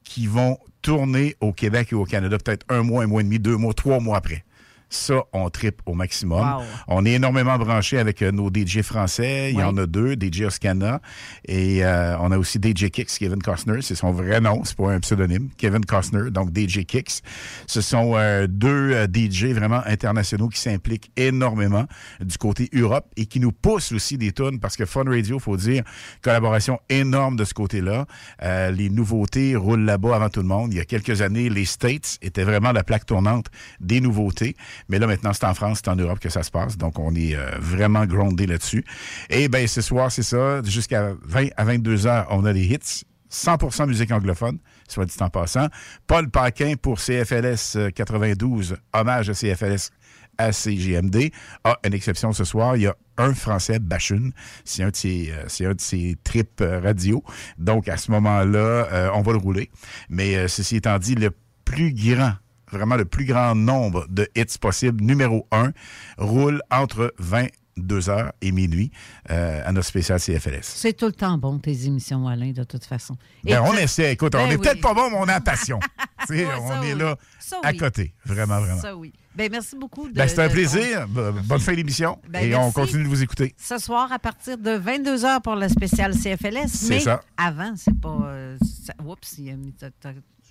[0.03, 3.39] qui vont tourner au Québec et au Canada peut-être un mois, un mois et demi,
[3.39, 4.45] deux mois, trois mois après.
[4.89, 6.39] Ça, on tripe au maximum.
[6.39, 6.63] Wow.
[6.88, 9.51] On est énormément branché avec euh, nos DJ français.
[9.51, 11.01] Il y en a deux, DJ Oscana.
[11.45, 13.81] Et euh, on a aussi DJ Kicks, Kevin Costner.
[13.81, 15.49] C'est son vrai nom, c'est pas un pseudonyme.
[15.57, 17.21] Kevin Costner, donc DJ Kicks.
[17.65, 21.85] Ce sont euh, deux euh, DJ vraiment internationaux qui s'impliquent énormément
[22.19, 25.57] du côté Europe et qui nous poussent aussi des tunes parce que Fun Radio, faut
[25.57, 25.83] dire,
[26.21, 28.05] collaboration énorme de ce côté-là.
[28.43, 30.73] Euh, les nouveautés roulent là-bas avant tout le monde.
[30.73, 33.47] Il y a quelques années, les States étaient vraiment la plaque tournante
[33.79, 34.55] des nouveautés.
[34.89, 36.78] Mais là, maintenant, c'est en France, c'est en Europe que ça se passe.
[36.78, 38.86] Donc, on est euh, vraiment groundé là-dessus.
[39.30, 40.61] Et ben ce soir, c'est ça.
[40.63, 43.03] Jusqu'à 20 à 22 heures, on a les hits.
[43.30, 44.57] 100% musique anglophone,
[44.88, 45.67] soit dit en passant.
[46.07, 49.91] Paul Paquin pour CFLS euh, 92, hommage à CFLS
[50.38, 51.32] à CGMD,
[51.63, 52.78] a une exception ce soir.
[52.78, 54.32] Il y a un Français, Bachune.
[54.63, 57.23] C'est un de ses, euh, un de ses trips euh, radio.
[57.57, 59.69] Donc, à ce moment-là, euh, on va le rouler.
[60.09, 61.32] Mais euh, ceci étant dit, le
[61.65, 62.34] plus grand
[62.72, 65.72] vraiment le plus grand nombre de hits possible, numéro un,
[66.18, 68.91] roule entre 22h et minuit
[69.30, 70.63] euh, à notre spécial CFLS.
[70.63, 73.15] C'est tout le temps bon, tes émissions, Alain, de toute façon.
[73.43, 74.13] Ben, on essaie.
[74.13, 74.61] Écoute, Ben on est oui.
[74.61, 75.80] peut-être pas bon, mais on a la passion.
[76.30, 76.99] Ouais, on est oui.
[76.99, 77.78] là Ça à oui.
[77.78, 78.13] côté.
[78.26, 78.82] Vraiment, vraiment.
[78.82, 79.13] Ça, oui.
[79.34, 80.09] Ben, merci beaucoup.
[80.13, 81.07] Ben, C'était un de- plaisir.
[81.07, 82.20] Bonne fin d'émission.
[82.28, 83.55] Ben, et on continue de vous écouter.
[83.57, 86.68] Ce soir, à partir de 22h pour le spécial CFLS.
[86.68, 87.22] C'est mais ça.
[87.38, 88.18] avant, c'est pas.
[88.26, 89.74] euh, ça- Oups, il a mis.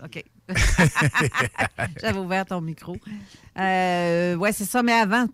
[0.04, 0.24] OK.
[2.00, 2.96] J'avais ouvert ton micro.
[3.58, 5.26] Euh, oui, c'est ça, mais avant,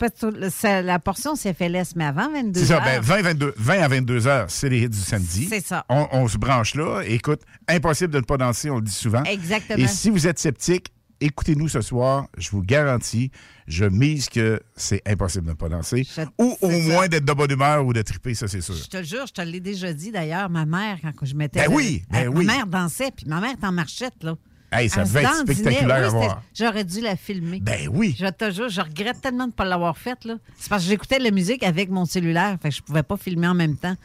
[0.63, 2.53] la portion CFLS, mais avant 22h.
[2.55, 5.47] C'est ça, ben, 20, 22, 20 à 22 heures, c'est les hits du samedi.
[5.51, 5.85] C'est ça.
[5.89, 7.03] On, on se branche là.
[7.03, 9.25] Écoute, impossible de ne pas danser, on le dit souvent.
[9.25, 9.83] Exactement.
[9.83, 10.93] Et si vous êtes sceptique,
[11.23, 12.27] écoutez-nous ce soir.
[12.37, 13.31] Je vous garantis,
[13.67, 16.07] je mise que c'est impossible de ne pas danser.
[16.39, 18.75] ou au moins d'être de bonne humeur ou de triper, ça c'est sûr.
[18.75, 21.67] Je te jure, je te l'ai déjà dit d'ailleurs, ma mère, quand je mettais.
[21.67, 22.45] Ben oui, ben ma oui.
[22.47, 24.37] mère dansait, puis ma mère est en marchette, là.
[24.73, 26.43] Hey, ça devait être spectaculaire Oui, à voir.
[26.55, 27.61] J'aurais dû la filmer.
[27.61, 28.17] Ben oui.
[28.19, 30.27] Je te jure, je regrette tellement de ne pas l'avoir faite.
[30.57, 33.49] C'est parce que j'écoutais la musique avec mon cellulaire, fait que je pouvais pas filmer
[33.49, 33.97] en même temps.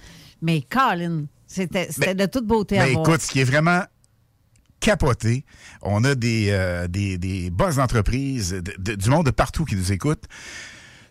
[0.41, 3.07] Mais Colin, c'était de toute beauté à Ben, voir.
[3.07, 3.81] écoute, ce qui est vraiment
[4.79, 5.43] capoté,
[5.81, 9.75] on a des, euh, des, des boss d'entreprise, de- de- du monde de partout qui
[9.75, 10.25] nous écoutent,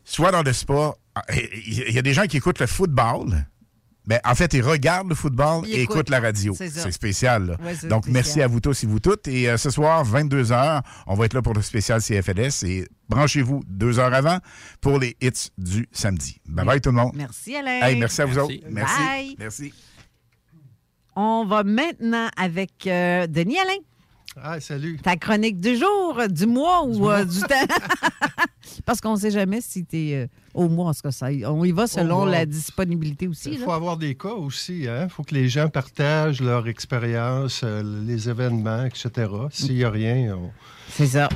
[0.05, 0.99] soit dans le sport.
[1.35, 3.45] Il y a des gens qui écoutent le football.
[4.07, 5.97] Ben, en fait, ils regardent le football et écoutent.
[5.97, 6.55] écoutent la radio.
[6.57, 6.83] C'est ça.
[6.83, 7.47] C'est spécial.
[7.47, 7.57] là.
[7.65, 8.13] Ouais, Donc, spécial.
[8.13, 9.27] merci à vous tous et vous toutes.
[9.27, 12.63] Et euh, ce soir, 22h, on va être là pour le spécial CFLS.
[12.65, 14.39] Et branchez-vous deux heures avant
[14.81, 16.41] pour les hits du samedi.
[16.47, 17.13] Bye bye tout le monde.
[17.17, 17.81] Merci, Alain.
[17.83, 18.55] Hey, merci à vous Merci.
[18.59, 18.67] autres.
[18.71, 18.95] Merci.
[19.03, 19.37] Bye.
[19.39, 19.75] Merci.
[21.17, 23.79] On va maintenant avec euh, Denis Alain.
[24.43, 24.99] Ah, salut.
[25.03, 27.67] Ta chronique du jour, euh, du mois ou euh, du temps?
[28.85, 30.91] Parce qu'on ne sait jamais si tu es au mois.
[30.91, 33.53] En ce ça, on y va selon la disponibilité aussi.
[33.53, 33.65] Il là.
[33.65, 34.81] faut avoir des cas aussi.
[34.81, 35.09] Il hein?
[35.09, 39.31] faut que les gens partagent leur expérience, euh, les événements, etc.
[39.51, 40.51] S'il n'y a rien, on...
[40.91, 41.29] C'est ça.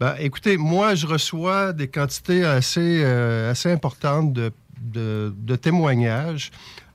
[0.00, 4.50] Ben, écoutez, moi, je reçois des quantités assez, euh, assez importantes de,
[4.80, 6.50] de- de témoignages.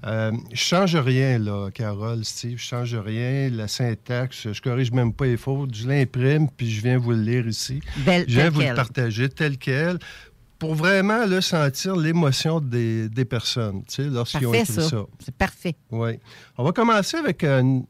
[0.06, 2.58] Euh, je change rien, là, Carole, Steve.
[2.58, 3.50] Je change rien.
[3.50, 5.76] La syntaxe, je corrige même pas les fautes.
[5.76, 7.82] Je l'imprime, puis je viens vous le lire ici.
[8.06, 8.70] Belle- je viens vous quel.
[8.70, 10.00] le partager tel quel
[10.58, 14.82] pour vraiment là, sentir l'émotion des, des personnes, tu sais, lorsqu'ils ont écrit ça.
[14.90, 15.06] ça.
[15.24, 15.76] C'est parfait.
[15.92, 16.12] Oui.
[16.58, 17.86] On va commencer avec une,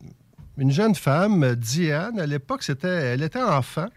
[0.57, 2.19] une jeune femme, Diane.
[2.19, 3.87] À l'époque, c'était, elle était enfant.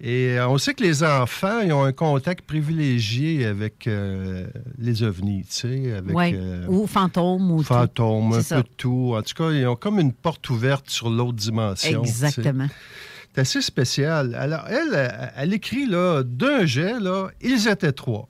[0.00, 4.46] Et euh, on sait que les enfants, ils ont un contact privilégié avec euh,
[4.78, 6.32] les ovnis, tu sais, avec Ouais.
[6.34, 7.50] euh, Ou fantômes.
[7.50, 7.64] Ou tout.
[7.64, 9.14] fantômes, un peu de tout.
[9.16, 12.02] En tout cas, ils ont comme une porte ouverte sur l'autre dimension.
[12.02, 12.26] tu sais.
[12.26, 12.68] Exactement.
[13.34, 14.34] C'est assez spécial.
[14.36, 18.28] Alors, elle, elle, écrit là, d'un jet, là, ils étaient trois.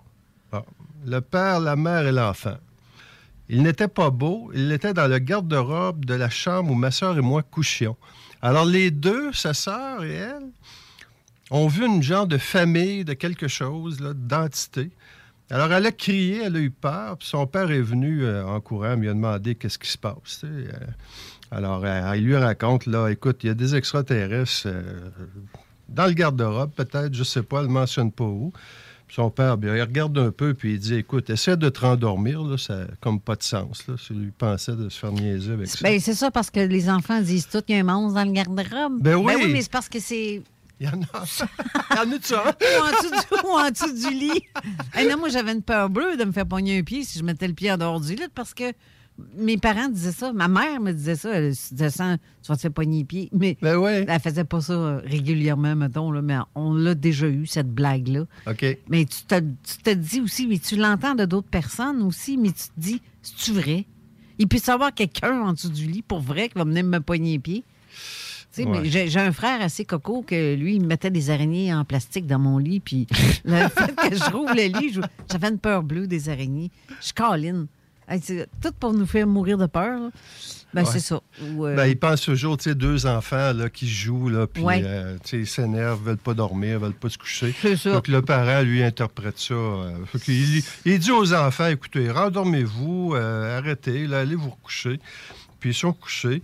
[0.50, 0.62] Bon.
[1.06, 2.56] Le père, la mère et l'enfant.
[3.50, 7.16] Ils n'étaient pas beaux, ils étaient dans le garde-robe de la chambre où ma sœur
[7.16, 7.96] et moi couchions.
[8.42, 10.48] Alors, les deux, sa sœur et elle,
[11.50, 14.90] ont vu une genre de famille, de quelque chose, d'entité.
[15.50, 18.60] Alors, elle a crié, elle a eu peur, puis son père est venu euh, en
[18.60, 20.42] courant, lui a demandé qu'est-ce qui se passe.
[20.44, 20.70] Euh,
[21.50, 25.10] alors, euh, il lui raconte, là, écoute, il y a des extraterrestres euh,
[25.88, 28.52] dans le garde-robe, peut-être, je sais pas, elle ne mentionne pas où.
[29.06, 31.80] Puis son père, bien, il regarde un peu, puis il dit, écoute, essaie de te
[31.80, 33.86] rendormir, là, ça n'a comme pas de sens.
[33.86, 35.78] Là, si lui pensait de se faire niaiser avec ça.
[35.82, 38.24] Ben, c'est ça, parce que les enfants disent tout, il y a un monstre dans
[38.24, 39.00] le garde-robe.
[39.00, 39.32] Ben oui.
[39.50, 40.42] mais c'est parce que c'est.
[40.80, 41.24] Il y en a.
[41.90, 42.44] Il y en a de ça.
[42.44, 44.42] ou, en dessous du, ou en dessous du lit.
[44.94, 47.24] Hey, non, moi, j'avais une peur bleue de me faire pogner un pied si je
[47.24, 48.72] mettais le pied en dehors du lit parce que
[49.36, 50.32] mes parents disaient ça.
[50.32, 51.30] Ma mère me disait ça.
[51.30, 53.28] Elle ça, tu vas te faire pogner les pieds.
[53.32, 58.26] Mais elle faisait pas ça régulièrement, mettons, là, mais on l'a déjà eu, cette blague-là.
[58.46, 58.78] OK.
[58.88, 62.48] Mais tu te, tu te dis aussi, mais tu l'entends de d'autres personnes aussi, mais
[62.50, 63.86] tu te dis, c'est-tu vrai?
[64.38, 67.00] Il peut y avoir quelqu'un en dessous du lit pour vrai qui va venir me
[67.00, 67.64] pogner les pieds.
[68.58, 68.80] Tu sais, Ouais.
[68.82, 71.84] mais J'ai j'ai un frère assez coco que lui, il me mettait des araignées en
[71.84, 72.80] plastique dans mon lit.
[72.80, 73.06] Puis
[73.44, 75.00] le fait que je rouvre le lit, je-
[75.30, 76.70] j'avais une peur bleue des araignées.
[77.00, 77.66] Je.
[78.10, 80.00] Hey, c'est tout pour nous faire mourir de peur.
[80.00, 80.10] là.
[80.72, 80.88] Ben, Ouais.
[80.90, 81.20] c'est ça.
[81.42, 84.62] Ou, euh, Ben, il pense toujours, tu sais, deux enfants là, qui jouent, là, puis
[84.62, 84.80] Ouais.
[84.84, 87.54] euh, ils s'énervent, veulent pas dormir, veulent pas se coucher.
[87.60, 87.92] C'est ça.
[87.92, 89.52] Donc, le parent, lui, interprète ça.
[89.54, 89.92] euh,
[90.26, 95.00] il, dit aux enfants, écoutez, rendormez-vous, arrêtez, là, allez vous recoucher.
[95.60, 96.42] Puis ils sont couchés.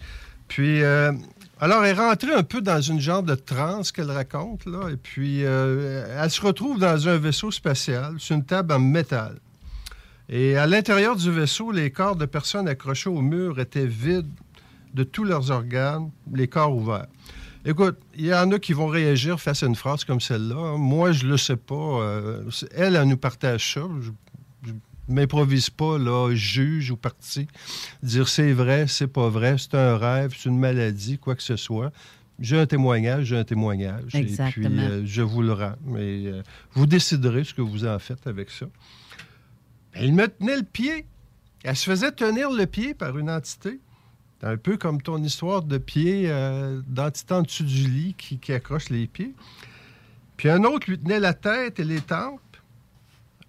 [0.48, 1.12] Puis, euh,
[1.60, 4.96] alors, elle est rentrée un peu dans une genre de transe qu'elle raconte, là, et
[4.96, 9.38] puis euh, elle se retrouve dans un vaisseau spatial, sur une table en métal.
[10.28, 14.30] Et à l'intérieur du vaisseau, les corps de personnes accrochés au mur étaient vides
[14.94, 17.06] de tous leurs organes, les corps ouverts.
[17.66, 20.56] Écoute, il y en a qui vont réagir face à une phrase comme celle-là.
[20.56, 20.76] hein.
[20.76, 21.74] Moi, je le sais pas.
[21.74, 22.42] Euh,
[22.74, 23.80] elle, elle nous partage ça.
[25.08, 27.46] M'improvise pas, là, juge ou parti.
[28.02, 31.56] Dire c'est vrai, c'est pas vrai, c'est un rêve, c'est une maladie, quoi que ce
[31.56, 31.92] soit.
[32.40, 34.14] J'ai un témoignage, j'ai un témoignage.
[34.14, 34.66] Exactement.
[34.66, 35.76] Et puis, euh, je vous le rends.
[35.84, 36.42] Mais euh,
[36.72, 38.66] vous déciderez ce que vous en faites avec ça.
[39.92, 41.06] Elle me tenait le pied.
[41.62, 43.78] Elle se faisait tenir le pied par une entité.
[44.40, 48.38] C'est un peu comme ton histoire de pied euh, d'entité en dessous du lit qui,
[48.38, 49.32] qui accroche les pieds.
[50.36, 52.40] Puis un autre lui tenait la tête et les tempes.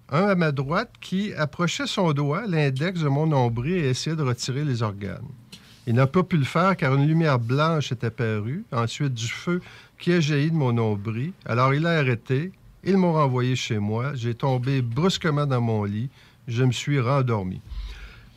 [0.10, 4.22] Un à ma droite qui approchait son doigt, l'index de mon nombril, et essayait de
[4.22, 5.28] retirer les organes.
[5.88, 9.62] Il n'a pas pu le faire car une lumière blanche est apparue, ensuite du feu
[9.99, 11.32] qui a jailli de mon nombril.
[11.45, 12.51] Alors il a arrêté,
[12.84, 16.10] ils m'ont renvoyé chez moi, j'ai tombé brusquement dans mon lit,
[16.47, 17.62] je me suis rendormi.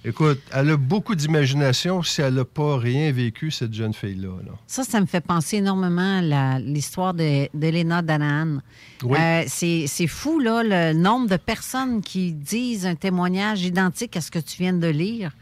[0.04, 4.28] Écoute, elle a beaucoup d'imagination si elle n'a pas rien vécu, cette jeune fille-là.
[4.46, 4.52] là.
[4.66, 8.58] Ça, ça me fait penser énormément à l'histoire de- d'Elena Danahan.
[9.02, 9.18] Oui.
[9.18, 14.30] Euh, c'est fou, là, le nombre de personnes qui disent un témoignage identique à ce
[14.30, 15.32] que tu viens de lire.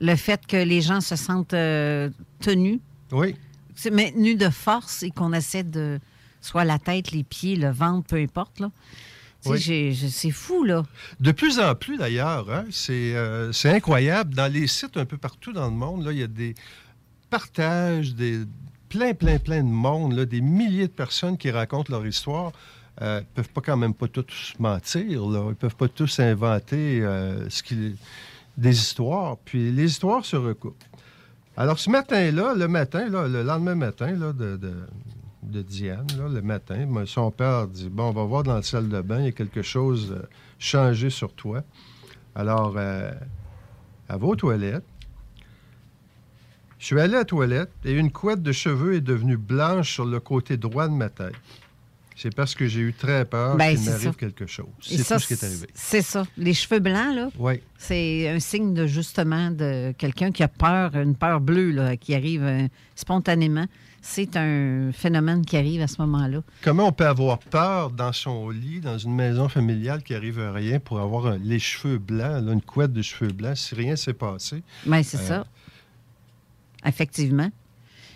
[0.00, 2.80] Le fait que les gens se sentent euh, tenus,
[3.12, 3.34] Oui.
[3.74, 5.98] c'est maintenus de force et qu'on essaie de.
[6.42, 8.70] soit la tête, les pieds, le ventre, peu importe, là.
[9.44, 9.94] Oui.
[10.10, 10.84] c'est fou, là.
[11.20, 14.34] De plus en plus, d'ailleurs, hein, c'est euh, c'est incroyable.
[14.34, 16.54] Dans les sites un peu partout dans le monde, là, il y a des
[17.30, 18.40] partages, des
[18.88, 22.52] plein, plein, plein de monde, là, des milliers de personnes qui racontent leur histoire.
[23.02, 25.46] Euh, ils peuvent pas quand même pas tous mentir, là.
[25.50, 27.94] Ils peuvent pas tous inventer euh, ce qui-
[28.56, 29.36] des histoires.
[29.44, 30.82] Puis les histoires se recoupent.
[31.58, 34.86] Alors ce matin-là, le matin, là, le lendemain matin là, de, de-
[35.46, 38.88] de Diane, là, le matin, son père dit Bon, on va voir dans la salle
[38.88, 40.26] de bain, il y a quelque chose euh,
[40.58, 41.62] changé sur toi.
[42.34, 43.10] Alors, euh,
[44.08, 44.84] elle va aux toilettes.
[46.78, 50.04] Je suis allé à la toilette et une couette de cheveux est devenue blanche sur
[50.04, 51.34] le côté droit de ma tête.
[52.14, 54.66] C'est parce que j'ai eu très peur Ben, qu'il m'arrive quelque chose.
[54.80, 55.66] C'est ça, tout ce qui est arrivé.
[55.74, 56.26] C'est ça.
[56.38, 57.28] Les cheveux blancs, là.
[57.38, 57.60] Oui.
[57.76, 62.14] C'est un signe de justement de quelqu'un qui a peur, une peur bleue là, qui
[62.14, 63.66] arrive euh, spontanément.
[64.08, 66.38] C'est un phénomène qui arrive à ce moment-là.
[66.62, 70.52] Comment on peut avoir peur dans son lit, dans une maison familiale qui arrive à
[70.52, 73.96] rien, pour avoir un- les cheveux blancs, là, une couette de cheveux blancs, si rien
[73.96, 74.62] s'est passé?
[74.86, 75.46] Ben, c'est Euh, ça.
[76.84, 77.50] Effectivement.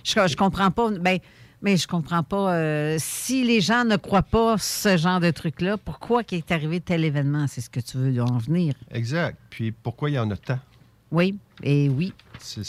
[0.04, 0.90] Je, je comprends pas.
[0.92, 1.18] Ben,
[1.60, 2.54] mais je comprends pas.
[2.54, 6.80] euh, si les gens ne croient pas ce genre de truc-là, pourquoi qu'il est arrivé
[6.80, 7.46] tel événement?
[7.48, 8.74] C'est ce que tu veux en venir.
[8.92, 9.36] Exact.
[9.50, 10.60] Puis pourquoi il y en a tant?
[11.10, 12.12] Oui, et oui.
[12.38, 12.60] C'est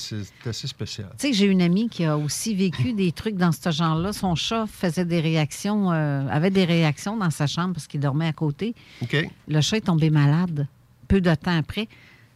[0.46, 1.10] assez spécial.
[1.18, 4.12] Tu sais, j'ai une amie qui a aussi vécu des trucs dans ce genre-là.
[4.14, 8.28] Son chat faisait des réactions, euh, avait des réactions dans sa chambre parce qu'il dormait
[8.28, 8.74] à côté.
[9.02, 9.16] OK.
[9.48, 10.68] Le chat est tombé malade
[11.08, 11.88] peu de temps après.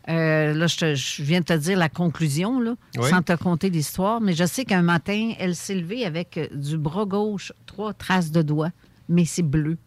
[0.07, 3.09] Euh, là, je, te- je viens de te dire la conclusion, là, Oui.
[3.09, 7.05] sans te conter l'histoire, mais je sais qu'un matin, elle s'est levée avec du bras
[7.05, 8.69] gauche, trois traces de doigts,
[9.09, 9.77] mais c'est bleu.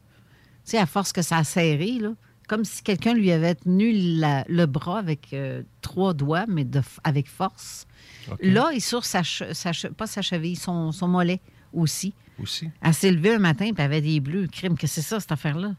[0.64, 2.10] Tu sais, à force que ça a serré, là,
[2.48, 6.80] comme si quelqu'un lui avait tenu la- le bras avec euh, trois doigts, mais de,
[7.04, 7.86] avec force.
[8.40, 11.40] Là, et sur sa, sa pas sa cheville, son, son mollet
[11.72, 12.12] aussi.
[12.42, 12.70] Aussi.
[12.82, 14.46] Elle s'est levée un matin, puis elle avait des bleus.
[14.50, 15.74] Crime, que c'est ça, cette affaire-là?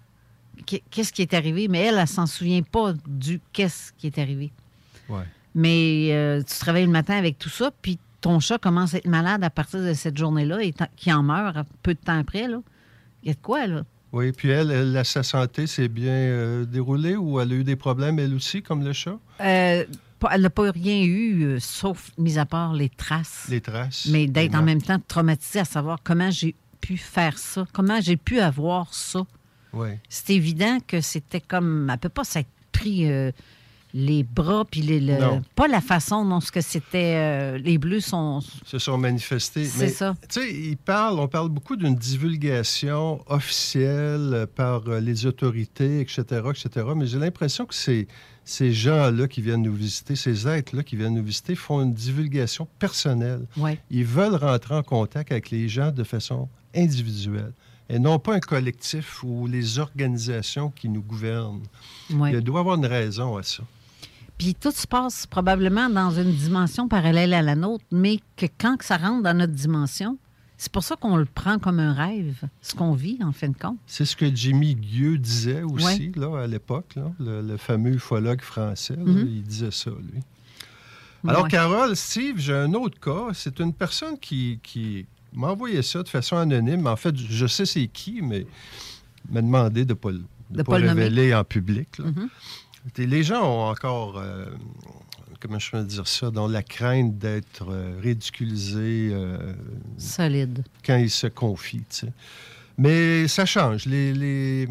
[0.66, 1.68] Qu'est- Qu'est-ce qui est arrivé?
[1.68, 4.52] Mais elle, elle s'en souvient pas du qu'est-ce qui est arrivé.
[5.10, 5.24] Ouais.
[5.56, 8.98] Mais euh, tu te réveilles le matin avec tout ça, puis ton chat commence à
[8.98, 12.48] être malade à partir de cette journée-là et qui en meurt peu de temps après.
[12.48, 12.62] là.
[13.24, 13.84] Il y a de quoi, là?
[14.12, 17.64] Oui, puis elle, elle, la- sa santé s'est bien euh, déroulée ou elle a eu
[17.64, 19.20] des problèmes, elle aussi, comme le chat?
[19.42, 19.86] Euh,
[20.32, 23.46] elle n'a pas rien eu, euh, sauf, mis à part les traces.
[23.50, 24.08] Les traces.
[24.12, 28.18] Mais d'être en même temps traumatisée à savoir comment j'ai pu faire ça, comment j'ai
[28.18, 29.26] pu avoir ça.
[29.74, 29.90] Oui.
[30.10, 31.90] C'est évident que c'était comme.
[31.92, 33.06] Elle peut pas s'être pris
[33.94, 37.16] les bras, puis les, le- pas la façon dont ce que c'était.
[37.16, 38.40] euh, les bleus sont.
[38.66, 39.66] se sont manifestés.
[39.66, 40.16] C'est ça.
[40.30, 46.22] Tu sais, ils parlent, on parle beaucoup d'une divulgation officielle par euh, les autorités, etc.,
[46.50, 46.86] etc.
[46.96, 48.08] Mais j'ai l'impression que ces,
[48.46, 52.68] ces gens-là qui viennent nous visiter, ces êtres-là qui viennent nous visiter, font une divulgation
[52.80, 53.46] personnelle.
[53.58, 53.80] Ouais.
[53.90, 57.54] Ils veulent rentrer en contact avec les gens de façon individuelle
[57.90, 61.64] et non pas un collectif ou les organisations qui nous gouvernent.
[62.12, 62.34] Ouais.
[62.34, 63.64] Il doit y avoir une raison à ça.
[64.40, 68.82] Puis tout se passe probablement dans une dimension parallèle à la nôtre, mais que quand
[68.82, 70.18] ça rentre dans notre dimension,
[70.58, 73.58] c'est pour ça qu'on le prend comme un rêve, ce qu'on vit en fin de
[73.58, 73.78] compte.
[73.86, 78.96] C'est ce que Jimmy Gueux disait aussi là, à l'époque, le, le fameux ufologue français.
[78.96, 79.28] là, Mhm.
[79.30, 80.22] Il disait ça, lui.
[81.28, 81.50] Alors, Ouais.
[81.50, 83.34] Carole, Steve, j'ai un autre cas.
[83.34, 86.88] C'est une personne qui, qui m'a envoyé ça de façon anonyme.
[86.88, 88.48] En fait, je sais c'est qui, mais
[89.30, 90.20] m'a demandé de ne pas, le-
[90.50, 91.04] de De pas pas le nommer.
[91.04, 91.98] révéler en public.
[92.00, 92.06] là.
[92.06, 92.30] Mhm.
[92.98, 94.46] Les gens ont encore, euh,
[95.40, 99.54] comment je peux dire ça, dans la crainte d'être euh, ridiculisés euh,
[99.98, 100.64] Solide.
[100.86, 101.84] quand ils se confient.
[101.90, 102.14] tu sais.
[102.78, 103.86] Mais ça change.
[103.86, 104.68] Les, les,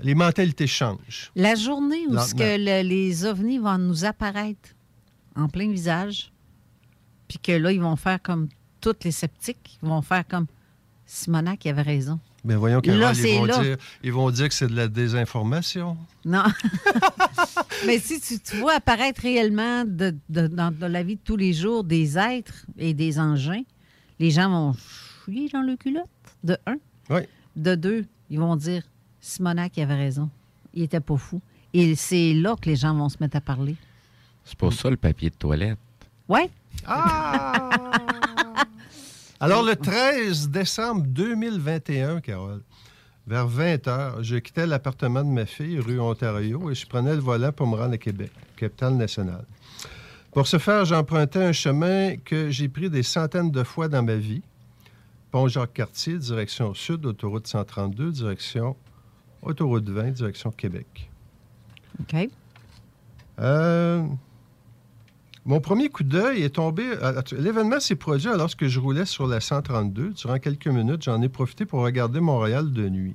[0.00, 1.30] les mentalités changent.
[1.36, 4.70] La journée où ce que le- les ovnis vont nous apparaître
[5.36, 6.32] en plein visage,
[7.28, 8.48] puis que là, ils vont faire comme
[8.80, 10.46] tous les sceptiques, ils vont faire comme
[11.06, 12.18] Simonac, il avait raison.
[12.44, 13.62] Mais voyons, Carole, Là, ils, vont là.
[13.62, 15.96] dire, ils vont dire que c'est de la désinformation.
[16.24, 16.42] Non.
[17.86, 21.52] Mais si tu, vois apparaître réellement de- de- dans, dans la vie de tous les
[21.52, 23.62] jours des êtres et des engins,
[24.18, 24.72] les gens vont
[25.24, 26.06] fouiller dans le culotte,
[26.42, 26.76] de un.
[27.10, 27.20] Oui.
[27.54, 28.82] De deux, ils vont dire
[29.20, 30.28] Simonac, il avait raison.
[30.74, 31.40] Il était pas fou.
[31.74, 33.76] Et c'est là que les gens vont se mettre à parler.
[34.44, 35.78] C'est pour ça le papier de toilette.
[36.28, 36.50] Ouais.
[39.44, 42.62] Alors, le 13 décembre 2021, Carole,
[43.26, 47.20] vers 20 h, je quittais l'appartement de ma fille, rue Ontario, et je prenais le
[47.20, 49.44] volant pour me rendre à Québec, capitale nationale.
[50.30, 54.14] Pour ce faire, j'empruntais un chemin que j'ai pris des centaines de fois dans ma
[54.14, 54.42] vie.
[55.32, 58.76] Pont Jacques-Cartier, direction sud, autoroute 132, direction
[59.42, 61.10] autoroute 20, direction Québec.
[62.00, 62.28] OK.
[63.40, 64.06] Euh,
[65.44, 66.84] mon premier coup d'œil est tombé.
[67.36, 70.10] L'événement s'est produit alors que je roulais sur la 132.
[70.10, 73.14] Durant quelques minutes, j'en ai profité pour regarder Montréal de nuit.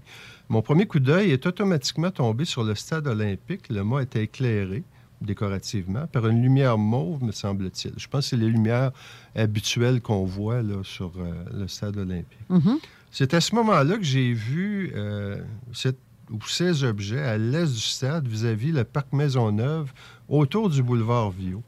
[0.50, 3.70] Mon premier coup d'œil est automatiquement tombé sur le stade olympique.
[3.70, 4.84] Le mât était éclairé
[5.22, 7.94] décorativement par une lumière mauve, me semble-t-il.
[7.98, 8.92] Je pense que c'est les lumières
[9.36, 12.38] habituelles qu'on voit là, sur euh, le stade olympique.
[12.50, 12.78] Mhm.
[13.12, 15.38] C'est à ce moment-là que j'ai vu euh,
[15.74, 15.98] cette-
[16.30, 19.92] ou ces objets à l'est du stade vis-à-vis le parc Maisonneuve
[20.28, 21.64] autour du boulevard Viau.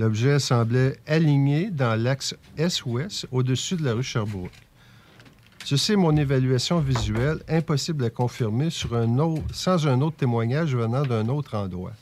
[0.00, 4.50] L'objet semblait aligné dans l'axe est-ouest au-dessus de la rue Sherbrooke.
[5.62, 11.54] Ceci est mon évaluation visuelle, impossible à confirmer sans un autre témoignage venant d'un autre
[11.54, 11.92] endroit.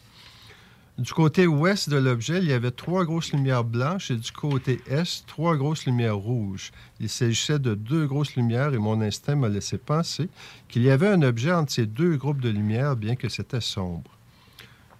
[0.96, 4.80] Du côté ouest de l'objet, il y avait trois grosses lumières blanches et du côté
[4.86, 6.70] est, trois grosses lumières rouges.
[7.00, 10.28] Il s'agissait de deux grosses lumières et mon instinct m'a laissé penser
[10.68, 14.17] qu'il y avait un objet entre ces deux groupes de lumières, bien que c'était sombre.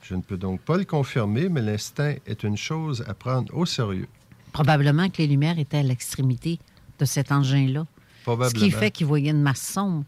[0.08, 3.66] Je ne peux donc pas le confirmer, mais l'instinct est une chose à prendre au
[3.66, 4.08] sérieux.
[4.52, 6.58] Probablement que les lumières étaient à l'extrémité
[6.98, 7.84] de cet engin-là.
[8.20, 8.64] Ce Probablement.
[8.64, 10.04] qui fait qu'ils voyaient une masse sombre.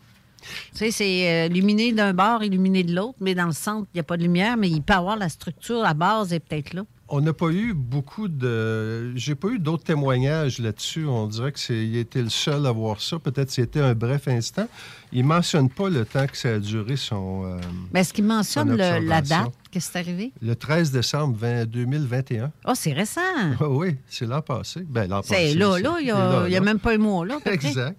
[0.73, 3.99] Tu sais, c'est euh, illuminé d'un bord, illuminé de l'autre, mais dans le centre, il
[3.99, 6.73] n'y a pas de lumière, mais il peut avoir la structure, la base est peut-être
[6.73, 6.85] là.
[7.13, 9.13] On n'a pas eu beaucoup de.
[9.17, 11.05] J'ai pas eu d'autres témoignages là-dessus.
[11.07, 13.19] On dirait qu'il était le seul à voir ça.
[13.19, 14.69] Peut-être c'était un bref instant.
[15.13, 17.45] Il mentionne pas le temps que ça a duré son.
[17.45, 17.59] euh,
[17.93, 20.33] Mais est-ce qu'il mentionne le- la date que c'est arrivé?
[20.41, 22.53] Le 13 décembre 20 2021.
[22.67, 23.21] Oh, c'est récent.
[23.61, 24.83] Ah oui, c'est l'an passé.
[24.89, 25.51] Ben, l'an passé.
[25.51, 26.05] C'est là, là, il
[26.49, 27.39] n'y a, même pas un mois, là.
[27.47, 27.99] Exact.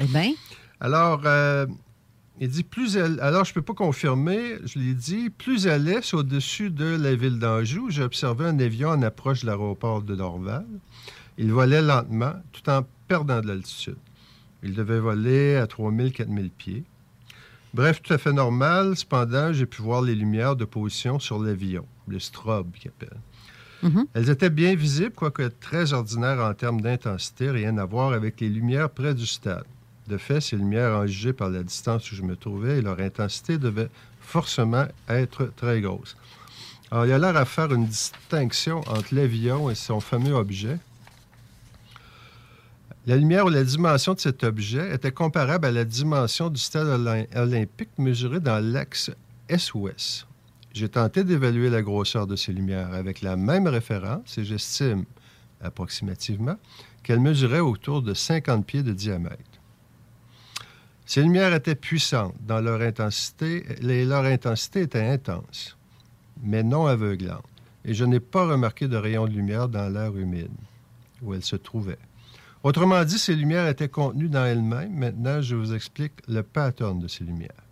[0.00, 0.32] Eh bien,
[0.80, 1.66] Alors, euh,
[2.42, 3.20] il dit plus elle.
[3.20, 7.14] Alors, je ne peux pas confirmer, je l'ai dit, plus à l'est, au-dessus de la
[7.14, 10.66] ville d'Anjou, j'ai observé un avion en approche de l'aéroport de Dorval.
[11.38, 13.96] Il volait lentement, tout en perdant de l'altitude.
[14.64, 16.82] Il devait voler à 3000, 4000 pieds.
[17.74, 18.96] Bref, tout à fait normal.
[18.96, 23.20] Cependant, j'ai pu voir les lumières de position sur l'avion, le strobe qu'il appelle.
[24.14, 28.48] Elles étaient bien visibles, quoique très ordinaires en termes d'intensité, rien à voir avec les
[28.48, 29.64] lumières près du stade.
[30.08, 32.98] De fait, ces lumières en jugé par la distance où je me trouvais et leur
[33.00, 33.88] intensité devait
[34.20, 36.16] forcément être très grosse.
[36.90, 40.78] Alors, il a l'air à faire une distinction entre l'avion et son fameux objet.
[43.06, 46.86] La lumière ou la dimension de cet objet était comparable à la dimension du stade
[46.86, 49.10] olym- olympique mesuré dans l'axe
[49.48, 50.26] Est-Ouest.
[50.72, 55.04] J'ai tenté d'évaluer la grosseur de ces lumières avec la même référence et j'estime
[55.60, 56.56] approximativement
[57.02, 59.36] qu'elles mesuraient autour de 50 pieds de diamètre.
[61.12, 65.76] Ces lumières étaient puissantes dans leur intensité et leur intensité était intense,
[66.42, 67.44] mais non aveuglante.
[67.84, 70.48] Et je n'ai pas remarqué de rayons de lumière dans l'air humide
[71.20, 71.98] où elles se trouvaient.
[72.62, 74.94] Autrement dit, ces lumières étaient contenues dans elles-mêmes.
[74.94, 77.62] Maintenant, je vous explique le pattern de ces lumières.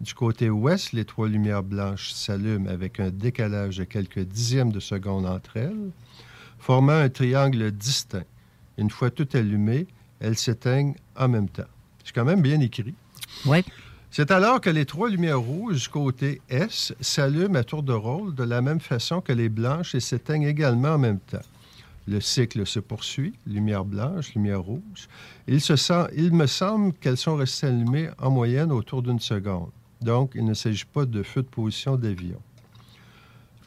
[0.00, 4.80] Du côté ouest, les trois lumières blanches s'allument avec un décalage de quelques dixièmes de
[4.80, 5.92] seconde entre elles,
[6.58, 8.26] formant un triangle distinct.
[8.76, 9.86] Une fois toutes allumées,
[10.18, 11.71] elles s'éteignent en même temps.
[12.04, 12.94] C'est quand même bien écrit.
[13.46, 13.64] Oui.
[14.10, 18.42] C'est alors que les trois lumières rouges côté S s'allument à tour de rôle de
[18.44, 21.40] la même façon que les blanches et s'éteignent également en même temps.
[22.06, 25.08] Le cycle se poursuit, lumière blanche, lumière rouge.
[25.46, 29.70] Il, se sent- il me semble qu'elles sont restées allumées en moyenne autour d'une seconde.
[30.00, 32.40] Donc, il ne s'agit pas de feu de position d'avion.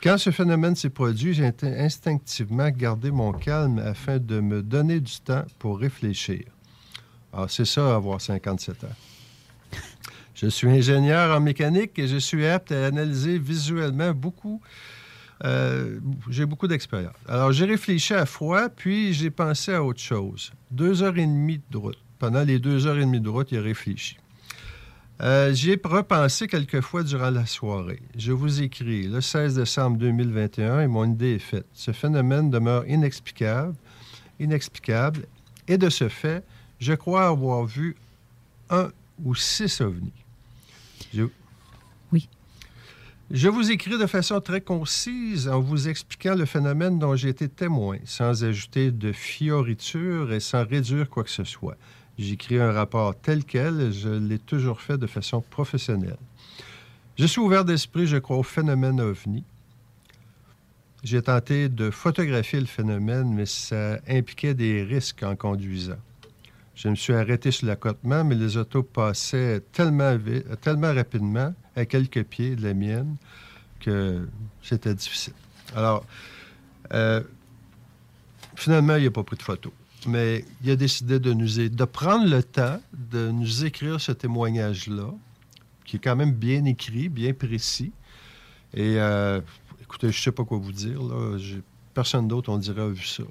[0.04, 5.14] Quand ce phénomène s'est produit, j'ai instinctivement gardé mon calme afin de me donner du
[5.24, 6.44] temps pour réfléchir.
[7.36, 8.88] Alors, c'est ça, avoir 57 ans.
[10.34, 14.62] Je suis ingénieur en mécanique et je suis apte à analyser visuellement beaucoup.
[15.44, 17.16] euh, j'ai beaucoup d'expérience.
[17.28, 20.52] Alors, j'ai réfléchi à froid, puis j'ai pensé à autre chose.
[20.72, 21.98] Deux heures et demie de route.
[22.20, 24.18] Pendant les deux heures et demie de route, a réfléchi.
[25.22, 28.02] Euh, J'y ai repensé quelques fois durant la soirée.
[28.18, 31.66] Je vous écris le 16 décembre 2021 et mon idée est faite.
[31.74, 33.76] Ce phénomène demeure inexplicable,
[34.40, 35.26] inexplicable,
[35.68, 36.44] et de ce fait,
[36.80, 37.96] je crois avoir vu
[38.70, 38.90] un
[39.24, 40.12] ou six ovnis.
[41.14, 41.24] Je-
[42.12, 42.28] Oui.
[43.32, 47.48] Je vous écris de façon très concise en vous expliquant le phénomène dont j'ai été
[47.50, 51.78] témoin, sans ajouter de fioritures et sans réduire quoi que ce soit.
[52.18, 56.18] J'écris un rapport tel quel, je l'ai toujours fait de façon professionnelle.
[57.18, 59.44] Je suis ouvert d'esprit, je crois, au phénomène ovni.
[61.04, 65.98] J'ai tenté de photographier le phénomène, mais ça impliquait des risques en conduisant.
[66.76, 71.86] Je me suis arrêté sur l'accotement, mais les autos passaient tellement, vi- tellement rapidement, à
[71.86, 73.16] quelques pieds de la mienne,
[73.80, 74.28] que
[74.62, 75.34] c'était difficile.
[75.76, 76.06] Alors,
[76.94, 77.22] euh,
[78.56, 79.74] finalement, il n'a pas pris de photo.
[80.08, 85.12] Mais il a décidé de nous de prendre le temps de nous écrire ce témoignage-là,
[85.86, 87.92] qui est quand même bien écrit, bien précis.
[88.74, 89.42] Et euh,
[89.82, 91.02] écoutez, je ne sais pas quoi vous dire.
[91.02, 91.38] Là.
[91.94, 93.24] Personne d'autre, on dirait, a vu ça.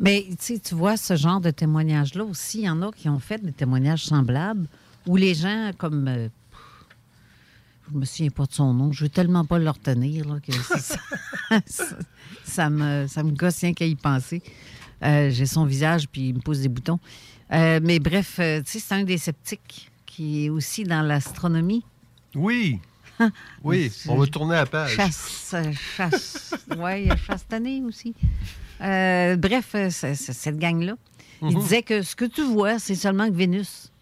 [0.00, 3.38] Mais tu vois, ce genre de témoignage-là aussi, il y en a qui ont fait
[3.38, 4.66] des témoignages semblables
[5.06, 6.08] où les gens, comme.
[6.08, 6.28] euh,
[7.92, 10.52] je me souviens pas de son nom, je veux tellement pas le retenir là, que
[10.52, 10.96] ça,
[11.66, 11.84] ça,
[12.44, 14.42] ça me, ça me gosse rien qu'à y penser.
[15.02, 17.00] Euh, J'ai son visage, puis il me pousse des boutons.
[17.52, 21.84] Euh, mais bref, euh, tu sais, c'est un des sceptiques qui est aussi dans l'astronomie.
[22.34, 22.80] Oui.
[23.62, 24.94] Oui, on va tourner la page.
[24.94, 25.54] Chasse,
[25.94, 26.54] chasse.
[26.70, 28.14] Oui, il y a aussi.
[28.82, 30.94] Euh, bref, euh, cette gang-là.
[31.42, 31.60] Il Mhm.
[31.62, 33.92] disait que ce que tu vois, c'est seulement que Vénus.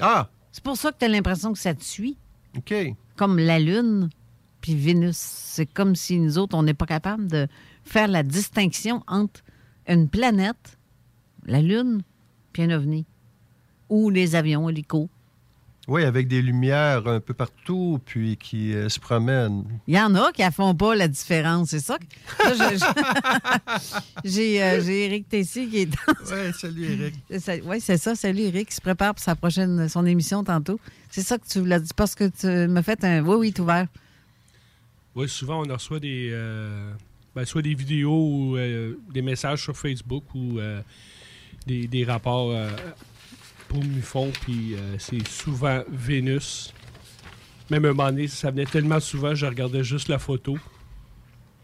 [0.00, 0.28] Ah!
[0.52, 2.16] C'est pour ça que tu as l'impression que ça te suit.
[2.56, 2.74] OK.
[3.16, 4.08] Comme la Lune,
[4.60, 5.16] puis Vénus.
[5.16, 7.46] C'est comme si nous autres, on n'est pas capable de
[7.84, 9.42] faire la distinction entre
[9.86, 10.78] une planète,
[11.46, 12.02] la Lune,
[12.52, 13.06] puis un ovni.
[13.88, 15.08] Ou les avions, hélicos.
[15.88, 19.64] Oui, avec des lumières un peu partout, puis qui euh, se promènent.
[19.86, 21.96] Il y en a qui ne font pas la différence, c'est ça?
[24.24, 25.96] J'ai euh, j'ai Éric Tessier qui est dans...
[26.30, 27.14] Oui, salut Éric.
[27.64, 28.14] Oui, c'est ça.
[28.14, 30.78] Salut Éric, qui se prépare pour sa prochaine, son émission tantôt.
[31.10, 33.24] C'est ça que tu l'as dit, parce que tu m'as fait un...
[33.24, 33.86] Oui, oui, tout ouvert.
[35.14, 36.30] Oui, souvent, on reçoit des.
[36.32, 36.92] euh,
[37.34, 40.80] ben, soit des vidéos ou euh, des messages sur Facebook ou euh,
[41.66, 42.68] des, des rapports euh,
[43.68, 46.72] pour Mufon, puis euh, c'est souvent Vénus.
[47.70, 50.58] Même un moment donné, ça venait tellement souvent, je regardais juste la photo.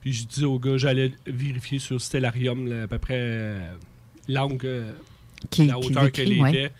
[0.00, 3.72] Puis je disais au gars, j'allais vérifier sur Stellarium là, à peu près euh,
[4.28, 4.92] l'angle, euh,
[5.50, 6.50] Qui- la hauteur qu'elle ouais.
[6.50, 6.72] était.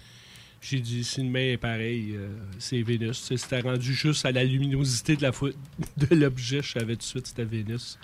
[0.61, 3.23] J'ai dit, si une main est pareille, euh, c'est Vénus.
[3.37, 5.31] C'était rendu juste à la luminosité de la
[5.97, 7.99] de l'objet, je savais tout de suite c'était Vénus.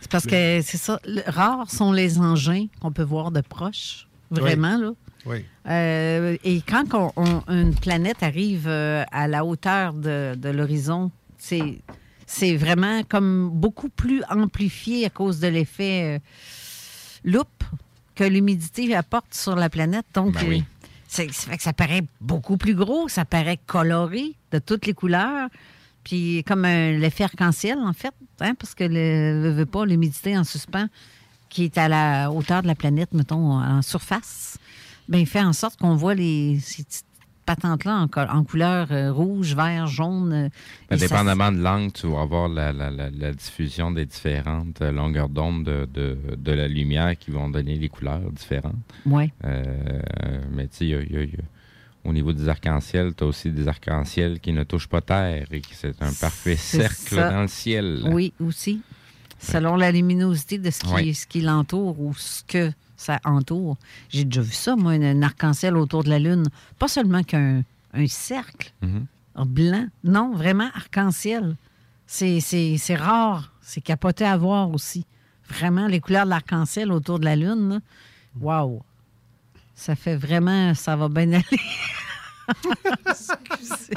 [0.00, 1.00] C'est parce que c'est ça.
[1.26, 4.08] rares sont les engins qu'on peut voir de proche.
[4.30, 4.92] Vraiment, là.
[5.26, 5.44] Oui.
[5.68, 11.10] Euh, et quand on- on- une planète arrive euh, à la hauteur de, de l'horizon,
[11.38, 11.80] c'est,
[12.26, 16.18] c'est vraiment comme beaucoup plus amplifié à cause de l'effet euh,
[17.24, 17.64] loupe
[18.14, 20.06] que l'humidité apporte sur la planète.
[20.14, 20.64] Donc, Ben oui.
[21.08, 24.94] c'est- ça fait que ça paraît beaucoup plus gros, ça paraît coloré de toutes les
[24.94, 25.48] couleurs.
[26.04, 30.38] Puis comme un- l'effet arc-en-ciel, en fait, hein, parce que le, le- veut pas l'humidité
[30.38, 30.86] en suspens
[31.48, 34.58] qui est à la hauteur de la planète, mettons, en surface,
[35.08, 37.04] ben, il fait en sorte qu'on voit les, ces petites
[37.44, 40.32] patentes-là en, co- en couleur euh, rouge, vert, jaune.
[40.32, 40.48] euh,
[40.90, 44.04] Ben, et ça- dépendamment de l'angle, tu vas avoir la, la- la- la diffusion des
[44.06, 48.74] différentes euh, longueurs d'onde de, de- de la lumière qui vont donner les couleurs différentes.
[49.04, 49.32] Ouais.
[49.44, 49.62] Euh,
[50.52, 51.28] mais tu sais,
[52.04, 55.60] au niveau des arcs-en-ciel, tu as aussi des arcs-en-ciel qui ne touchent pas terre et
[55.60, 57.30] qui c'est un parfait cercle ça.
[57.30, 58.02] dans le ciel.
[58.10, 58.80] Oui, aussi.
[59.38, 61.14] Selon la luminosité de ce qui, Oui.
[61.14, 63.76] ce qui l'entoure ou ce que ça entoure.
[64.08, 66.44] J'ai déjà vu ça, moi, un, arc-en-ciel autour de la Lune.
[66.78, 69.06] Pas seulement qu'un un cercle Mhm.
[69.46, 69.86] blanc.
[70.04, 71.56] Non, vraiment arc-en-ciel.
[72.06, 73.52] C'est rare.
[73.60, 75.06] C'est capoté à voir aussi.
[75.48, 77.80] Vraiment, les couleurs de l'arc-en-ciel autour de la Lune.
[78.40, 78.82] Wow!
[79.74, 80.74] Ça fait vraiment...
[80.74, 81.60] Ça va bien aller.
[83.08, 83.94] Excusez.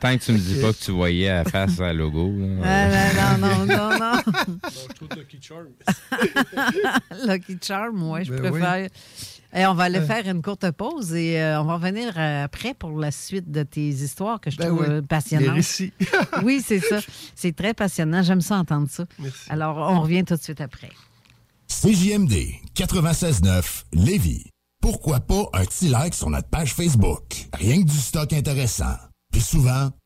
[0.00, 2.32] Tant que tu me dis pas que tu voyais à la face à logo.
[2.36, 2.46] là.
[2.64, 4.22] Ah, non, non, non, non, non.
[4.70, 5.66] je trouve Lucky Charm.
[7.26, 8.88] Lucky Charm, oui, je Ben préfère.
[9.52, 10.06] Et on va aller Euh.
[10.06, 13.64] faire une courte pause et euh, on va revenir euh, après pour la suite de
[13.64, 15.48] tes histoires que je Ben trouve oui, passionnantes.
[15.48, 15.92] les récits.
[16.44, 17.00] oui, c'est ça.
[17.34, 18.22] C'est très passionnant.
[18.22, 19.04] J'aime ça entendre ça.
[19.48, 20.90] Alors, on revient tout de suite après.
[21.68, 22.32] CJMD
[22.76, 24.46] 96.9 Lévis.
[24.80, 27.48] Pourquoi pas un petit like sur notre page Facebook?
[27.52, 28.94] Rien que du stock intéressant.
[29.30, 29.90] Puis souvent,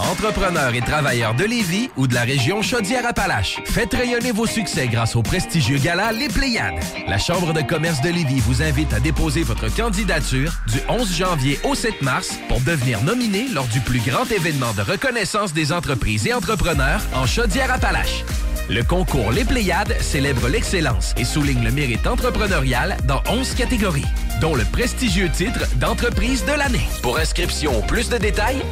[0.00, 5.14] Entrepreneurs et travailleurs de Lévis ou de la région Chaudière-Appalaches, faites rayonner vos succès grâce
[5.14, 6.82] au prestigieux gala Les Pléiades.
[7.06, 11.60] La Chambre de commerce de Lévis vous invite à déposer votre candidature du 11 janvier
[11.64, 16.26] au 7 mars pour devenir nominé lors du plus grand événement de reconnaissance des entreprises
[16.26, 18.24] et entrepreneurs en Chaudière-Appalaches.
[18.70, 24.06] Le concours Les Pléiades célèbre l'excellence et souligne le mérite entrepreneurial dans 11 catégories,
[24.40, 26.86] dont le prestigieux titre d'entreprise de l'année.
[27.02, 28.62] Pour inscription ou plus de détails,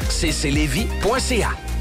[1.19, 1.78] poesía.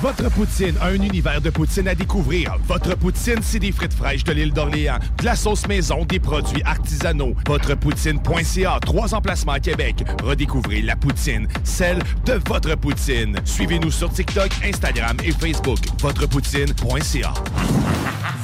[0.00, 2.56] Votre poutine, un univers de poutine à découvrir.
[2.68, 6.62] Votre poutine, c'est des frites fraîches de l'île d'Orléans, de la sauce maison, des produits
[6.64, 7.34] artisanaux.
[7.48, 10.04] Votrepoutine.ca, trois emplacements à Québec.
[10.22, 13.36] Redécouvrez la poutine, celle de votre poutine.
[13.44, 15.80] Suivez-nous sur TikTok, Instagram et Facebook.
[16.00, 17.34] Votrepoutine.ca.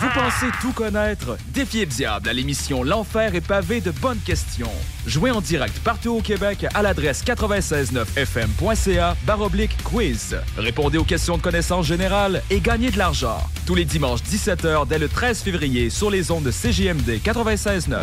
[0.00, 1.38] Vous pensez tout connaître?
[1.48, 4.70] Défiez le diable à l'émission L'Enfer est pavé de bonnes questions.
[5.06, 10.36] Jouez en direct partout au Québec à l'adresse 969fm.ca baroblique quiz.
[10.56, 13.36] Répondez aux questions de connaissance générale et gagnez de l'argent.
[13.66, 17.98] Tous les dimanches 17h dès le 13 février sur les ondes de CJMD 96.9.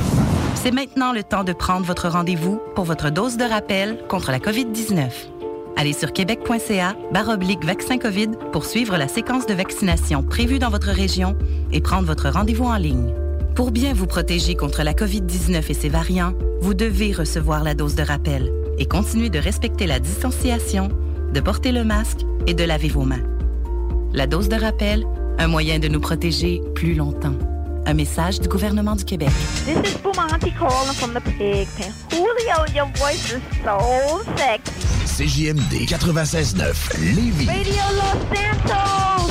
[0.54, 4.38] C'est maintenant le temps de prendre votre rendez-vous pour votre dose de rappel contre la
[4.38, 5.10] COVID-19.
[5.76, 10.92] Allez sur québec.ca baroblique vaccin COVID pour suivre la séquence de vaccination prévue dans votre
[10.92, 11.36] région
[11.72, 13.12] et prendre votre rendez-vous en ligne.
[13.56, 17.96] Pour bien vous protéger contre la COVID-19 et ses variants, vous devez recevoir la dose
[17.96, 20.90] de rappel et continuer de respecter la distanciation,
[21.34, 23.31] de porter le masque et de laver vos mains.
[24.14, 25.06] La dose de rappel,
[25.40, 27.34] un moyen de nous protéger plus longtemps.
[27.86, 29.30] Un message du gouvernement du Québec.
[29.66, 31.94] This is Bumanti calling from the pig pen.
[32.12, 34.72] Julio, your voice is so sexy.
[35.06, 37.48] CJMD 96.9 Lévis.
[37.48, 39.31] Radio Los Santos!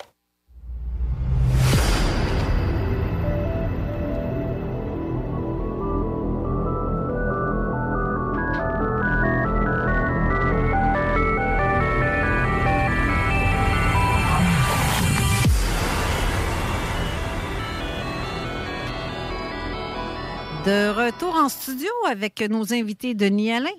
[21.41, 23.71] En studio avec nos invités Denis Alain.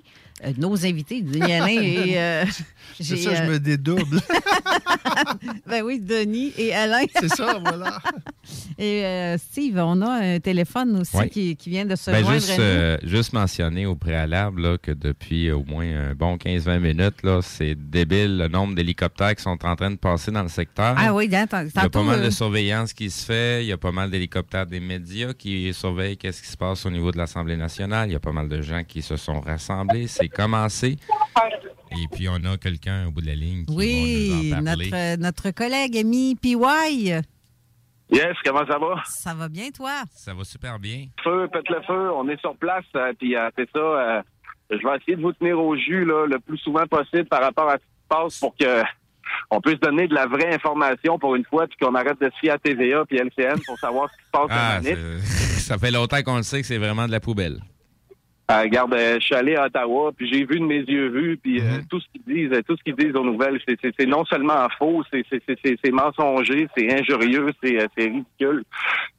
[0.45, 2.13] Euh, nos invités, Denis Alain et.
[2.17, 2.45] euh,
[2.99, 4.19] C'est ça, je euh, me dédouble.
[5.67, 7.05] ben oui, Denis et Alain.
[7.19, 7.99] C'est ça, voilà.
[8.77, 12.39] Et euh, Steve, on a un téléphone aussi qui, qui vient de se Ben, joindre
[12.39, 17.23] juste, euh, juste mentionner au préalable là, que depuis au moins un bon 15-20 minutes,
[17.23, 20.95] là, c'est débile le nombre d'hélicoptères qui sont en train de passer dans le secteur.
[20.97, 23.63] Ah oui, attends, Il y a pas mal de surveillance qui se fait.
[23.63, 26.89] Il y a pas mal d'hélicoptères des médias qui surveillent qu'est-ce qui se passe au
[26.89, 28.09] niveau de l'Assemblée nationale.
[28.09, 30.07] Il y a pas mal de gens qui se sont rassemblés.
[30.07, 30.97] C'est commencé.
[31.91, 34.65] Et puis, on a quelqu'un au bout de la ligne qui Oui, va nous en
[34.65, 34.89] parler.
[34.91, 36.55] notre, notre collègue ami PY.
[38.11, 39.01] Yes, comment ça va?
[39.05, 40.03] Ça va bien, toi?
[40.11, 41.07] Ça va super bien.
[41.23, 43.79] Feu, pète le feu, on est sur place, euh, puis euh, c'est ça.
[43.79, 44.21] euh,
[44.69, 47.69] je vais essayer de vous tenir au jus là, le plus souvent possible par rapport
[47.69, 48.83] à ce qui se passe pour que
[49.49, 52.37] on puisse donner de la vraie information pour une fois, puis qu'on arrête de se
[52.39, 54.79] fier à TVA puis LCN pour savoir ce qui se passe Ah,
[55.59, 57.61] ça fait longtemps qu'on le sait que c'est vraiment de la poubelle.
[58.53, 61.37] Euh, regarde, euh, je suis allé à Ottawa, puis j'ai vu de mes yeux vus,
[61.41, 61.85] puis euh, Mhm.
[61.89, 65.91] tout ce qu'ils disent, tout ce qu'ils disent aux nouvelles, c'est- non seulement faux, c'est
[65.91, 68.63] mensonger, c'est injurieux, c'est ridicule.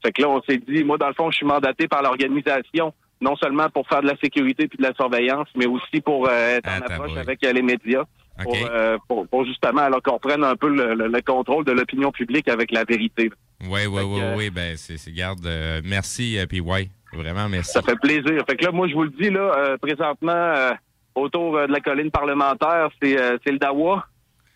[0.04, 2.92] Fait que là, on s'est dit, moi, dans le fond, je suis mandaté par l'organisation,
[3.20, 6.68] non seulement pour faire de la sécurité puis de la surveillance, mais aussi pour être
[6.68, 8.04] en Ah, approche avec les médias.
[8.42, 8.58] Pour, OK.
[8.68, 12.10] euh, pour, pour justement alors qu'on prenne un peu le, le- le contrôle de l'opinion
[12.10, 13.30] publique avec la vérité.
[13.68, 14.50] Oui, oui, oui, oui.
[14.50, 16.90] Ben, c'est, garde, euh, merci, euh, PY.
[17.14, 17.72] Vraiment, merci.
[17.72, 18.44] Ça fait plaisir.
[18.48, 20.72] Fait que là, moi, je vous le dis, là, euh, présentement, euh,
[21.14, 23.16] autour euh, de la colline parlementaire, c'est
[23.46, 24.04] le Dawa.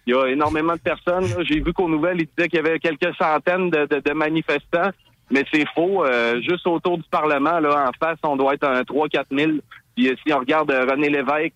[0.06, 1.26] Il y a énormément de personnes.
[1.44, 4.90] J'ai vu qu'aux nouvelles, ils disaient qu'il y avait quelques centaines de, manifestants,
[5.30, 6.02] mais c'est faux.
[6.40, 9.52] Juste autour du Parlement, là, en face, on doit être un 3-4 000.
[9.94, 11.52] Puis si on regarde René Lévesque,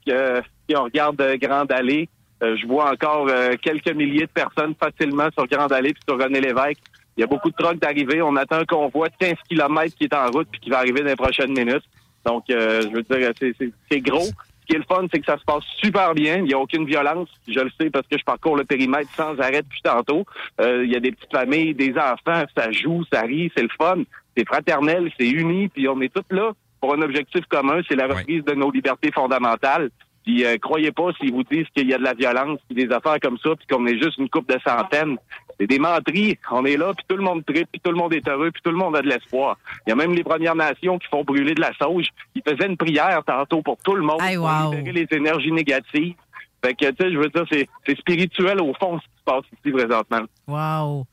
[0.68, 2.10] si on regarde Grande Allée,
[2.42, 3.30] je vois encore
[3.62, 6.82] quelques milliers de personnes facilement sur Grande Allée puis sur René Lévesque.
[7.16, 8.22] Il y a beaucoup de trucks d'arrivée.
[8.22, 11.01] On attend un convoi de 15 km qui est en route puis qui va arriver
[11.01, 11.84] dans les prochaines minutes.
[12.24, 13.30] Donc, euh, je veux dire,
[13.90, 14.20] c'est- gros.
[14.24, 16.36] Ce qui est le fun, c'est que ça se passe super bien.
[16.36, 17.28] Il n'y a aucune violence.
[17.48, 20.24] Je le sais parce que je parcours le périmètre sans arrêt depuis tantôt.
[20.60, 23.68] Euh, il y a des petites familles, des enfants, ça joue, ça rit, c'est le
[23.76, 24.02] fun.
[24.36, 28.06] C'est fraternel, c'est uni, puis on est tous là pour un objectif commun, c'est la
[28.09, 29.90] reprise de nos libertés fondamentales.
[30.24, 32.93] Puis euh, croyez pas s'ils vous disent qu'il y a de la violence, puis des
[32.93, 35.16] affaires comme ça, puis qu'on est juste une coupe de centaines.
[35.62, 36.36] C'est des menteries.
[36.51, 38.60] On est là, puis tout le monde tripe, puis tout le monde est heureux, puis
[38.64, 39.56] tout le monde a de l'espoir.
[39.86, 42.06] Il y a même les Premières Nations qui font brûler de la sauge.
[42.34, 44.72] Ils faisaient une prière tantôt pour tout le monde, Hey, pour wow.
[44.74, 46.14] libérer les énergies négatives.
[46.64, 47.44] Fait que, tu sais, je veux dire,
[47.86, 50.22] c'est spirituel au fond ce qui se passe ici présentement.
[50.48, 51.06] Wow.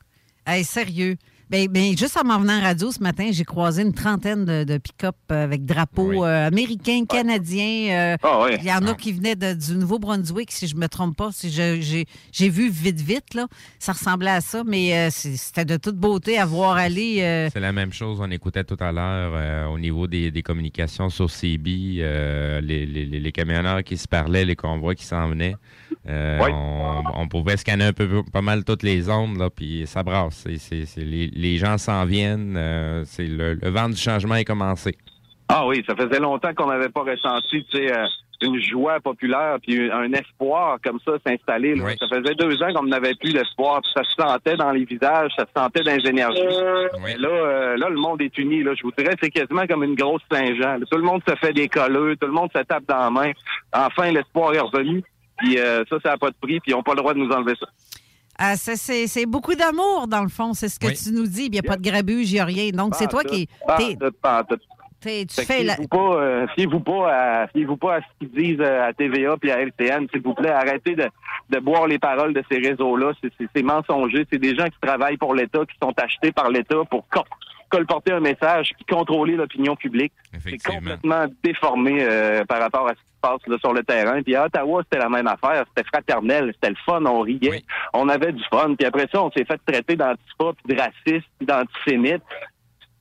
[0.44, 1.14] Hey, sérieux.
[1.50, 4.62] Ben, ben, juste en m'en venant en radio ce matin, j'ai croisé une trentaine de,
[4.62, 8.12] de pick-up euh, avec drapeaux euh, américains, canadiens.
[8.12, 8.56] euh, Ah ouais.
[8.60, 11.30] Il y en a qui venaient de- du Nouveau-Brunswick, si je me trompe pas.
[11.32, 11.80] Si j'ai
[12.30, 13.48] j'ai vu vite, vite, là.
[13.80, 17.16] Ça ressemblait à ça, mais euh, c'est- c'était de toute beauté à voir aller.
[17.20, 20.42] euh, C'est la même chose, on écoutait tout à l'heure euh, au niveau des, des
[20.44, 25.04] communications sur CB, euh, les, les- les- les camionneurs qui se parlaient, les convois qui
[25.04, 25.56] s'en venaient.
[26.08, 30.04] Euh, on, on pouvait scanner un peu pas mal toutes les ondes, là, puis ça
[30.04, 30.44] brasse.
[30.46, 34.36] C'est- c'est- c'est- les, les gens s'en viennent, euh, c'est le, le vent du changement
[34.36, 34.96] est commencé.
[35.48, 38.06] Ah oui, ça faisait longtemps qu'on n'avait pas ressenti, euh,
[38.42, 41.74] une joie populaire puis un espoir comme ça s'installer.
[41.98, 45.32] Ça faisait deux ans qu'on n'avait plus l'espoir, puis ça se sentait dans les visages,
[45.36, 46.40] ça se sentait dans les énergies.
[47.18, 48.62] Là, euh, là, le monde est uni.
[48.62, 50.78] Là, je vous dirais, c'est quasiment comme une grosse Saint-Jean.
[50.90, 53.32] Tout le monde se fait des colleux, tout le monde se tape dans la main.
[53.74, 55.02] Enfin, l'espoir est revenu.
[55.38, 57.18] Puis euh, ça, ça n'a pas de prix, puis ils n'ont pas le droit de
[57.18, 57.66] nous enlever ça.
[58.40, 60.52] Ah, c'est- c'est c'est beaucoup d'amour, dans le fond.
[60.54, 60.94] C'est ce que Oui.
[60.94, 61.44] tu nous dis.
[61.44, 62.70] Il n'y a pas de grabuge, il n'y a rien.
[62.70, 63.48] Donc, c'est toi qui.
[65.02, 65.76] Tu fais la.
[65.90, 67.08] Pas, euh, fiez-vous pas,
[67.42, 70.34] à, fiez-vous pas à ce qu'ils disent euh, à TVA puis à LCN, s'il vous
[70.34, 70.50] plaît.
[70.50, 71.08] Arrêtez de,
[71.48, 73.12] de boire les paroles de ces réseaux-là.
[73.22, 74.26] C'est, c'est, c'est mensonger.
[74.30, 77.24] C'est des gens qui travaillent pour l'État, qui sont achetés par l'État pour, co-
[77.70, 80.12] colporter un message puis contrôler l'opinion publique.
[80.44, 84.22] C'est complètement déformé euh, par rapport à ce qui passe là, sur le terrain.
[84.22, 85.64] Puis à Ottawa, c'était la même affaire.
[85.68, 88.74] C'était fraternel, c'était le fun, on riait, on avait du fun.
[88.74, 92.22] Puis après ça, on s'est fait traiter d'antifa, puis de raciste, puis d'antisémite.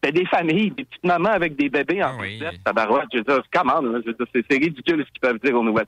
[0.02, 2.42] C'était des familles, des petites mamans avec des bébés en oui.
[2.64, 3.08] tabarouette.
[3.12, 4.00] Je veux dire, comment, là?
[4.06, 5.88] Je veux dire, c'est c'est ridicule ce qu'ils peuvent dire aux nouvelles.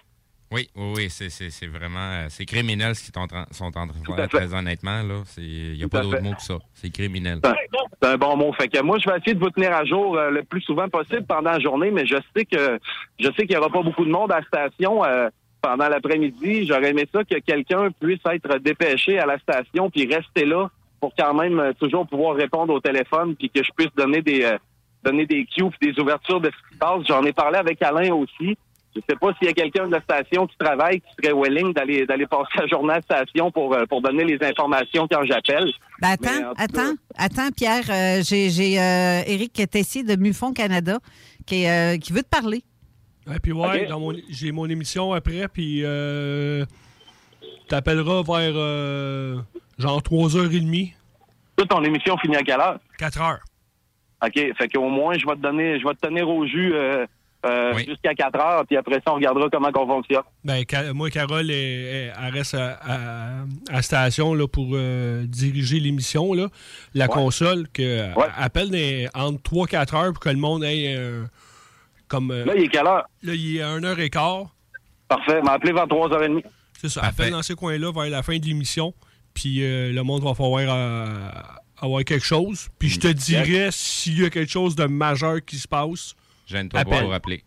[0.51, 1.99] Oui, oui, oui, c'est, c'est, c'est vraiment...
[2.11, 5.01] euh, C'est criminel ce qu'ils sont en sont en train de faire, très honnêtement.
[5.01, 5.21] là.
[5.25, 6.57] C'est- Il n'y a Tout pas d'autre mot que ça.
[6.73, 7.39] C'est criminel.
[7.43, 7.55] C'est un-
[8.03, 8.51] C'est un bon mot.
[8.53, 10.89] Fait que moi, je vais essayer de vous tenir à jour euh, le plus souvent
[10.89, 12.79] possible pendant la journée, mais je sais que
[13.19, 15.29] je sais qu'il n'y aura pas beaucoup de monde à la station euh,
[15.61, 16.65] pendant l'après-midi.
[16.67, 20.69] J'aurais aimé ça que quelqu'un puisse être dépêché à la station puis rester là
[20.99, 24.43] pour quand même euh, toujours pouvoir répondre au téléphone puis que je puisse donner des
[24.43, 24.57] euh,
[25.03, 27.03] donner des cues puis des ouvertures de ce qui se passe.
[27.07, 28.57] J'en ai parlé avec Alain aussi.
[28.95, 31.73] Je sais pas s'il y a quelqu'un de la station qui travaille qui serait willing
[31.73, 35.23] d'aller d'aller passer la journée à la station pour euh, pour donner les informations quand
[35.23, 35.71] j'appelle.
[36.01, 37.83] Ben, Mais attends, attends, attends, Pierre.
[37.89, 40.99] euh, j'ai j'ai euh, Éric Tessier de Mufon Canada
[41.45, 42.63] qui, euh, qui veut te parler.
[43.33, 43.87] Et puis ouais, Ok.
[43.89, 46.65] dans mon- j'ai mon émission après, puis euh,
[47.67, 49.37] t'appelleras vers euh,
[49.77, 50.93] genre 3h30.
[51.55, 52.79] Toute ton émission finit à quelle heure?
[52.97, 53.39] 4 heures.
[54.25, 54.33] OK.
[54.57, 56.73] Fait qu'au moins, je vais te donner, je vais te tenir au jus
[57.45, 60.21] euh, jusqu'à 4 heures, puis après ça, on regardera comment on fonctionne.
[60.43, 62.79] Ben, Ca- moi, Carole, elle, reste à,
[63.71, 66.33] à, station là, pour euh, diriger l'émission.
[66.33, 66.47] là.
[66.93, 67.11] La Ouais.
[67.13, 71.23] console, que, elle appelle des- entre 3-4 heures pour que le monde ait euh,
[72.07, 72.31] comme.
[72.31, 73.05] euh, Là, il est quelle heure?
[73.23, 74.47] Là, il est à 1h15.
[75.07, 75.41] Parfait.
[75.41, 76.43] M'a appelé vers 3h30.
[76.79, 77.01] C'est ça.
[77.03, 78.93] Appelle dans ces coins-là vers la fin de l'émission.
[79.33, 81.05] Puis euh, le monde va falloir euh,
[81.81, 82.67] avoir quelque chose.
[82.79, 86.15] Puis je te dirai s'il y a quelque chose de majeur qui se passe.
[86.51, 87.43] Gêne-toi pas pour rappeler.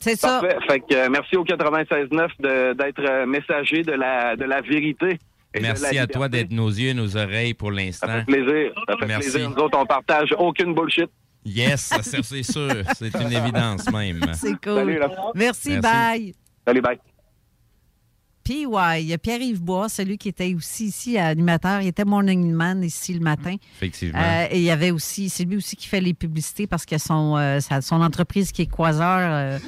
[0.00, 0.42] C'est ça.
[0.68, 5.18] Fait que euh, merci au 96.9 de- d'être euh, messager de la, de la vérité.
[5.60, 8.08] Merci à toi d'être nos yeux et nos oreilles pour l'instant.
[8.08, 8.72] Ça fait plaisir.
[8.88, 9.30] Ça fait Merci.
[9.30, 9.50] plaisir.
[9.50, 11.08] Nous autres, on partage aucune bullshit.
[11.46, 12.82] Yes, ça, c'est sûr.
[12.96, 14.20] C'est une évidence même.
[14.34, 14.74] C'est cool.
[14.76, 14.98] Salut.
[15.34, 15.80] Merci, Merci.
[15.80, 16.34] bye.
[16.66, 16.98] Salut, bye.
[18.44, 21.80] Puis, ouais, il y a Pierre-Yves Bois, celui qui était aussi ici, animateur.
[21.80, 23.56] Il était morning man ici le matin.
[23.76, 24.18] Effectivement.
[24.20, 26.98] Euh, et il y avait aussi, c'est lui aussi qui fait les publicités parce que
[26.98, 29.58] son, euh, son entreprise qui est Quasar euh,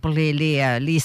[0.00, 0.98] pour les, les, euh, les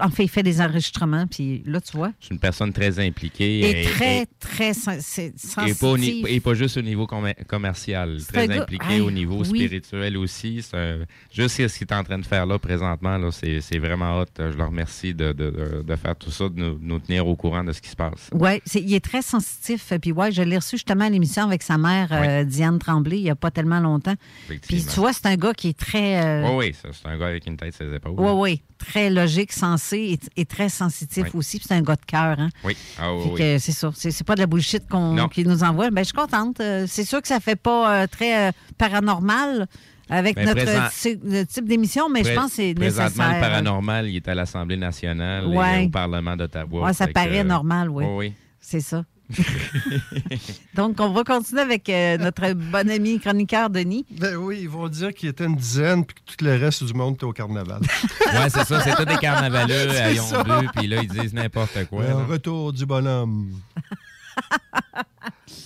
[0.00, 1.26] En fait, il fait des enregistrements.
[1.26, 2.12] Puis là, tu vois.
[2.20, 3.80] C'est une personne très impliquée.
[3.80, 5.32] Et très, très sen- c'est
[5.66, 9.00] et pas, au et pas juste au niveau commer- commercial, très un gars- impliqué Hey,
[9.00, 9.46] au niveau oui.
[9.46, 10.64] spirituel aussi.
[10.72, 11.00] Un-
[11.32, 14.24] juste ce qu'il est en train de faire là présentement, là, c'est vraiment hot.
[14.38, 17.36] Je le remercie de, de- de- de faire tout ça, de nous, nous tenir au
[17.36, 18.30] courant de ce qui se passe.
[18.32, 19.92] Oui, il est très sensitif.
[20.00, 23.24] Puis ouais, je l'ai reçu justement à l'émission avec sa mère, euh, Diane Tremblay, il
[23.24, 24.14] n'y a pas tellement longtemps.
[24.46, 26.24] Puis tu vois, c'est un gars qui est très...
[26.24, 28.14] euh, Oui, oui, c'est un gars avec une tête ses épaules.
[28.16, 31.30] Oui, oui, très logique, sensé et, et très sensitif Oui.
[31.34, 31.60] aussi.
[31.62, 32.38] C'est un gars de cœur.
[32.38, 32.48] Hein?
[32.64, 33.90] Oui, ah oui, C'est ça.
[33.94, 35.90] C'est pas de la bullshit qu'on nous envoie.
[35.90, 36.60] Ben, je suis contente.
[36.60, 39.66] Euh, C'est sûr que ça fait pas euh, très euh, paranormal
[40.10, 43.34] avec Ben, notre présent- type d'émission, mais je pense que c'est Présentement, nécessaire.
[43.34, 45.84] le paranormal, il est à l'Assemblée nationale Ouais.
[45.84, 46.84] et au Parlement d'Ottawa.
[46.86, 48.04] Ouais, ça paraît que- normal, oui.
[48.06, 48.32] Oui, oui.
[48.60, 49.04] C'est ça.
[50.74, 54.06] Donc, on va continuer avec euh, notre bon ami chroniqueur Denis.
[54.10, 56.94] Ben oui, ils vont dire qu'il était une dizaine puis que tout le reste du
[56.94, 57.80] monde était au carnaval.
[58.28, 58.80] Ouais, c'est ça.
[58.82, 60.42] C'est tous des carnavaleux à C'est Yon ça.
[60.42, 62.02] Bleu, puis là, ils disent n'importe quoi.
[62.02, 62.24] Le là.
[62.24, 63.54] retour du bonhomme.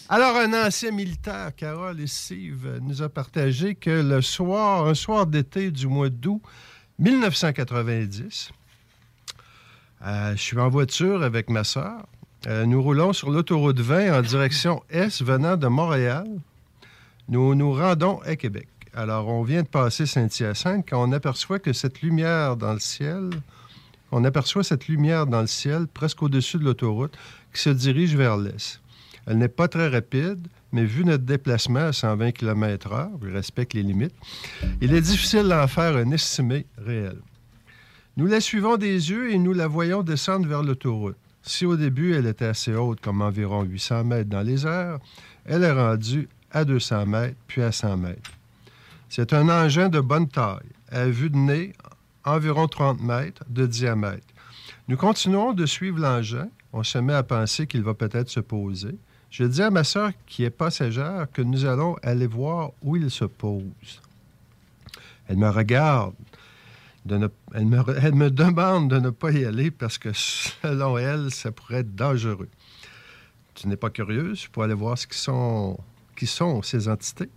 [0.09, 5.27] Alors, un ancien militaire, Carole et Steve, nous a partagé que le soir, un soir
[5.27, 6.41] d'été du mois d'août
[6.99, 8.53] 1990,
[10.05, 12.07] euh, je suis en voiture avec ma soeur.
[12.47, 16.27] Nous roulons sur l'autoroute 20 en direction Est venant de Montréal.
[17.29, 18.69] Nous nous rendons à Québec.
[18.95, 23.31] Alors, on vient de passer Saint-Hyacinthe quand on aperçoit que cette lumière dans le ciel,
[24.11, 27.17] on aperçoit cette lumière dans le ciel presque au-dessus de l'autoroute
[27.55, 28.81] qui se dirige vers l'est.
[29.27, 33.83] Elle n'est pas très rapide, mais vu notre déplacement à 120 km/h, je respecte les
[33.83, 34.15] limites,
[34.81, 37.17] il est difficile d'en faire un estimé réel.
[38.17, 41.17] Nous la suivons des yeux et nous la voyons descendre vers l'autoroute.
[41.43, 44.99] Si au début elle était assez haute, comme environ 800 mètres dans les airs,
[45.45, 48.31] elle est rendue à 200 mètres, puis à 100 mètres.
[49.09, 51.73] C'est un engin de bonne taille, à vue de nez,
[52.25, 54.27] environ 30 mètres de diamètre.
[54.89, 56.49] Nous continuons de suivre l'engin.
[56.73, 58.97] On se met à penser qu'il va peut-être se poser.
[59.31, 63.11] Je dis à ma sœur, qui est passagère, que nous allons aller voir où il
[63.11, 64.01] se pose.
[65.29, 66.15] Elle me regarde.
[67.09, 71.95] Elle, me, demande de ne pas y aller parce que, selon elle, ça pourrait être
[71.95, 72.49] dangereux.
[73.55, 75.19] Tu n'es pas curieuse pour aller voir ce qui
[76.27, 77.29] sont, ces entités?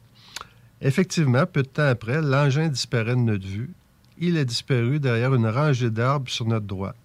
[0.82, 3.74] Effectivement, peu de temps après, l'engin disparaît de notre vue.
[4.18, 6.96] Il est disparu derrière une rangée d'arbres sur notre droite.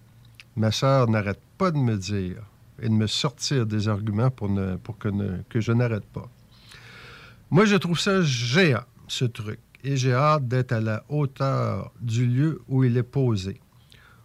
[0.55, 2.43] Ma sœur n'arrête pas de me dire
[2.81, 4.49] et de me sortir des arguments pour,
[4.99, 5.09] que,
[5.49, 6.29] que je n'arrête pas.
[7.49, 9.59] Moi, je trouve ça géant, ce truc.
[9.83, 13.59] Et j'ai hâte d'être à la hauteur du lieu où il est posé.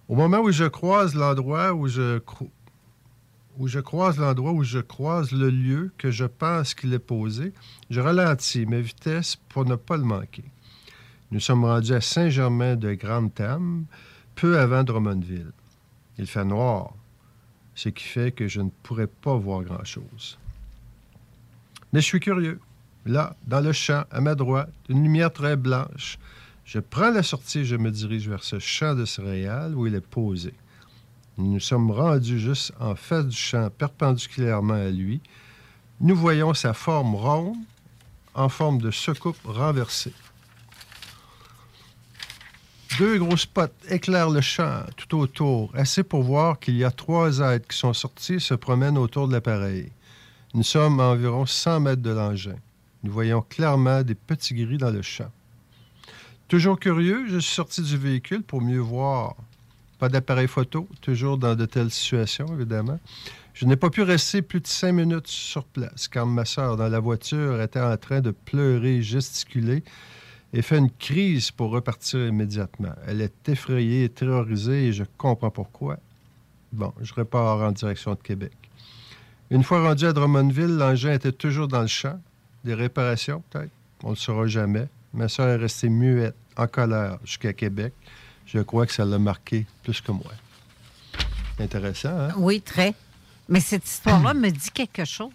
[0.09, 2.21] Au moment où je croise l'endroit où je,
[3.59, 7.53] où je croise l'endroit où je croise le lieu que je pense qu'il est posé,
[7.91, 10.45] je ralentis mes vitesses pour ne pas le manquer.
[11.33, 13.87] Nous sommes rendus à Saint-Germain de Grande-Terme,
[14.37, 15.53] peu avant Drummondville.
[16.19, 16.95] Il fait noir,
[17.75, 20.39] ce qui fait que je ne pourrais pas voir grand-chose.
[21.93, 22.61] Mais je suis curieux.
[23.07, 26.19] Là, dans le champ, à ma droite, une lumière très blanche.
[26.65, 29.95] Je prends la sortie et je me dirige vers ce champ de céréales où il
[29.95, 30.53] est posé.
[31.39, 35.21] Nous sommes rendus juste en face du champ, perpendiculairement à lui.
[36.01, 37.57] Nous voyons sa forme ronde,
[38.35, 40.13] en forme de secoupe renversée.
[42.99, 47.39] Deux gros spots éclairent le champ tout autour, assez pour voir qu'il y a trois
[47.39, 49.93] êtres qui sont sortis et se promènent autour de l'appareil.
[50.55, 52.57] Nous sommes à environ 100 mètres de l'engin.
[53.07, 55.31] Nous voyons clairement des petits gris dans le champ.
[56.49, 59.37] Toujours curieux, je suis sorti du véhicule pour mieux voir.
[60.01, 62.99] Pas d'appareil photo, toujours dans de telles situations, évidemment.
[63.55, 66.89] Je n'ai pas pu rester plus de cinq minutes sur place, car ma soeur, dans
[66.89, 69.85] la voiture, était en train de pleurer, gesticuler
[70.53, 72.93] et fait une crise pour repartir immédiatement.
[73.07, 75.99] Elle est effrayée et terrorisée et je comprends pourquoi.
[76.73, 78.53] Bon, je repars en direction de Québec.
[79.51, 82.21] Une fois rendu à Drummondville, l'engin était toujours dans le champ.
[82.67, 83.71] Des réparations, peut-être.
[84.03, 84.89] On ne le saura jamais.
[85.15, 87.93] Ma soeur est restée muette, en colère, jusqu'à Québec.
[88.45, 90.33] Je crois que ça l'a marqué plus que moi.
[91.61, 92.29] Intéressant, hein?
[92.37, 92.93] Oui, très.
[93.49, 95.31] Mais cette histoire-là me dit quelque chose.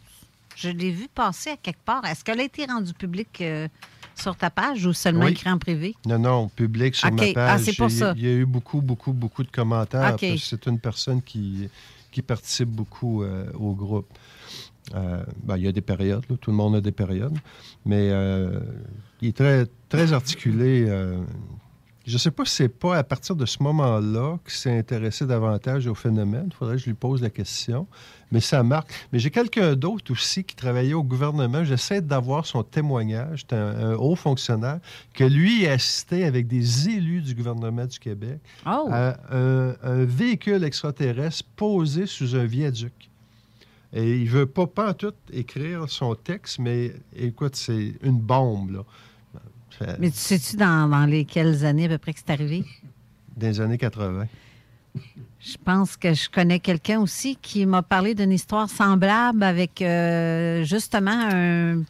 [0.58, 2.04] Je l'ai vu passer à quelque part.
[2.06, 3.70] Est-ce qu'elle a été rendue publique euh,
[4.14, 5.32] sur ta page ou seulement Oui.
[5.32, 5.96] écrit en privé?
[6.06, 7.62] Non, non, public sur ma Ah, page.
[7.62, 8.14] c'est pour Il y a- ça.
[8.18, 10.16] Il y a eu beaucoup, beaucoup, beaucoup de commentaires.
[10.16, 10.20] OK.
[10.20, 11.70] parce que C'est une personne qui,
[12.12, 14.10] qui participe beaucoup euh, au groupe.
[14.96, 17.38] Euh, ben, il y a des périodes, là, tout le monde a des périodes,
[17.86, 18.60] mais euh,
[19.22, 20.86] il est très, très articulé.
[20.90, 21.18] euh,
[22.06, 25.28] je ne sais pas si c'est pas à partir de ce moment-là qu'il s'est intéressé
[25.28, 26.46] davantage au phénomène.
[26.48, 27.86] Il faudrait que je lui pose la question.
[28.32, 28.90] Mais ça marque.
[29.14, 31.64] Mais j'ai quelqu'un d'autre aussi qui travaillait au gouvernement.
[31.64, 33.46] J'essaie d'avoir son témoignage.
[33.48, 34.80] C'est un, un haut fonctionnaire
[35.14, 38.90] que lui a assisté avec des élus du gouvernement du Québec Oh.
[38.92, 43.11] à un, un véhicule extraterrestre posé sous un viaduc.
[43.94, 48.84] Et il veut pas, pas tout écrire son texte, mais écoute, c'est une bombe, là.
[49.80, 52.64] Ça- Mais tu sais-tu dans, dans les quelles années à peu près que c'est arrivé?
[53.36, 54.28] Dans les années 80.
[55.40, 60.64] Je pense que je connais quelqu'un aussi qui m'a parlé d'une histoire semblable avec euh,
[60.64, 61.82] justement un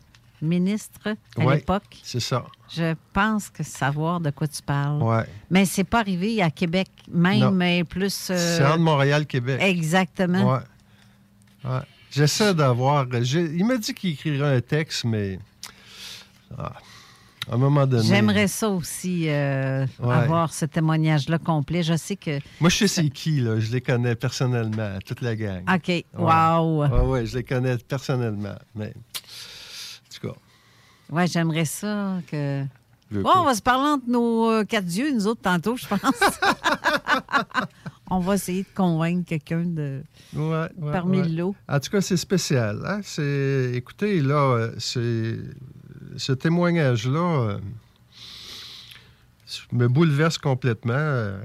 [0.42, 2.00] ministre à Ouais, l'époque.
[2.04, 2.46] C'est ça.
[2.74, 5.02] Je pense que savoir de quoi tu parles.
[5.04, 5.26] Ouais.
[5.50, 8.30] Mais c'est pas arrivé à Québec même, mais plus.
[8.32, 9.60] euh, C'est entre Montréal, Québec.
[9.62, 10.54] Exactement.
[10.54, 10.60] Ouais.
[11.64, 11.80] Ouais.
[12.12, 13.06] J'essaie d'avoir.
[13.34, 15.40] Il m'a dit qu'il écrirait un texte, mais.
[16.58, 16.74] ah,
[17.50, 18.04] à un moment donné.
[18.08, 20.14] J'aimerais ça aussi, euh, Ouais.
[20.14, 21.84] avoir ce témoignage-là complet.
[21.84, 22.40] Je sais que.
[22.60, 23.60] Moi, je sais c'est qui, là.
[23.60, 25.64] Je les connais personnellement, toute la gang.
[25.74, 25.88] OK.
[25.88, 26.06] Ouais.
[26.18, 26.86] Wow.
[26.86, 28.56] Ouais, ouais, je les connais personnellement.
[28.76, 28.94] Mais.
[28.94, 30.36] En tout cas.
[31.10, 32.64] Ouais, j'aimerais ça que.
[33.12, 36.00] Bon, on va se parler entre nos euh, quatre yeux, nous autres, tantôt, je pense.
[38.12, 40.04] on va essayer de convaincre quelqu'un de.
[40.36, 41.28] Ouais, ouais, Parmi ouais.
[41.30, 41.56] le lot.
[41.68, 42.82] En tout cas, c'est spécial.
[42.86, 43.00] hein?
[43.04, 45.38] C'est, écoutez, là, euh, c'est,
[46.18, 47.58] ce témoignage-là euh,
[49.72, 50.94] me bouleverse complètement.
[50.94, 51.42] Euh,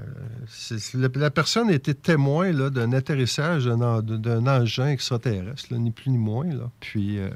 [0.93, 6.09] la, la personne était témoin là, d'un atterrissage d'un, d'un engin extraterrestre, là, ni plus
[6.11, 6.45] ni moins.
[6.49, 6.69] Là.
[6.79, 7.29] Puis, euh,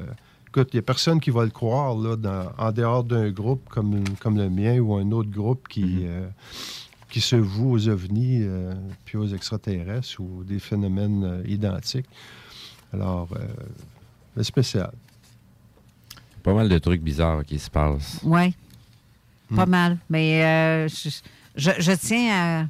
[0.47, 3.67] écoute, il n'y a personne qui va le croire là, dans- en dehors d'un groupe
[3.69, 6.27] comme, comme le mien ou un autre groupe qui, euh,
[7.11, 8.73] qui se voue aux ovnis euh,
[9.05, 12.07] puis aux extraterrestres ou des phénomènes euh, identiques.
[12.93, 13.45] Alors, euh,
[14.35, 14.91] c'est spécial.
[16.41, 18.19] Pas mal de trucs bizarres qui se passent.
[18.23, 18.55] Oui.
[19.55, 19.69] Pas Hmm.
[19.69, 19.97] mal.
[20.09, 21.09] Mais euh, je,
[21.57, 22.31] je- je tiens
[22.63, 22.65] à.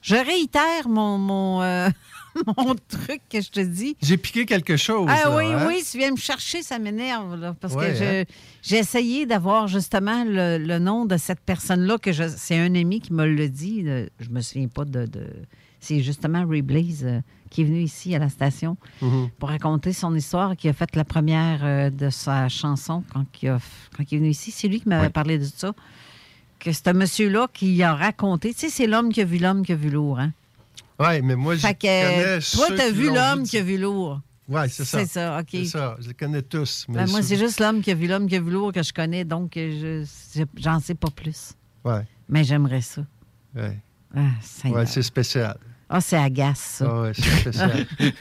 [0.00, 1.88] Je réitère mon, mon, euh,
[2.56, 3.96] mon truc que je te dis.
[4.02, 5.06] J'ai piqué quelque chose.
[5.10, 5.66] Ah là, oui, hein?
[5.68, 7.38] oui, tu viens me chercher, ça m'énerve.
[7.38, 8.24] là, Parce Ouais, que je- hein?
[8.62, 13.00] j'ai essayé d'avoir justement le, le nom de cette personne-là, que je- c'est un ami
[13.00, 13.82] qui me le dit.
[13.82, 15.06] là, Je me souviens pas de.
[15.06, 15.26] de-
[15.80, 19.30] c'est justement Ray Blaze euh, qui est venu ici à la station Mhm.
[19.38, 23.48] pour raconter son histoire, qui a fait la première euh, de sa chanson quand il,
[23.48, 23.58] a-
[23.96, 24.52] quand il est venu ici.
[24.52, 25.72] C'est lui qui m'avait parlé de ça.
[26.60, 28.54] Que c'est un monsieur-là qui a raconté.
[28.54, 30.20] Tu sais, c'est l'homme qui a vu l'homme qui a vu lourd.
[30.20, 30.32] Hein?
[31.02, 34.20] Oui, mais moi, je connais toi, ceux t'as vu l'homme qui a vu lourd.
[34.48, 34.98] Oui, c'est ça.
[35.00, 35.46] C'est ça, OK.
[35.50, 36.84] C'est ça, je les connais tous.
[36.88, 38.82] mais Ben, moi, c'est juste l'homme qui a vu l'homme qui a vu lourd que
[38.82, 40.04] je connais, donc euh,
[40.34, 41.52] je je- j'en sais pas plus.
[41.84, 42.06] Ouais.
[42.28, 43.02] Mais j'aimerais ça.
[43.54, 43.78] Ouais.
[44.14, 44.20] Ah.
[44.68, 45.56] Ouais, c'est spécial.
[45.88, 46.86] Ah, c'est agace, ça.
[46.88, 47.86] Ah ouais, c'est spécial.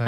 [0.00, 0.06] Ouais.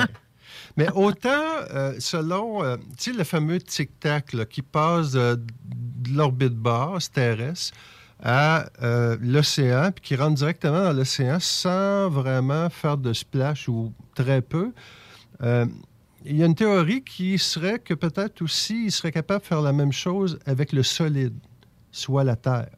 [0.77, 1.29] Mais autant,
[1.75, 5.35] euh, selon, euh, tu sais, le fameux tic-tac qui passe de,
[5.65, 7.77] de l'orbite basse terrestre
[8.23, 13.93] à euh, l'océan, puis qui rentre directement dans l'océan sans vraiment faire de splash ou
[14.15, 14.73] très peu.
[15.43, 15.67] Euh,
[16.25, 19.61] il y a une théorie qui serait que peut-être aussi, il serait capable de faire
[19.61, 21.35] la même chose avec le solide,
[21.91, 22.71] soit la Terre.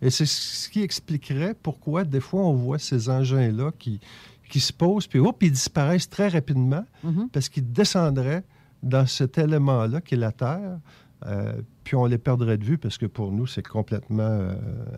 [0.00, 4.00] Et c'est ce qui expliquerait pourquoi, des fois, on voit ces engins-là qui,
[4.48, 6.84] qui se posent, puis hop, ils disparaissent très rapidement
[7.32, 8.44] parce qu'ils descendraient
[8.82, 10.78] dans cet élément-là qui est la Terre.
[11.26, 11.52] Euh,
[11.84, 14.54] puis on les perdrait de vue parce que pour nous, c'est complètement euh,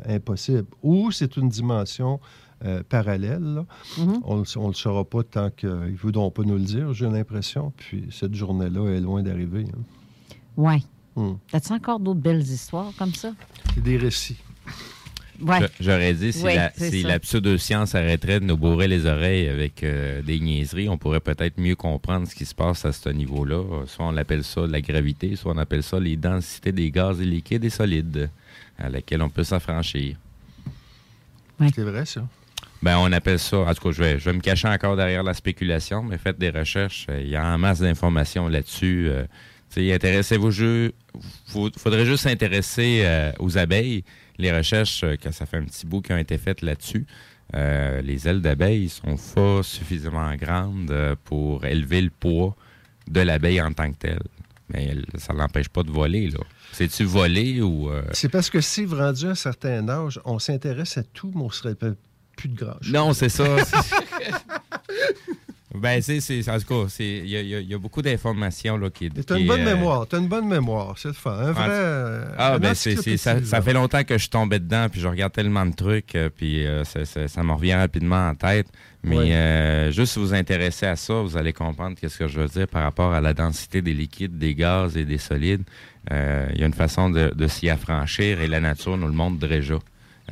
[0.06, 0.66] impossible.
[0.82, 2.20] Ou c'est une dimension
[2.64, 3.42] euh, parallèle.
[3.42, 3.64] là.
[4.24, 7.72] On ne le saura pas tant qu'ils ne voudront pas nous le dire, j'ai l'impression.
[7.76, 9.66] Puis cette journée-là est loin d'arriver.
[9.74, 9.80] hein.
[10.56, 10.82] Ouais.
[11.16, 11.34] Hmm.
[11.50, 13.32] T'as-tu encore d'autres belles histoires comme ça?
[13.76, 14.38] Des récits.
[15.40, 15.60] Ouais.
[15.60, 19.48] Je- J'aurais dit, si, Oui, la, si la pseudoscience arrêterait de nous bourrer les oreilles
[19.48, 23.08] avec euh, des niaiseries, on pourrait peut-être mieux comprendre ce qui se passe à ce
[23.08, 23.62] niveau-là.
[23.86, 27.24] Soit on appelle ça la gravité, soit on appelle ça les densités des gaz et
[27.24, 28.30] liquides et solides
[28.78, 30.16] à laquelle on peut s'affranchir.
[31.74, 32.26] C'est vrai, ça.
[32.82, 35.22] Ben, on appelle ça, en tout cas, je vais, je vais me cacher encore derrière
[35.22, 37.06] la spéculation, mais faites des recherches.
[37.08, 39.06] euh, Il y a en masse d'informations là-dessus.
[39.08, 39.24] euh,
[39.76, 40.52] intéressez-vous,
[41.46, 44.04] faut- faudrait juste s'intéresser euh, aux abeilles.
[44.38, 47.06] Les recherches, euh, que ça fait un petit bout qui ont été faites là-dessus,
[47.54, 52.56] euh, les ailes d'abeilles sont pas suffisamment grandes euh, pour élever le poids
[53.08, 54.22] de l'abeille en tant que telle.
[54.70, 56.40] Mais ça l'empêche pas de voler, là.
[56.72, 57.90] C'est-tu voler ou...
[57.90, 61.42] euh, C'est parce que si rendu à un certain âge, on s'intéresse à tout, mais
[61.42, 61.96] on ne se rappelle
[62.36, 63.44] plus de grand Non, c'est ça.
[65.74, 68.00] ben, c'est, c'est, en tout cas, c'est- il y, a- il y y a beaucoup
[68.02, 69.10] d'informations là, qui.
[69.10, 70.06] Tu as qui, une bonne euh, mémoire.
[70.06, 70.94] Tu as une bonne mémoire.
[70.96, 71.32] C'est le fun.
[71.32, 71.66] Un vrai.
[71.68, 75.08] euh, Ah, un ben, c'est, c'est- ça, fait longtemps que je tombé dedans, puis je
[75.08, 78.68] regarde tellement de trucs, euh, puis euh, ça, ça- ça me revient rapidement en tête.
[79.06, 82.40] Mais euh, juste si vous vous intéressez à ça, vous allez comprendre qu'est-ce que je
[82.40, 85.62] veux dire par rapport à la densité des liquides, des gaz et des solides.
[86.10, 89.12] Euh, Il y a une façon de, de s'y affranchir et la nature nous le
[89.12, 89.74] montre déjà.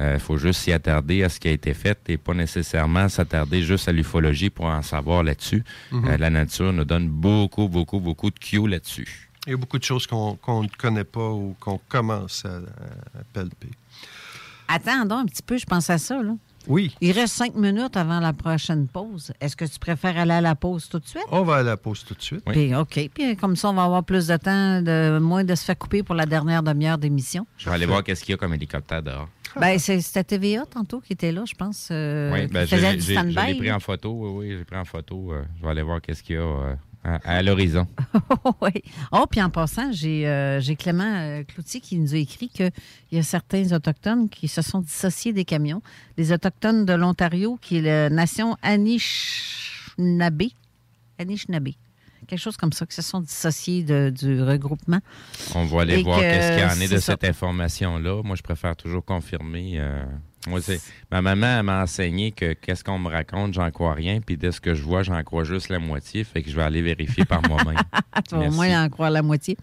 [0.00, 3.62] Il faut juste s'y attarder à ce qui a été fait et pas nécessairement s'attarder
[3.62, 5.64] juste à l'ufologie pour en savoir là-dessus.
[5.90, 6.08] Mhm.
[6.08, 9.28] Euh, la nature nous donne beaucoup, beaucoup, beaucoup de cues là-dessus.
[9.46, 13.24] Il y a beaucoup de choses qu'on ne connaît pas ou qu'on commence à, à
[13.32, 13.70] palper.
[14.68, 16.22] Attends donc un petit peu, je pense à ça.
[16.22, 16.34] Là.
[16.66, 16.94] Oui.
[17.00, 19.32] Il reste cinq minutes avant la prochaine pause.
[19.40, 21.24] Est-ce que tu préfères aller à la pause tout de suite?
[21.30, 22.44] On va à la pause tout de suite.
[22.46, 23.10] Puis, OK.
[23.12, 26.02] Puis comme ça, on va avoir plus de temps, de, moins de se faire couper
[26.02, 27.46] pour la dernière demi-heure d'émission.
[27.58, 29.28] Je vais aller voir qu'est-ce qu'il y a comme hélicoptère dehors.
[29.60, 31.88] Ben, c'est- c'était TVA tantôt qui était là, je pense.
[31.90, 34.10] euh, oui, ben, je, l'ai- pris en photo.
[34.12, 35.32] Oui, oui, j'ai pris en photo.
[35.32, 36.74] euh, je vais aller voir qu'est-ce qu'il y a euh,
[37.04, 37.86] à, à l'horizon.
[38.62, 38.70] oui.
[39.10, 42.70] Oh, puis en passant, j'ai euh, Clément Cloutier qui nous a écrit qu'il
[43.10, 45.82] y a certains Autochtones qui se sont dissociés des camions.
[46.16, 50.42] Les Autochtones de l'Ontario, qui est la nation Anishinaabe.
[51.18, 51.70] Anishinaabe.
[52.26, 55.00] Quelque chose comme ça, qui se sont dissociés de- du regroupement.
[55.54, 57.12] On va aller Et voir que qu'est-ce qu'il y en est de ça.
[57.12, 58.22] cette information-là.
[58.22, 59.74] Moi, je préfère toujours confirmer.
[59.76, 60.02] euh,
[60.48, 60.80] moi, c'est
[61.10, 64.60] ma maman m'a enseigné que qu'est-ce qu'on me raconte, j'en crois rien, puis dès ce
[64.60, 67.42] que je vois, j'en crois juste la moitié, fait que je vais aller vérifier par
[67.48, 67.76] moi-même.
[68.28, 69.56] Tu vas au moins en croire la moitié.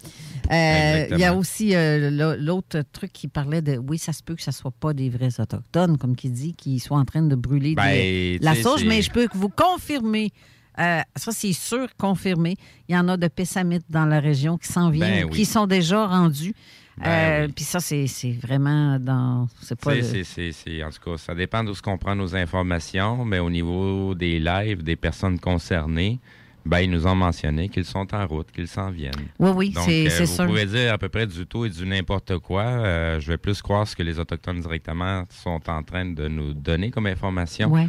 [0.52, 4.24] Euh, Il y a aussi euh, l'au- l'autre truc qui parlait de oui, ça se
[4.24, 7.06] peut que ce ne soit pas des vrais Autochtones, comme qui dit, qui soient en
[7.06, 10.32] train de brûler Ben, des- la sauge, mais je peux vous confirmer.
[10.80, 12.56] Euh, ça, c'est sûr, confirmé.
[12.88, 15.38] Il y en a de pessamites dans la région qui s'en viennent, Ben oui.
[15.38, 16.54] qui sont déjà rendus.
[16.98, 17.54] Ben Euh, oui.
[17.56, 18.06] Puis ça, c'est
[18.42, 19.48] vraiment dans.
[19.62, 19.96] C'est pas.
[19.96, 23.50] Le- c'est- en tout cas, ça dépend d'où ce qu'on prend nos informations, mais au
[23.50, 26.20] niveau des lives, des personnes concernées,
[26.66, 29.14] ben, ils nous ont mentionné qu'ils sont en route, qu'ils s'en viennent.
[29.40, 30.46] Oui, oui, Donc, c'est- euh, c'est vous sûr.
[30.46, 32.64] pouvez dire à peu près du tout et du n'importe quoi.
[32.64, 36.54] Euh, je vais plus croire ce que les Autochtones directement sont en train de nous
[36.54, 37.88] donner comme information Ouais.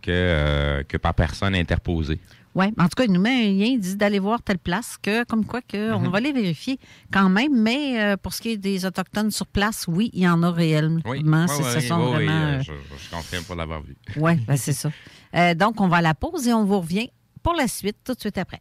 [0.00, 2.18] Que, euh, que par personne interposée.
[2.56, 4.96] Oui, en tout cas, il nous met un lien, il dit d'aller voir telle place,
[5.00, 6.06] que comme quoi que Mhm.
[6.06, 6.80] on va les vérifier
[7.12, 10.28] quand même, mais euh, pour ce qui est des Autochtones sur place, oui, il y
[10.28, 10.98] en a réellement.
[11.04, 12.32] Oui, oui, ce sont vraiment.
[12.32, 13.96] euh, je, je confirme pour l'avoir vu.
[14.16, 14.90] Oui, ben, c'est ça.
[15.54, 17.10] Donc, on va à la pause et on vous revient
[17.42, 18.60] pour la suite tout de suite après.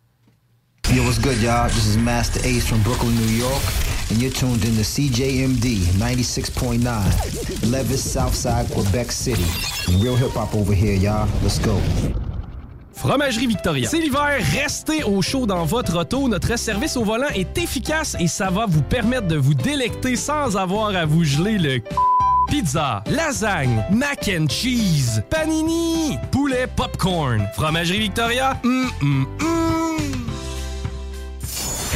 [0.94, 1.68] Yo, what's good, y'all?
[1.68, 3.62] This is Master Ace from Brooklyn, New York,
[4.10, 9.46] and you're tuned in to CJMD 96.9, Levis, Southside, Quebec City.
[10.02, 11.28] Real hip hop over here, y'all.
[11.44, 11.78] Let's go.
[12.94, 13.88] Fromagerie Victoria.
[13.88, 16.28] C'est l'hiver, restez au chaud dans votre auto.
[16.28, 20.58] Notre service au volant est efficace et ça va vous permettre de vous délecter sans
[20.58, 21.84] avoir à vous geler le c-
[22.50, 27.48] Pizza, lasagne, mac and cheese, panini, poulet popcorn.
[27.56, 30.09] Fromagerie Victoria, hum, hum, hum.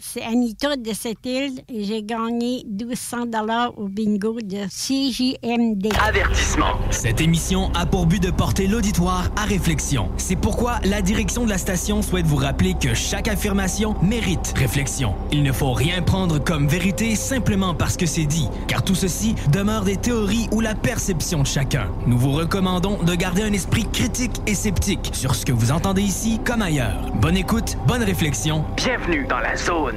[0.00, 5.88] c'est Anita de cette île et j'ai gagné 1200 dollars au bingo de CJMD.
[6.00, 6.78] Avertissement.
[6.90, 10.10] Cette émission a pour but de porter l'auditoire à réflexion.
[10.16, 15.14] C'est pourquoi la direction de la station souhaite vous rappeler que chaque affirmation mérite réflexion.
[15.32, 19.34] Il ne faut rien prendre comme vérité simplement parce que c'est dit, car tout ceci
[19.52, 21.88] demeure des théories ou la perception de chacun.
[22.06, 26.02] Nous vous recommandons de garder un esprit critique et sceptique sur ce que vous entendez
[26.02, 27.10] ici comme ailleurs.
[27.20, 28.64] Bonne écoute, bonne réflexion.
[28.76, 29.87] Bienvenue dans la zone.
[29.88, 29.94] De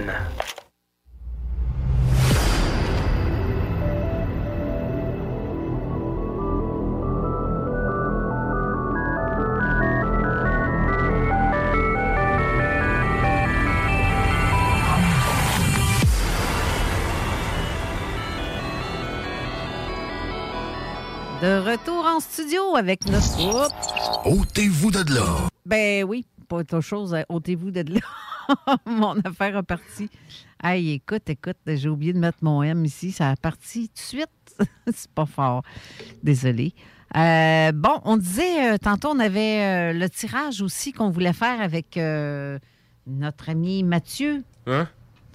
[21.69, 23.69] retour en studio avec notre.
[24.25, 25.49] Ôtez-vous de là.
[25.65, 27.13] Ben oui, pas autre chose.
[27.13, 28.01] euh, Ôtez-vous de là.
[28.85, 30.09] mon affaire a parti.
[30.61, 33.11] Hey, écoute, écoute, j'ai oublié de mettre mon M ici.
[33.13, 34.57] Ça a parti tout de suite.
[34.93, 35.63] C'est pas fort.
[36.21, 36.73] Désolé.
[37.15, 41.61] Euh, bon, on disait, euh, tantôt, on avait euh, le tirage aussi qu'on voulait faire
[41.61, 42.59] avec euh,
[43.07, 44.43] notre ami Mathieu.
[44.67, 44.87] Hein?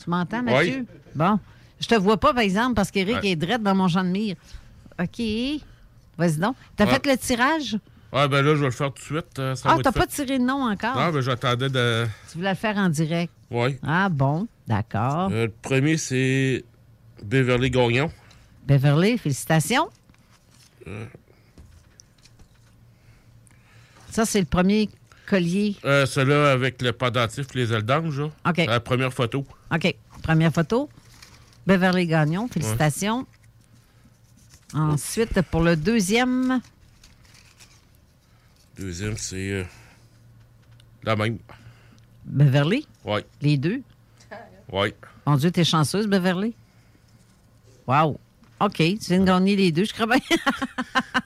[0.02, 0.52] Tu m'entends, Oui.
[0.52, 0.86] Mathieu?
[1.14, 1.38] Bon.
[1.80, 3.30] Je te vois pas, par exemple, parce qu'Éric Ouais.
[3.30, 4.36] est direct dans mon champ de mire.
[5.00, 5.20] OK.
[6.18, 6.56] Vas-y donc.
[6.76, 6.92] T'as Ouais.
[6.92, 7.78] fait le tirage?
[8.12, 9.38] Ah, ben là, je vais le faire tout de suite.
[9.38, 10.96] euh, ça Ah, t'as pas tiré de nom encore?
[10.96, 12.06] Non, ben j'attendais de.
[12.30, 13.32] Tu voulais le faire en direct?
[13.50, 13.76] Oui.
[13.86, 15.28] Ah bon, d'accord.
[15.32, 16.64] Euh, le premier, c'est
[17.22, 18.10] Beverly Gagnon.
[18.66, 19.88] Beverly, félicitations.
[20.86, 21.04] Euh,
[24.10, 24.88] Ça, c'est le premier
[25.28, 25.76] collier.
[25.82, 28.30] Celui-là avec le pendentif et les ailes d'ange, là.
[28.48, 28.58] OK.
[28.66, 29.44] La première photo.
[29.74, 29.94] OK.
[30.22, 30.88] Première photo.
[31.66, 33.26] Beverly Gagnon, félicitations.
[34.74, 36.60] Ensuite, pour le deuxième,
[38.78, 39.64] Deuxième, c'est euh,
[41.02, 41.38] la même.
[42.24, 42.86] Beverly?
[43.04, 43.20] Oui.
[43.40, 43.80] Les deux?
[44.72, 44.88] Oui.
[45.26, 46.54] Mon Dieu, t'es chanceuse, Beverly?
[47.86, 48.18] Wow.
[48.58, 50.18] OK, tu viens de gagner les deux, je crois bien.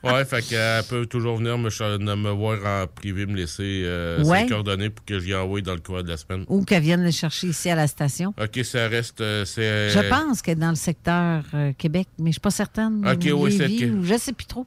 [0.02, 1.68] Ouais, fait qu'elle peut toujours venir me,
[2.16, 4.42] me voir en privé, me laisser euh, Ouais.
[4.44, 6.44] ses coordonnées pour que j'y envoie dans le courant de la semaine.
[6.48, 8.32] Ou qu'elle vienne le chercher ici à la station.
[8.40, 9.20] OK, ça reste.
[9.20, 9.90] euh, c'est.
[9.90, 13.06] Je pense qu'elle est dans le secteur euh, Québec, mais je ne suis pas certaine.
[13.06, 14.66] OK, Ou oui, c'est ou Je ne sais plus trop.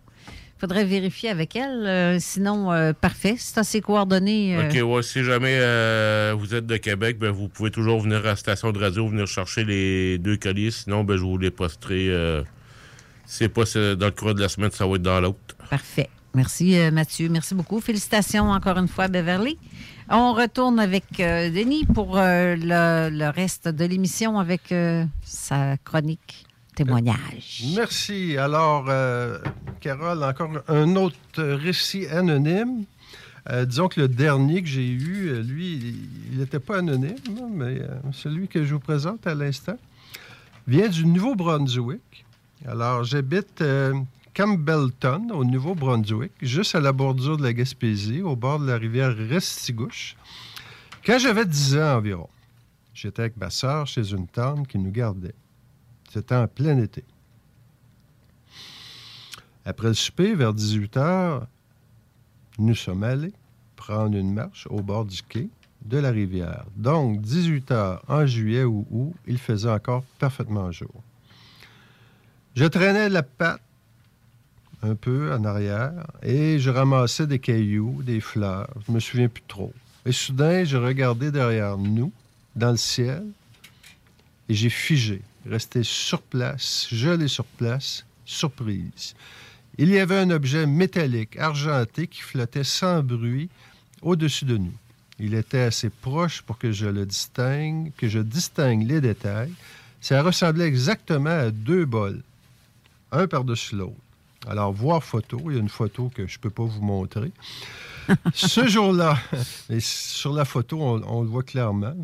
[0.58, 1.86] Il faudrait vérifier avec elle.
[1.86, 3.36] euh, sinon, euh, parfait.
[3.38, 4.56] Si tu ses coordonnées.
[4.56, 5.58] euh, OK, ouais, si jamais
[6.34, 9.28] vous êtes de Québec, ben, vous pouvez toujours venir à la station de radio, venir
[9.28, 10.72] chercher les deux colis.
[10.72, 12.10] Sinon, ben, je vous les posterai.
[13.26, 13.64] c'est pas
[13.96, 15.56] dans le courant de la semaine, ça va être dans l'autre.
[15.70, 16.10] Parfait.
[16.36, 17.30] Merci, Mathieu.
[17.30, 17.80] Merci beaucoup.
[17.82, 19.58] Félicitations encore une fois, Beverly.
[20.10, 24.74] On retourne avec Denis pour le, le reste de l'émission avec
[25.24, 26.46] sa chronique
[27.76, 28.38] Merci.
[28.38, 29.40] Alors, euh,
[29.80, 32.86] Carole, encore un autre récit anonyme.
[33.50, 35.98] Euh, disons que le dernier que j'ai eu, euh, lui,
[36.32, 37.18] il n'était pas anonyme,
[37.52, 39.78] mais euh, celui que je vous présente à l'instant
[40.66, 42.26] vient du Nouveau-Brunswick.
[42.66, 43.62] Alors, j'habite
[44.34, 49.14] Campbellton, au Nouveau-Brunswick, juste à la bordure de la Gaspésie, au bord de la rivière
[49.14, 50.16] Restigouche.
[51.06, 52.30] Quand j'avais 10 ans environ,
[52.94, 55.36] j'étais avec ma sœur chez une tante qui nous gardait.
[56.14, 57.04] C'était en plein été.
[59.66, 61.42] Après le souper, vers 18 h,
[62.60, 63.34] nous sommes allés
[63.76, 65.50] prendre une marche au bord du quai
[65.86, 66.66] de la rivière.
[66.76, 70.94] Donc, 18 h en juillet ou août, il faisait encore parfaitement jour.
[72.56, 73.62] Je traînais la patte
[74.84, 78.70] un peu en arrière et je ramassais des cailloux, des fleurs.
[78.86, 79.74] Je me souviens plus trop.
[80.06, 82.12] Et soudain, je regardais derrière nous,
[82.56, 83.26] dans le ciel,
[84.48, 89.16] et j'ai figé, resté sur place, gelé sur place, surprise.
[89.78, 93.50] Il y avait un objet métallique, argenté, qui flottait sans bruit
[94.02, 94.74] au-dessus de nous.
[95.20, 99.54] Il était assez proche pour que je le distingue, que je distingue les détails.
[100.02, 102.22] Ça ressemblait exactement à deux bols,
[103.12, 103.96] un par-dessus l'autre.
[104.48, 107.32] Alors, voir photo, il y a une photo que je ne peux pas vous montrer.
[108.34, 109.18] Ce jour-là,
[109.70, 111.96] et sur la photo, on, on le voit clairement.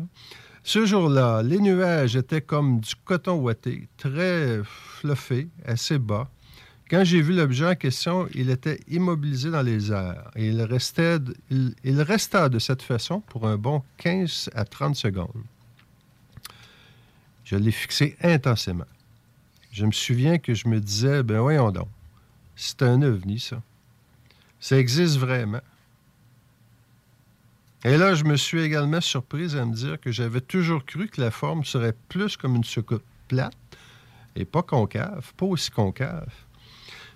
[0.62, 6.28] Ce jour-là, les nuages étaient comme du coton ouaté, très fluffé, assez bas.
[6.90, 10.30] Quand j'ai vu l'objet en question, il était immobilisé dans les airs.
[10.34, 11.18] Et il, restait,
[11.84, 15.44] resta de cette façon pour un bon 15 à 30 secondes.
[17.44, 18.86] Je l'ai fixé intensément.
[19.70, 21.88] Je me souviens que je me disais, ben voyons donc,
[22.56, 23.62] c'est un ovni, ça.
[24.58, 25.60] Ça existe vraiment.
[27.84, 31.20] Et là, je me suis également surprise à me dire que j'avais toujours cru que
[31.20, 33.54] la forme serait plus comme une soucoupe plate
[34.36, 36.28] et pas concave, pas aussi concave.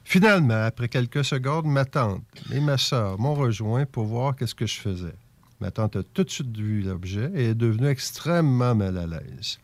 [0.04, 2.22] Finalement, après quelques secondes, ma tante
[2.52, 5.14] et ma sœur m'ont rejoint pour voir qu'est-ce que je faisais.
[5.60, 9.58] Ma tante a tout de suite vu l'objet et est devenue extrêmement mal à l'aise.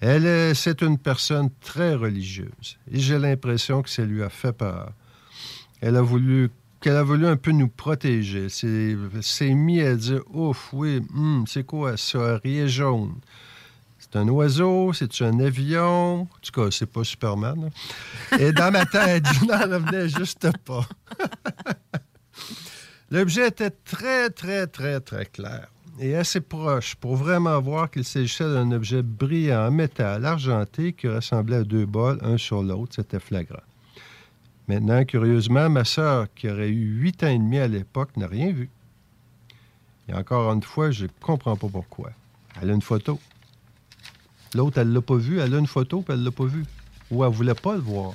[0.00, 4.52] Elle est, c'est une personne très religieuse et j'ai l'impression que ça lui a fait
[4.52, 4.92] peur.
[5.80, 6.50] Elle a voulu
[6.80, 8.48] qu'elle a voulu un peu nous protéger.
[8.48, 13.14] S'est mis à dire Ouf, oui, hum, c'est quoi ça, rien jaune.
[13.98, 16.22] C'est un oiseau, c'est un avion?
[16.22, 17.70] En tout cas, c'est pas Superman.
[18.38, 20.86] Et dans ma tête, je n'en revenais juste pas.
[23.10, 28.44] L'objet était très, très, très, très clair et assez proche pour vraiment voir qu'il s'agissait
[28.44, 32.94] d'un objet brillant métal argenté qui ressemblait à deux bols, un sur l'autre.
[32.96, 33.62] C'était flagrant.
[34.68, 38.50] Maintenant, curieusement, ma sœur, qui aurait eu huit ans et demi à l'époque, n'a rien
[38.52, 38.68] vu.
[40.08, 42.10] Et encore une fois, je ne comprends pas pourquoi.
[42.60, 43.20] Elle a une photo.
[44.54, 45.38] L'autre, elle ne l'a pas vu.
[45.40, 46.64] Elle a une photo, puis elle ne l'a pas vu.
[47.10, 48.12] Ou elle ne voulait pas le voir.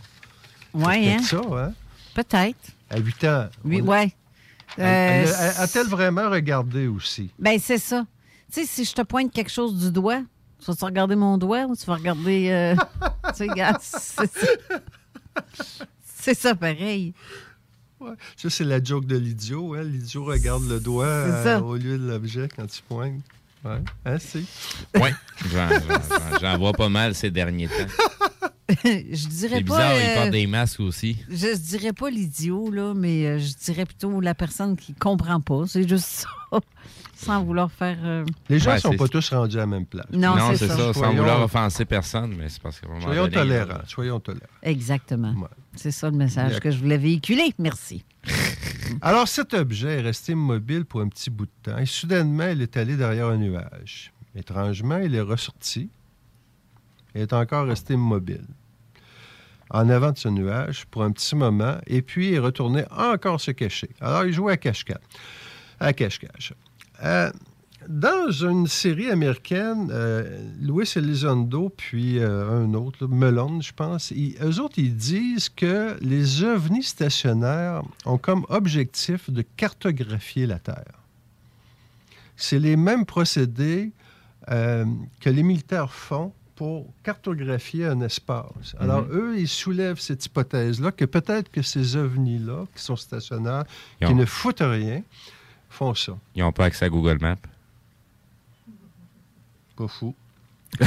[0.74, 1.18] Oui, hein?
[1.18, 1.74] peut-être ça, hein?
[2.14, 2.72] Peut-être.
[2.90, 3.48] À 8 ans.
[3.64, 4.14] Oui, On- ouais.
[4.80, 4.84] Euh,
[5.28, 7.30] elle- A-t-elle vraiment regardé aussi?
[7.38, 8.06] Ben, c'est ça.
[8.54, 10.22] Tu sais, si je te pointe quelque chose du doigt,
[10.60, 12.50] tu vas-tu regarder mon doigt ou tu vas regarder.
[12.50, 12.76] euh,
[13.30, 13.82] tu sais, regarde,
[16.24, 16.56] c'est ça.
[16.56, 17.14] Pareil.
[18.00, 18.14] Ouais.
[18.36, 19.76] Ça, c'est la joke de l'idiot.
[19.76, 19.84] Hein?
[19.84, 23.22] L'idiot regarde le doigt euh, au lieu de l'objet quand tu pointes.
[23.64, 23.78] Ouais.
[24.06, 24.44] Hein, c'est?
[24.96, 25.10] Oui,
[25.52, 27.74] j'en, j'en- j'en vois pas mal ces derniers temps.
[28.84, 29.76] je dirais C'est pas.
[29.78, 31.18] bizarre, ils euh, portent des masques aussi.
[31.30, 35.64] Je, dirais pas l'idiot, là, mais euh, je dirais plutôt la personne qui comprend pas.
[35.68, 36.28] C'est juste ça.
[37.16, 37.98] Sans vouloir faire.
[38.04, 40.08] euh, Les gens Ouais, ne sont pas tous rendus à la même place.
[40.12, 40.76] Non, non, c'est ça.
[40.76, 43.82] ça, sans Soyons- vouloir offenser personne, mais c'est parce moment Soyons donné, tolérants.
[43.88, 44.48] Soyons tolérants.
[44.64, 45.36] Exactement.
[45.76, 47.54] C'est ça le message que je voulais véhiculer.
[47.60, 48.04] Merci.
[49.02, 52.62] Alors, cet objet est resté immobile pour un petit bout de temps et soudainement, il
[52.64, 54.12] est allé derrière un nuage.
[54.36, 55.90] Étrangement, il est ressorti
[57.14, 58.46] et est encore resté immobile.
[59.74, 63.90] En avant de ce nuage pour un petit moment et puis il encore se cacher.
[64.02, 64.98] Alors, il jouait à cache-cache.
[65.80, 66.54] À cache-cache.
[67.04, 67.32] Euh,
[67.88, 74.36] dans une série américaine, euh, Louis Elizondo, puis euh, un autre, Melon, je pense, ils-
[74.44, 81.00] eux autres, ils disent que les ovnis stationnaires ont comme objectif de cartographier la Terre.
[82.36, 83.92] C'est les mêmes procédés
[84.48, 88.76] que les militaires font pour cartographier un espace.
[88.80, 89.12] Alors, Mhm.
[89.18, 93.66] eux, ils soulèvent cette hypothèse-là que peut-être que ces ovnis-là, qui sont stationnaires,
[94.06, 95.02] qui ne foutent rien,
[95.70, 96.18] font ça.
[96.36, 97.38] Ils n'ont pas accès à Google Maps?
[99.76, 100.14] Pas fou.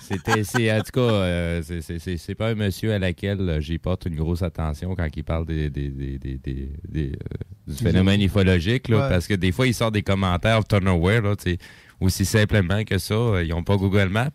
[0.00, 3.40] C'était, c'est, en tout cas, euh, c'est, c'est- c'est- c'est pas un monsieur à laquelle
[3.40, 7.12] euh, j'y porte une grosse attention quand il parle des, des- des- des- des- des,
[7.12, 9.08] euh, du phénomène ufologique, là, Ouais.
[9.08, 11.58] parce que des fois, il sort des commentaires out of nowhere, là, tu sais,
[12.04, 13.14] aussi simplement que ça.
[13.14, 14.30] euh, Ils n'ont pas Google Maps.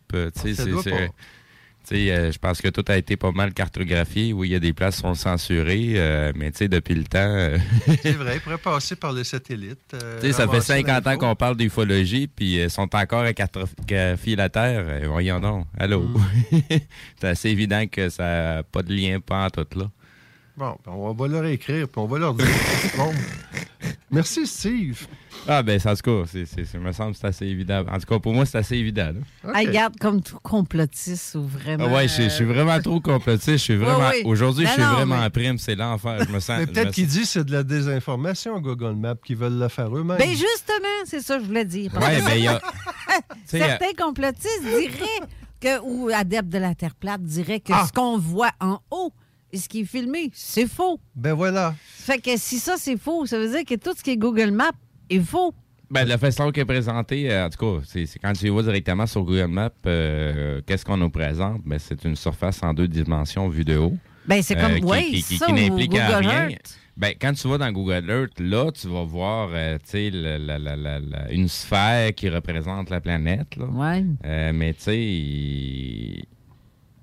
[2.32, 4.34] je pense que tout a été pas mal cartographié.
[4.34, 7.04] Oui, il y a des places qui sont censurées, euh, mais tu sais, depuis le
[7.04, 7.18] temps...
[7.20, 7.58] euh,
[8.04, 11.36] C'est vrai, ils pourraient passer par euh, Tu sais, ça fait ramasser 50 ans qu'on
[11.36, 14.86] parle d'ufologie, puis ils sont encore à cartographier la Terre.
[15.10, 15.66] Voyons donc.
[15.78, 16.02] Allô?
[16.04, 16.22] Mm.
[17.20, 18.24] c'est assez évident que ça
[18.58, 19.90] n'a pas de lien, pas en tout, là.
[20.58, 22.46] Bon, ben, on va leur écrire, puis on va leur dire.
[22.98, 23.14] Bon.
[24.12, 25.08] Merci, Steve.
[25.48, 27.84] Ah, ben, ça, en tout cas, c'est, me semble que c'est assez évident.
[27.90, 29.12] En tout cas, pour moi, c'est assez évident.
[29.44, 29.60] là.
[29.60, 31.86] Hey, regarde comme tout complotiste ou vraiment.
[31.88, 33.52] Ah ouais, je, je suis euh, vraiment trop complotiste.
[33.52, 34.12] Je suis vraiment.
[34.26, 35.58] Aujourd'hui, je suis non, vraiment mais- en prime.
[35.58, 36.24] C'est l'enfer.
[36.28, 36.60] Je me sens.
[36.60, 39.96] Mais peut-être qu'il dit que c'est de la désinformation, Google Maps, qu'ils veulent le faire
[39.96, 40.18] eux-mêmes.
[40.18, 41.92] Ben justement, c'est ça que je voulais dire.
[41.96, 42.62] Ouais, il y a-
[43.46, 45.28] Certains complotistes diraient
[45.60, 47.86] que, ou adeptes de la Terre plate diraient que Ah!
[47.88, 49.12] ce qu'on voit en haut
[49.52, 51.00] et ce qui est filmé, c'est faux.
[51.16, 51.74] Ben voilà.
[51.88, 54.52] Fait que si ça, c'est faux, ça veut dire que tout ce qui est Google
[54.52, 54.72] Maps
[55.10, 55.54] est faux.
[55.92, 58.62] Ben, de la façon qu'elle est présentée, euh, en tout cas, c'est quand tu vas
[58.62, 61.62] directement sur Google Maps, euh, qu'est-ce qu'on nous présente?
[61.66, 63.98] Ben, c'est une surface en deux dimensions vue de haut.
[64.28, 66.50] Ben, c'est comme- qui, ouais, qui- qui- ça, qui n'implique rien.
[66.50, 66.78] Earth.
[66.96, 69.78] Ben, quand tu vas dans Google Earth, là, tu vas voir euh,
[71.08, 73.56] la- une sphère qui représente la planète.
[73.56, 73.66] Là.
[73.66, 74.06] Ouais.
[74.26, 76.24] Euh, mais tu sais, il-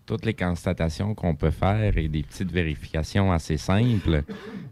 [0.07, 4.23] toutes les constatations qu'on peut faire et des petites vérifications assez simples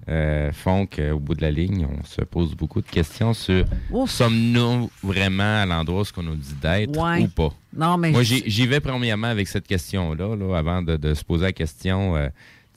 [0.09, 3.65] euh, font qu'au bout de la ligne, on se pose beaucoup de questions sur
[4.06, 7.23] sommes-nous vraiment à l'endroit où ce qu'on nous dit d'être Ouais.
[7.23, 7.52] ou pas?
[7.77, 11.47] Non, mais Moi, j'y vais premièrement avec cette question-là, là, avant de, de se poser
[11.47, 12.15] la question.
[12.16, 12.28] euh,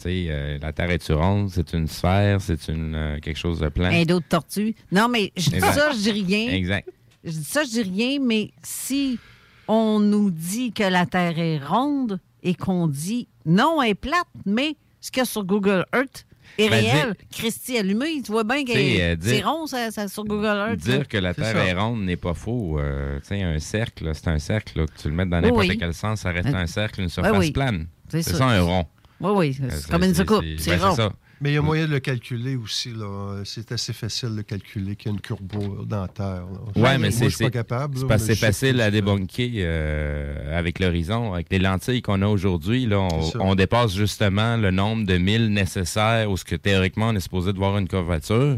[0.05, 1.49] euh, la Terre est-tu ronde?
[1.51, 2.39] C'est une sphère?
[2.41, 3.91] C'est une euh, quelque chose de plein?
[3.91, 4.75] Un dos de tortue?
[4.91, 6.53] Non, mais je dis ça, je dis rien.
[6.53, 6.89] Exact.
[7.23, 9.19] Je dis ça, je dis rien, mais si
[9.67, 14.27] on nous dit que la Terre est ronde et qu'on dit non, elle est plate,
[14.45, 16.25] mais ce qu'il y a sur Google Earth
[16.57, 20.07] est Ben, réel, Christy allumé, tu vois bien que Tu sais, euh, rond ça, ça,
[20.07, 20.85] sur Google Earth.
[20.87, 20.97] là.
[20.97, 22.79] Dire que la Terre est ronde n'est pas faux.
[22.79, 24.79] Euh, tu sais, un cercle, c'est un cercle.
[24.79, 25.77] là, que tu le mets dans n'importe Oui.
[25.77, 27.51] quel sens, ça reste Euh, un cercle, une surface oui.
[27.51, 27.87] plane.
[28.09, 28.35] C'est ça.
[28.37, 28.45] ça.
[28.47, 28.85] un rond.
[29.19, 30.95] Oui, oui, c'est Euh, comme une soucoupe, c'est- c'est ben, rond.
[30.95, 31.11] ça.
[31.39, 32.93] Mais il y a moyen de le calculer aussi.
[32.93, 33.41] là.
[33.45, 36.45] C'est assez facile de calculer qu'il y a une courbure dans la Terre.
[36.45, 36.59] là.
[36.75, 37.97] Ouais, Moi, mais c'est pas capable.
[38.17, 41.33] c'est facile à débunker euh, avec l'horizon.
[41.33, 43.07] Avec les lentilles qu'on a aujourd'hui, là,
[43.39, 47.53] on, dépasse justement le nombre de milles nécessaires où ce que théoriquement on est supposé
[47.53, 48.57] de voir une curvature.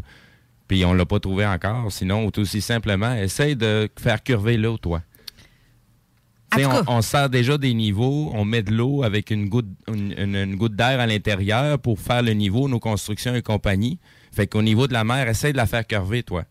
[0.67, 1.91] Puis on l'a pas trouvé encore.
[1.91, 5.01] Sinon, ou tout aussi simplement, essaye de faire curver l'eau, toi.
[5.01, 6.38] Tu sais, En tout
[6.87, 10.35] on, on sert déjà des niveaux, on met de l'eau avec une goutte, une, une-
[10.35, 13.99] une goutte d'air à l'intérieur pour faire le niveau, nos constructions et compagnie.
[14.31, 16.45] Fait qu'au niveau de la mer, essaye de la faire curver, toi.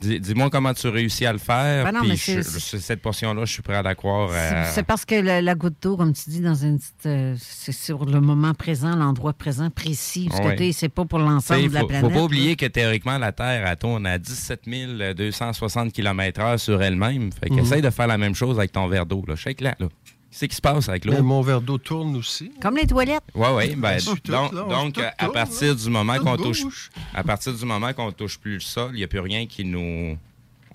[0.00, 1.84] Dis- Dis-moi comment tu réussis à le faire.
[1.84, 4.28] Ben non, puis mais je- c'est- je- cette portion-là, je suis prêt à la croire.
[4.30, 7.06] C'est- euh, parce que la goutte d'eau, comme tu dis, dans une petite.
[7.06, 10.28] euh, c'est sur le moment présent, l'endroit présent précis.
[10.30, 12.02] Parce que sais, c'est pas pour l'ensemble de la planète.
[12.02, 12.22] faut pas là.
[12.24, 14.66] oublier que théoriquement, la Terre elle tourne à 17
[15.14, 17.30] 260 km/h sur elle-même.
[17.32, 17.80] Fait Mhm.
[17.80, 19.24] de faire la même chose avec ton verre d'eau.
[19.26, 19.34] là.
[19.34, 19.88] Shake-la, là.
[20.38, 21.14] Qu'est-ce qui se passe avec l'eau?
[21.14, 22.52] Mais mon verre d'eau tourne aussi.
[22.60, 23.22] Comme les toilettes.
[23.34, 23.74] Oui, oui.
[23.74, 28.38] Ben, donc, donc, à partir du moment qu'on touche, à partir du moment qu'on touche
[28.38, 30.18] plus le sol, il n'y a plus rien qui nous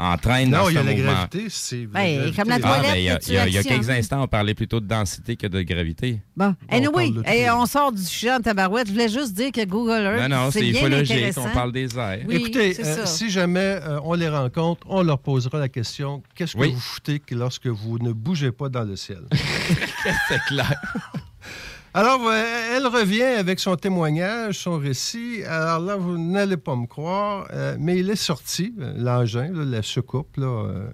[0.01, 1.11] entraîne Non, dans il y ce a la mouvement.
[1.11, 1.85] gravité, c'est.
[1.85, 3.63] Ben, comme la Ah, toilette, ben, il y a, il y a- il y a
[3.63, 6.21] quelques instants, on parlait plutôt de densité que de gravité.
[6.35, 7.53] Bon, anyway, parle de et tout.
[7.55, 8.87] on sort du sujet en tabarouette.
[8.87, 12.19] Je voulais juste dire que Google Earth, Non, non, c'est ufologique, on parle des airs.
[12.27, 16.53] Oui, Écoutez, euh, si jamais euh, on les rencontre, on leur posera la question qu'est-ce
[16.53, 16.71] que Oui.
[16.73, 19.21] vous foutez que lorsque vous ne bougez pas dans le ciel?
[20.27, 20.81] C'est clair.
[21.93, 25.43] Alors, euh, elle revient avec son témoignage, son récit.
[25.43, 29.81] Alors là, vous n'allez pas me croire, euh, mais il est sorti, euh, l'engin, la
[29.81, 30.89] soucoupe, là, euh,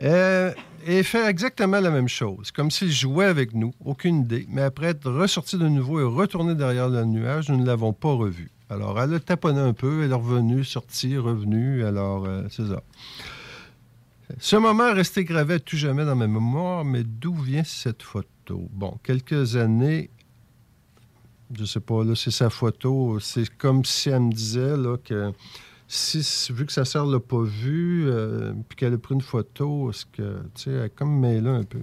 [0.00, 0.54] là.
[0.86, 4.46] Et fait exactement la même chose, comme s'il jouait avec nous, aucune idée.
[4.48, 8.14] Mais après être ressorti de nouveau et retourné derrière le nuage, nous ne l'avons pas
[8.14, 8.50] revu.
[8.70, 12.82] Alors, elle a taponné un peu, elle est revenue, sortie, revenue, alors c'est ça.
[14.38, 18.02] Ce moment est resté gravé à tout jamais dans ma mémoire, mais d'où vient cette
[18.02, 18.28] photo?
[18.54, 20.10] Bon, quelques années,
[21.56, 23.18] je sais pas, là, c'est sa photo.
[23.20, 25.32] C'est comme si elle me disait là, que
[25.86, 29.90] si, vu que sa sœur l'a pas vu, euh, puis qu'elle a pris une photo,
[29.90, 31.78] est-ce que, tu sais, elle est comme mêlée un peu.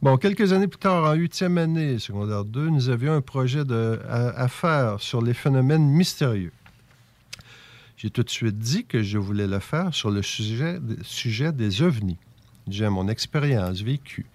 [0.00, 4.28] Bon, quelques années plus tard, en huitième année, secondaire 2, nous avions un projet à,
[4.30, 6.52] à faire sur les phénomènes mystérieux.
[7.96, 11.82] J'ai tout de suite dit que je voulais le faire sur le sujet, sujet des
[11.82, 12.18] ovnis.
[12.66, 14.26] J'ai mon expérience vécue.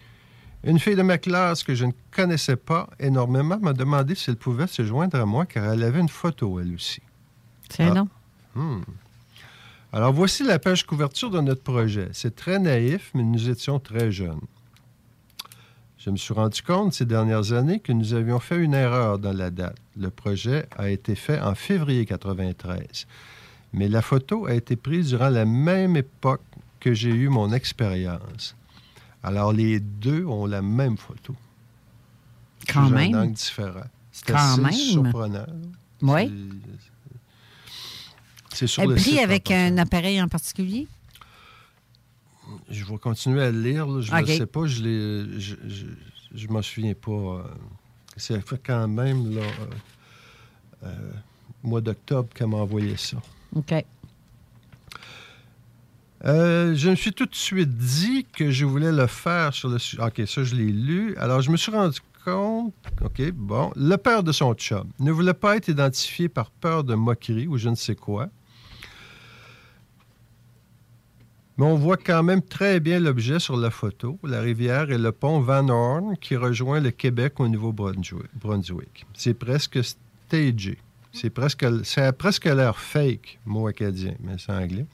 [0.68, 4.36] Une fille de ma classe que je ne connaissais pas énormément m'a demandé si elle
[4.36, 7.02] pouvait se joindre à moi car elle avait une photo, elle aussi.
[7.70, 7.94] C'est Ah.
[7.94, 8.10] non.
[8.54, 8.82] Hmm.
[9.94, 12.10] Alors voici la page couverture de notre projet.
[12.12, 14.42] C'est très naïf, mais nous étions très jeunes.
[15.98, 19.34] Je me suis rendu compte ces dernières années que nous avions fait une erreur dans
[19.34, 19.78] la date.
[19.98, 23.08] Le projet a été fait en février 93,
[23.72, 26.42] mais la photo a été prise durant la même époque
[26.82, 28.56] que j'ai eu mon expérience.
[29.24, 31.36] Alors les deux ont la même photo.
[32.72, 33.14] Quand même.
[33.16, 33.84] un angle différent.
[34.12, 34.72] C'est Quand assez même.
[34.74, 35.46] surprenant.
[36.02, 36.52] Oui.
[38.54, 40.88] C'est sur Elle le pris avec un appareil en particulier?
[42.70, 43.86] Je vais continuer à le lire.
[43.88, 44.02] là.
[44.02, 44.66] Je ne sais pas.
[44.66, 45.86] Je ne je, je,
[46.34, 47.12] je m'en souviens pas.
[47.12, 47.44] euh.
[48.16, 49.66] C'est fait quand même là, euh,
[50.86, 51.12] euh,
[51.64, 53.18] mois d'octobre qu'elle m'a envoyé ça.
[53.56, 53.74] OK.
[56.26, 59.78] Euh, je me suis tout de suite dit que je voulais le faire sur le
[59.78, 60.02] sujet.
[60.02, 61.16] OK, ça, je l'ai lu.
[61.18, 62.74] Alors, je me suis rendu compte.
[63.02, 63.72] OK, bon.
[63.76, 67.58] Le père de son chum ne voulait pas être identifié par peur de moquerie ou
[67.58, 68.30] je ne sais quoi.
[71.58, 75.12] Mais on voit quand même très bien l'objet sur la photo, la rivière et le
[75.12, 79.08] pont Van Horn qui rejoint le Québec au Nouveau-Brunswick.
[79.16, 80.78] C'est presque stagé.
[81.14, 81.66] C'est presque,
[82.20, 84.86] presque l'air fake, mot acadien, mais c'est anglais.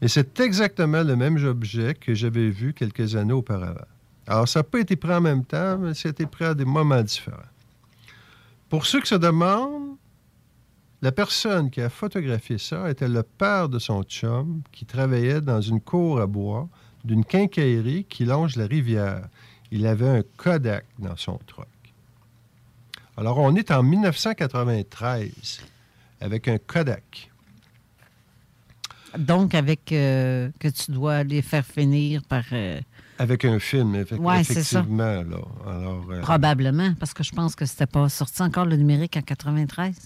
[0.00, 3.86] Et c'est exactement le même objet que j'avais vu quelques années auparavant.
[4.26, 7.02] Alors, ça n'a pas été pris en même temps, mais été pris à des moments
[7.02, 7.38] différents.
[8.68, 9.96] Pour ceux qui se demandent,
[11.00, 15.60] la personne qui a photographié ça était le père de son chum qui travaillait dans
[15.60, 16.68] une cour à bois
[17.04, 19.28] d'une quincaillerie qui longe la rivière.
[19.70, 21.66] Il avait un Kodak dans son truck.
[23.16, 25.60] Alors, on est en 1993
[26.20, 27.27] avec un Kodak.
[29.16, 32.42] Donc, avec euh, que tu dois les faire finir par.
[32.52, 32.80] euh,
[33.18, 34.80] Avec un film, effe- Ouais, c'est ça.
[34.80, 35.22] effectivement.
[35.22, 35.38] Là.
[35.66, 39.22] Alors, euh, probablement, parce que je pense que c'était pas sorti encore le numérique en
[39.22, 39.96] 93.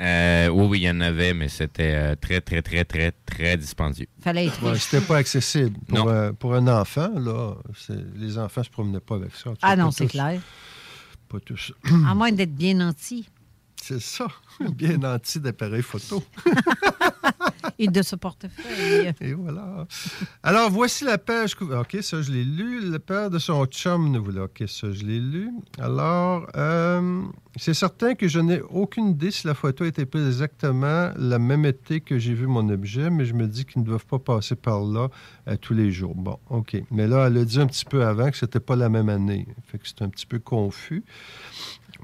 [0.00, 3.56] Euh, oui, oui, il y en avait, mais c'était euh, très, très, très, très, très
[3.56, 4.06] dispendieux.
[4.20, 5.78] Fallait être ouais, c'était pas accessible.
[5.86, 6.08] Pour, Non.
[6.08, 9.50] euh, pour un enfant, là, c'est- les enfants se promenaient pas avec ça.
[9.62, 10.40] Ah non, c'est clair.
[11.28, 11.72] Pas tous.
[12.06, 13.28] À moins d'être bien nanti
[13.80, 14.26] C'est ça.
[14.74, 16.22] Bien nanti d'appareil photo.
[17.82, 19.12] et de ce portefeuille.
[19.20, 19.86] Et voilà.
[20.42, 21.56] Alors, voici la page.
[21.60, 22.88] OK, ça, je l'ai lu.
[22.90, 24.44] Le père de son chum, nous voilà.
[24.44, 25.50] OK, ça, je l'ai lu.
[25.80, 27.22] Alors, euh,
[27.56, 31.64] c'est certain que je n'ai aucune idée si la photo était prise exactement la même
[31.64, 34.54] été que j'ai vu mon objet, mais je me dis qu'ils ne doivent pas passer
[34.54, 35.08] par là
[35.48, 36.14] euh, tous les jours.
[36.14, 36.76] Bon, OK.
[36.92, 39.46] Mais là, elle a dit un petit peu avant que c'était pas la même année.
[39.66, 41.02] Fait que c'est un petit peu confus.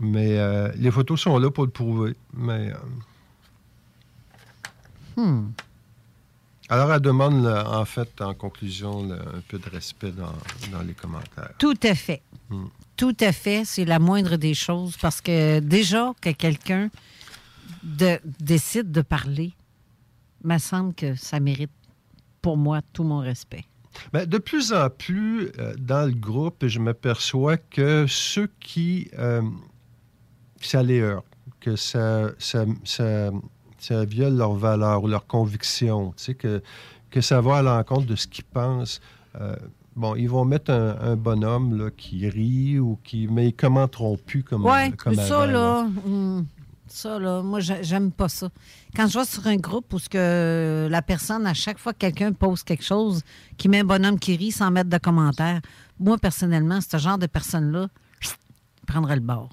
[0.00, 2.14] Mais euh, les photos sont là pour le prouver.
[2.34, 2.72] Mais.
[5.16, 5.48] Hmm.
[6.68, 10.32] Alors, elle demande, en fait, en conclusion, un peu de respect dans,
[10.70, 11.50] dans les commentaires.
[11.58, 12.22] Tout à fait.
[12.50, 12.66] Hmm.
[12.96, 13.64] Tout à fait.
[13.64, 16.90] C'est la moindre des choses parce que déjà que quelqu'un
[17.82, 19.52] de- décide de parler,
[20.44, 21.70] me semble que ça mérite
[22.42, 23.64] pour moi tout mon respect.
[24.12, 29.10] Ben, de plus en plus, euh, dans le groupe, je m'aperçois que ceux qui.
[29.18, 29.42] euh,
[30.60, 31.24] ça les heurte,
[31.60, 33.30] que ça, ça, ça,
[33.78, 36.62] ça viole leurs valeurs ou leurs convictions, tu sais, que,
[37.10, 39.00] que ça va à l'encontre de ce qu'ils pensent.
[39.40, 39.54] euh,
[39.96, 43.28] bon, ils vont mettre un, un bonhomme là, qui rit ou qui.
[43.28, 46.46] Mais ils commenteront plus comme, Ouais, comme ça, avant, là, hum,
[46.86, 48.48] ça, là, moi, j'ai- j'aime pas ça.
[48.96, 51.98] Quand je vois sur un groupe où ce que la personne, à chaque fois que
[51.98, 53.22] quelqu'un pose quelque chose,
[53.58, 55.60] qui met un bonhomme qui rit sans mettre de commentaire,
[56.00, 57.88] moi, personnellement, ce genre de personne-là,
[58.20, 58.30] je
[58.86, 59.50] prendrais le bord.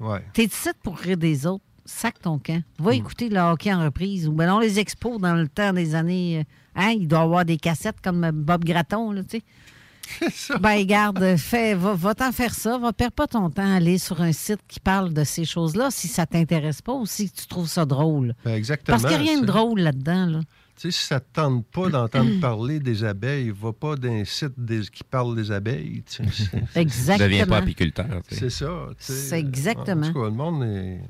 [0.00, 0.22] Ouais.
[0.34, 2.62] T'es ici pour rire des autres, sac ton camp.
[2.78, 4.28] Va écouter le hockey en reprise.
[4.28, 6.40] Ou ben non, les expos dans le temps des années.
[6.40, 6.44] euh,
[6.78, 10.58] Hein, il doit y avoir des cassettes comme euh, Bob Gratton, là, tu sais.
[10.60, 12.78] Ben, garde, fais, va, va t'en faire ça.
[12.78, 15.88] Va, perds pas ton temps à aller sur un site qui parle de ces choses-là
[15.90, 18.34] si ça t'intéresse pas ou si tu trouves ça drôle.
[18.44, 18.96] Ben, exactement.
[18.98, 20.40] Parce qu'il n'y a rien de drôle là-dedans, là.
[20.76, 24.24] Tu sais, si ça ne te tente pas d'entendre parler des abeilles, va pas d'un
[24.24, 26.02] site des- qui parle des abeilles.
[26.04, 26.44] tu sais.
[26.74, 27.28] Exactement.
[27.28, 28.40] Deviens pas apiculteur, tu sais.
[28.40, 28.88] C'est ça.
[28.98, 29.12] tu sais.
[29.12, 30.06] C'est exactement.
[30.06, 31.00] En tout cas, le monde est...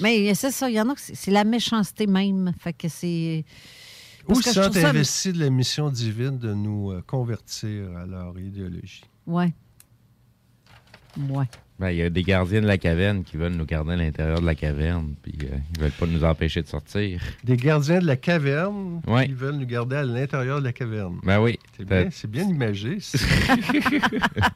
[0.00, 2.52] Mais c'est ça, il y en a c'est la méchanceté même.
[2.58, 3.44] Fait que c'est.
[4.24, 9.02] Trouve ça- investis de la mission divine de nous euh, convertir à leur idéologie?
[9.26, 9.52] Ouais.
[11.18, 11.44] Ouais.
[11.78, 14.40] Ben, Il y a des gardiens de la caverne qui veulent nous garder à l'intérieur
[14.40, 17.20] de la caverne, puis euh, ils veulent pas nous empêcher de sortir.
[17.44, 19.26] Des gardiens de la caverne Ouais.
[19.26, 21.18] qui veulent nous garder à l'intérieur de la caverne.
[21.24, 21.58] Ben oui.
[21.76, 22.98] C'est bien, c'est bien imagé.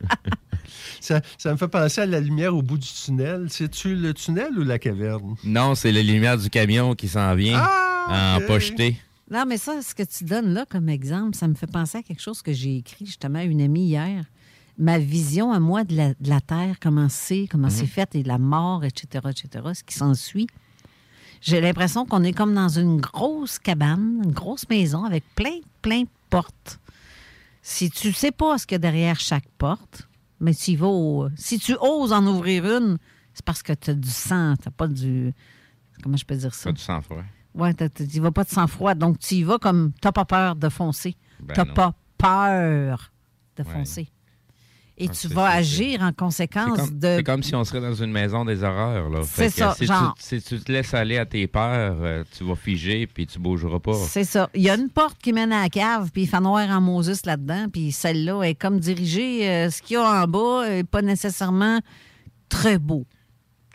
[1.00, 3.46] ça, ça me fait penser à la lumière au bout du tunnel.
[3.50, 5.36] C'est-tu le tunnel ou la caverne?
[5.44, 8.96] Non, c'est la lumière du camion qui s'en vient Ah, en pocheté.
[9.30, 12.02] Non, mais ça, ce que tu donnes là comme exemple, ça me fait penser à
[12.02, 14.24] quelque chose que j'ai écrit justement à une amie hier.
[14.78, 18.22] Ma vision à moi de la, de la Terre, comment c'est, comment c'est fait, et
[18.22, 20.46] la mort, etc., etc., ce qui s'ensuit.
[21.40, 26.02] J'ai l'impression qu'on est comme dans une grosse cabane, une grosse maison avec plein, plein
[26.02, 26.78] de portes.
[27.62, 30.08] Si tu sais pas ce qu'il y a derrière chaque porte,
[30.40, 32.98] mais tu y vas au- si tu oses en ouvrir une,
[33.32, 35.32] c'est parce que tu as du sang, tu pas du...
[36.02, 36.64] Comment je peux dire ça?
[36.70, 37.22] Pas du sang-froid.
[37.54, 38.94] Oui, tu vas pas de sang-froid.
[38.94, 39.92] Donc, tu y vas comme.
[40.02, 41.16] Tu pas peur de foncer.
[41.40, 43.12] Ben tu pas peur
[43.56, 44.08] de foncer.
[44.98, 47.16] Et Ah, tu vas agir en conséquence comme, de.
[47.18, 49.10] c'est comme si on serait dans une maison des horreurs.
[49.10, 49.20] là.
[49.24, 50.14] C'est ça, si genre.
[50.18, 53.38] Tu, si tu te laisses aller à tes peurs, euh, tu vas figer puis tu
[53.38, 53.92] bougeras pas.
[54.08, 54.48] C'est ça.
[54.54, 56.80] Il y a une porte qui mène à la cave, puis il fait noir en
[56.80, 59.46] Moses là-dedans, puis celle-là est comme dirigée.
[59.48, 61.80] euh, ce qu'il y a en bas n'est pas nécessairement
[62.48, 63.04] très beau.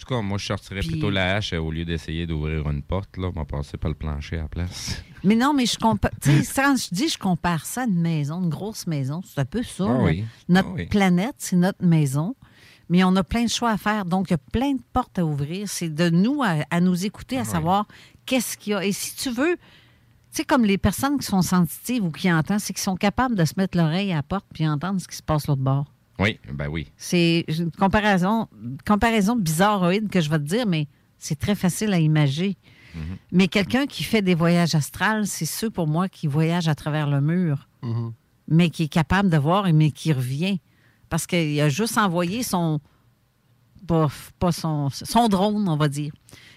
[0.02, 2.82] Tout cas, moi, je sortirais Puis- plutôt la hache euh, au lieu d'essayer d'ouvrir une
[2.82, 3.18] porte.
[3.18, 5.04] Là, on va passer par le plancher à la place.
[5.24, 6.10] Mais non, mais je compare.
[6.20, 9.40] Tu sais, quand je dis je compare ça à une maison, une grosse maison, c'est
[9.40, 9.86] un peu ça.
[9.88, 10.26] Ah oui.
[10.50, 10.86] Notre Ah oui.
[10.88, 12.36] planète, c'est notre maison.
[12.90, 14.04] Mais on a plein de choix à faire.
[14.06, 15.70] Donc, il y a plein de portes à ouvrir.
[15.70, 17.88] C'est de nous à, à nous écouter, Ah à savoir
[18.26, 18.84] qu'est-ce qu'il y a.
[18.84, 19.62] Et si tu veux, tu
[20.32, 23.46] sais, comme les personnes qui sont sensitives ou qui entendent, c'est qu'ils sont capables de
[23.46, 25.86] se mettre l'oreille à la porte puis entendre ce qui se passe l'autre bord.
[26.22, 26.88] Oui, ben oui.
[26.98, 28.48] C'est une comparaison,
[28.86, 30.88] comparaison bizarroïde que je vais te dire, mais
[31.18, 32.58] c'est très facile à imager.
[33.32, 37.10] Mais quelqu'un qui fait des voyages astrales, c'est ceux pour moi qui voyagent à travers
[37.10, 37.70] le mur,
[38.48, 40.60] mais qui est capable de voir, mais qui revient.
[41.10, 42.80] Parce qu'il a juste envoyé son.
[43.88, 46.14] Pas, pas son, son drone, on va dire.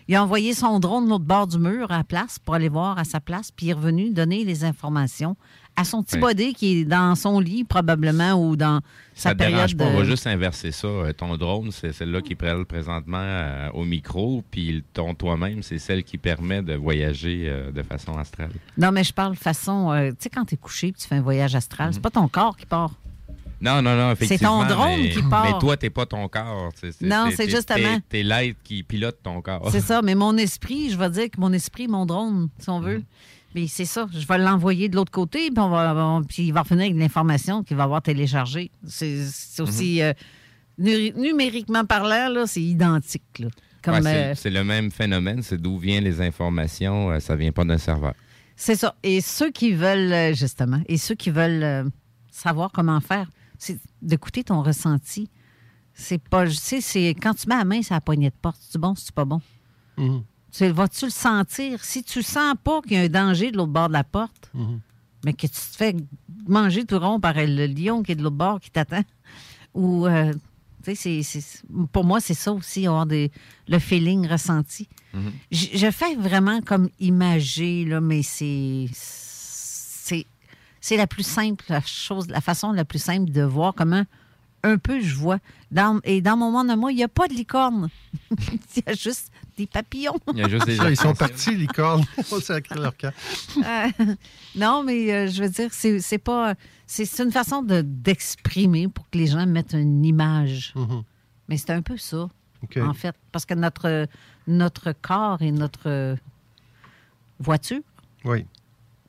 [0.08, 2.68] Il a envoyé son drone de l'autre bord du mur à la place pour aller
[2.68, 5.36] voir à sa place, puis il est revenu donner les informations
[5.76, 6.20] à son petit Ouais.
[6.20, 8.80] body qui est dans son lit, probablement, ou dans
[9.14, 10.86] sa Ça te période dérange pas, on va juste inverser ça.
[10.86, 15.78] Euh, Ton drone, c'est celle-là qui prête présentement euh, au micro, puis ton toi-même, c'est
[15.78, 18.50] celle qui permet de voyager euh, de façon astrale.
[18.78, 19.90] Non, mais je parle façon.
[19.92, 22.10] euh, tu sais, quand tu es couché et tu fais un voyage astral, c'est pas
[22.10, 22.92] ton corps qui part.
[23.60, 24.62] Non, non, non, C'est effectivement.
[24.62, 25.44] ton drone mais, qui part.
[25.54, 26.70] Mais toi, t'es pas ton corps.
[27.00, 27.98] Non, c'est justement.
[28.10, 29.70] t'es- l'être qui pilote ton corps.
[29.70, 32.80] C'est ça, mais mon esprit, je vais dire que mon esprit, mon drone, si on
[32.80, 33.02] veut.
[33.54, 36.52] Mais c'est ça, je vais l'envoyer de l'autre côté, puis, on va, on- puis il
[36.52, 38.70] va revenir avec de l'information qu'il va avoir téléchargée.
[38.86, 40.12] C'est c'est aussi, euh,
[40.78, 43.38] nu- numériquement parlant, là, c'est identique.
[43.38, 43.48] là.
[43.82, 47.36] Comme, Ouais, c'est euh, c'est le même phénomène, c'est d'où viennent les informations, euh, ça
[47.36, 48.14] vient pas d'un serveur.
[48.56, 48.94] C'est ça.
[49.02, 51.84] Et ceux qui veulent, euh, justement, et ceux qui veulent euh,
[52.30, 53.28] savoir comment faire,
[53.58, 55.28] c'est d'écouter ton ressenti.
[55.92, 58.58] C'est pas, tu sais, c'est quand tu mets la main sur la poignée de porte,
[58.60, 59.40] c'est bon, c'est pas bon?
[60.56, 61.82] Tu vas-tu le sentir?
[61.84, 64.52] Si tu sens pas qu'il y a un danger de l'autre bord de la porte,
[65.24, 65.96] mais que tu te fais
[66.46, 69.02] manger tout rond par le lion qui est de l'autre bord qui t'attend,
[69.74, 70.32] ou, euh,
[70.84, 71.62] tu sais, c'est- c'est-
[71.92, 73.32] pour moi, c'est ça aussi, avoir des,
[73.68, 74.88] le feeling ressenti.
[75.50, 78.86] Je, je fais vraiment comme imager, là, mais c'est.
[78.92, 80.26] C'est
[80.80, 84.04] c'est la plus simple la chose, la façon la plus simple de voir comment
[84.64, 85.38] un peu je vois.
[85.70, 87.88] Dans, et dans mon monde à moi, il n'y a pas de licorne.
[88.30, 90.18] il y a juste des papillons.
[90.32, 91.66] Il y a juste des Ça, ils sont partis.
[91.78, 93.12] On sacré leur camp.
[93.58, 94.04] Euh,
[94.56, 96.54] non, mais euh, je veux dire, c'est pas.
[96.86, 100.74] C'est une façon de- d'exprimer pour que les gens mettent une image.
[101.48, 102.28] Mais c'est un peu ça,
[102.80, 103.14] en fait.
[103.32, 104.06] Parce que notre,
[104.46, 106.16] notre corps et notre
[107.40, 107.80] voiture,
[108.24, 108.46] Oui.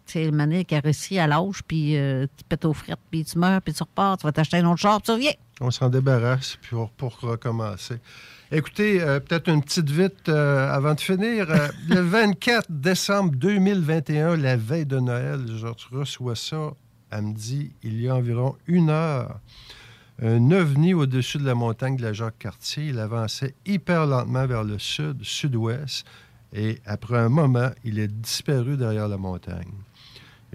[0.05, 3.61] c'est le manière carrossier à l'âge, puis euh, tu pètes aux frettes, puis tu meurs,
[3.61, 5.31] puis tu repars, tu vas t'acheter un autre char, puis tu reviens.
[5.61, 7.95] On s'en débarrasse pour, pour recommencer.
[8.51, 11.49] Écoutez, euh, peut-être une petite vite euh, avant de finir.
[11.49, 16.73] Euh, le 24 décembre 2021, la veille de Noël, je reçois ça.
[17.09, 19.39] Elle me dit, il y a environ une heure,
[20.21, 22.89] un ovni au-dessus de la montagne de la Jacques-Cartier.
[22.89, 26.05] Il avançait hyper lentement vers le sud, sud-ouest,
[26.53, 29.73] et après un moment, il est disparu derrière la montagne.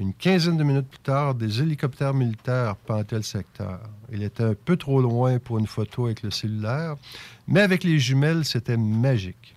[0.00, 3.80] Une quinzaine de minutes plus tard, des hélicoptères militaires pantaient le secteur.
[4.10, 6.96] Il était un peu trop loin pour une photo avec le cellulaire,
[7.46, 9.54] mais avec les jumelles, c'était magique.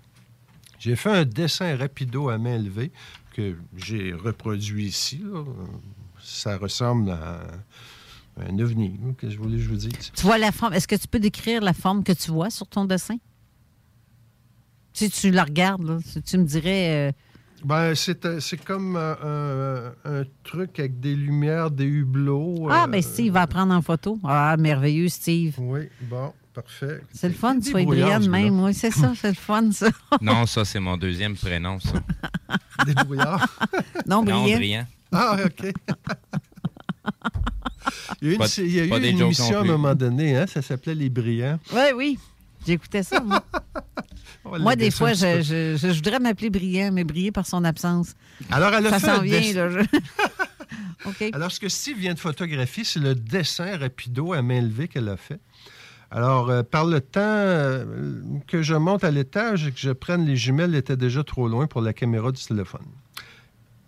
[0.79, 2.91] J'ai fait un dessin rapido à main levée
[3.31, 5.23] que j'ai reproduit ici.
[6.21, 7.39] Ça ressemble à
[8.37, 9.49] un ovni, que je vous.
[9.49, 10.73] Tu vois la forme.
[10.73, 13.15] Est-ce que tu peux décrire la forme que tu vois sur ton dessin?
[14.91, 17.11] Si tu la regardes, si tu me dirais.
[17.11, 17.32] euh,
[17.63, 22.67] Ben, c'est euh, c'est comme euh, un, un truc avec des lumières, des hublots.
[22.69, 24.19] Ah, euh, ben Steve va prendre en photo.
[24.23, 25.55] Ah, merveilleux, Steve.
[25.59, 27.01] Oui, bon, parfait.
[27.13, 28.19] C'est le fun, tu gars-là.
[28.19, 28.59] même.
[28.61, 29.87] Oui, c'est ça, c'est le fun, ça.
[30.21, 31.93] Non, ça, c'est mon deuxième prénom, ça.
[32.85, 33.47] Des brouillards.
[34.05, 34.39] Non, brillant.
[34.47, 34.85] Non, brillant.
[35.13, 35.71] Ah, OK.
[38.21, 39.57] Il y a eu, Pas- une, il y a eu pas des une jokes émission
[39.57, 41.59] à un moment donné, hein, ça s'appelait Les Brillants.
[41.73, 42.19] Oui, oui.
[42.65, 43.43] J'écoutais ça, moi.
[44.45, 45.41] Va Moi, des fois, je, peu.
[45.41, 48.13] je- je voudrais m'appeler Brillant, mais briller par son absence.
[48.51, 49.69] Alors, elle a ça fait s'en vient, là.
[49.69, 49.79] je-
[51.05, 51.29] OK.
[51.33, 55.09] Alors, ce que Steve vient de photographier, c'est le dessin rapido à main levée qu'elle
[55.09, 55.39] a fait.
[56.11, 58.13] Alors, euh, par le temps euh,
[58.47, 61.47] que je monte à l'étage et que je prenne les jumelles, elle était déjà trop
[61.47, 62.85] loin pour la caméra du téléphone.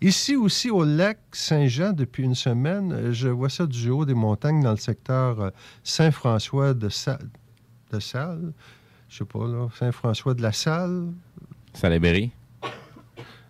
[0.02, 4.14] Ici aussi, au lac Saint-Jean, depuis une semaine, euh, je vois ça du haut des
[4.14, 5.52] montagnes dans le secteur
[5.84, 7.18] Saint-François de, Sa-
[7.92, 8.52] de Salle.
[9.08, 11.12] Je sais pas, là, Saint-François de la Salle.
[11.72, 12.30] Salaberry.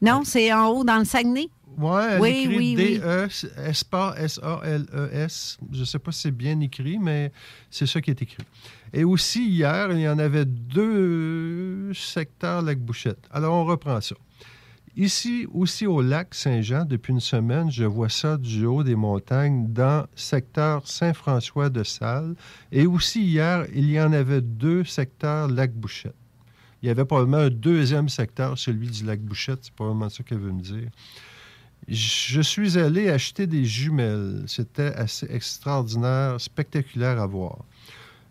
[0.03, 1.49] Non, c'est en haut dans le Saguenay?
[1.79, 2.99] Ouais, elle Oui, écrit oui, oui.
[2.99, 3.29] D-E,
[3.67, 5.59] espace S-A-L-E-S.
[5.63, 7.33] E Je ne sais pas si c'est bien écrit, mais
[7.71, 8.45] c'est ça qui est écrit.
[8.93, 13.29] Et aussi, hier, il y en avait deux secteurs Lac-Bouchette.
[13.31, 14.15] Alors, on reprend ça.
[14.97, 19.71] Ici, aussi au lac Saint-Jean, depuis une semaine, je vois ça du haut des montagnes
[19.71, 22.35] dans secteur Saint-François de Salle.
[22.73, 26.15] Et aussi hier, il y en avait deux secteurs Lac-Bouchette.
[26.83, 29.59] Il il y avait probablement un deuxième secteur, celui du lac Bouchette.
[29.63, 30.89] C'est probablement ça qu'elle veut me dire.
[31.89, 34.45] Je suis allé acheter des jumelles.
[34.47, 37.65] C'était assez extraordinaire, spectaculaire à voir.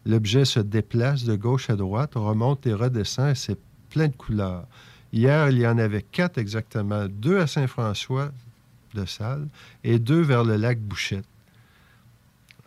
[0.06, 3.60] L'objet se déplace de gauche à droite, remonte et redescend, et c'est
[3.90, 4.68] plein de couleurs.
[5.16, 8.34] Hier, il y en avait quatre exactement, deux à Saint-François
[8.94, 9.48] de Salle
[9.82, 11.24] et deux vers le lac Bouchette.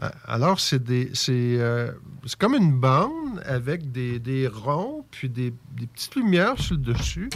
[0.03, 1.93] Euh, Alors, c'est des, c'est, euh,
[2.25, 6.81] c'est comme une bande avec des, des ronds, puis des, des petites lumières sur le
[6.81, 7.29] dessus.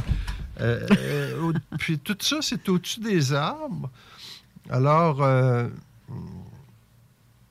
[0.63, 3.91] Euh, euh, puis tout ça, c'est au-dessus des arbres.
[4.71, 5.19] Alors,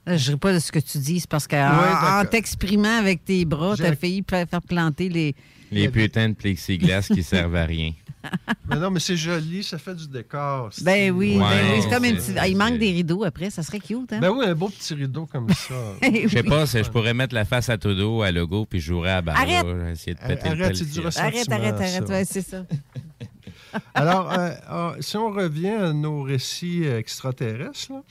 [0.08, 3.76] Je ne dirais pas de ce que tu dis, parce qu'en t'exprimant avec tes bras,
[3.76, 5.36] tu as failli faire planter les.
[5.72, 7.94] Les putains de plexiglas qui servent à rien.
[8.70, 10.70] mais non, mais c'est joli, ça fait du décor.
[10.84, 13.50] Ben oui, ben Ouais, oui, c'est comme une petite- ah, Il manque des rideaux après,
[13.50, 14.20] ça serait cute, hein?
[14.20, 15.74] Ben oui, un beau petit rideau comme ça.
[16.04, 18.88] Je sais pas, si je pourrais mettre la face à Todo à logo puis je
[18.88, 19.38] jouerais à barre.
[19.40, 19.66] Arrête!
[19.92, 22.64] Essayer de péter Arrête, du Arrête, arrête, arrête, ouais, c'est ça.
[23.94, 28.04] Alors, euh, euh, si on revient à nos récits euh, extraterrestres, là,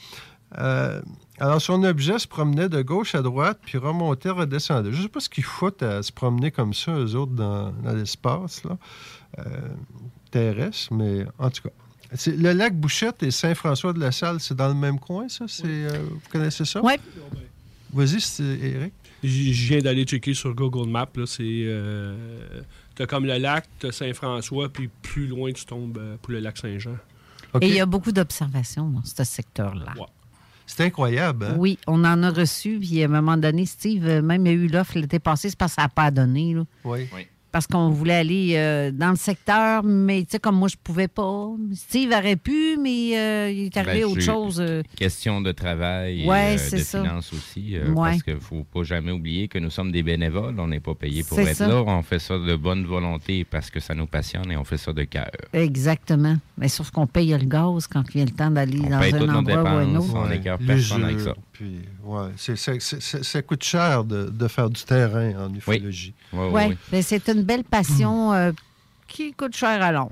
[0.58, 1.00] euh,
[1.38, 4.92] alors son objet se promenait de gauche à droite, puis remontait, redescendait.
[4.92, 7.72] Je ne sais pas ce qu'ils foutent à se promener comme ça, eux autres, dans,
[7.72, 8.76] dans l'espace là,
[9.38, 9.44] euh,
[10.30, 11.70] terrestre, mais en tout cas.
[12.26, 15.44] Le lac Bouchette et Saint-François-de-la-Salle, c'est dans le même coin, ça?
[15.46, 16.80] C'est, euh, vous connaissez ça?
[16.82, 16.94] Oui.
[17.92, 18.92] Vas-y, c'est Eric.
[19.22, 21.06] Je viens d'aller checker sur Google Maps.
[21.14, 22.62] Là, c'est, euh,
[22.96, 26.58] t'as comme le lac, t'as Saint-François, puis plus loin, tu tombes euh, pour le lac
[26.58, 26.96] Saint-Jean.
[27.60, 29.94] Et il y a beaucoup d'observations dans ce secteur-là.
[30.76, 31.56] C'est incroyable, hein?
[31.58, 34.54] Oui, on en a reçu, puis à un moment donné, Steve, euh, même il y
[34.54, 36.54] a eu l'offre l'été passé, c'est parce que ça n'a pas donné.
[36.54, 36.62] Là.
[36.84, 37.08] Oui.
[37.52, 41.08] Parce qu'on voulait aller euh, dans le secteur, mais tu sais, comme moi, je pouvais
[41.08, 41.48] pas.
[41.74, 44.60] Steve aurait pu, mais euh, il est arrivé Ben, autre chose.
[44.60, 47.02] euh, Question de travail Ouais, et euh, de ça.
[47.02, 47.76] finances aussi.
[47.76, 48.10] euh, Ouais.
[48.10, 50.54] Parce qu'il ne faut pas jamais oublier que nous sommes des bénévoles.
[50.60, 51.66] On n'est pas payés pour être ça.
[51.68, 51.82] là.
[51.86, 54.92] On fait ça de bonne volonté parce que ça nous passionne et on fait ça
[54.92, 55.30] de cœur.
[55.52, 56.36] Exactement.
[56.56, 59.62] Mais sauf qu'on paye le gaz quand il vient le temps d'aller dans un endroit
[59.62, 60.14] ou un autre.
[60.14, 61.34] on Ouais, personne avec ça.
[61.60, 65.54] Puis, ouais, c'est- c'est- c'est- c'est- ça coûte cher de, de faire du terrain en
[65.54, 66.14] ufologie.
[66.32, 68.52] Oui, mais c'est une belle passion euh,
[69.06, 70.10] qui coûte cher à long.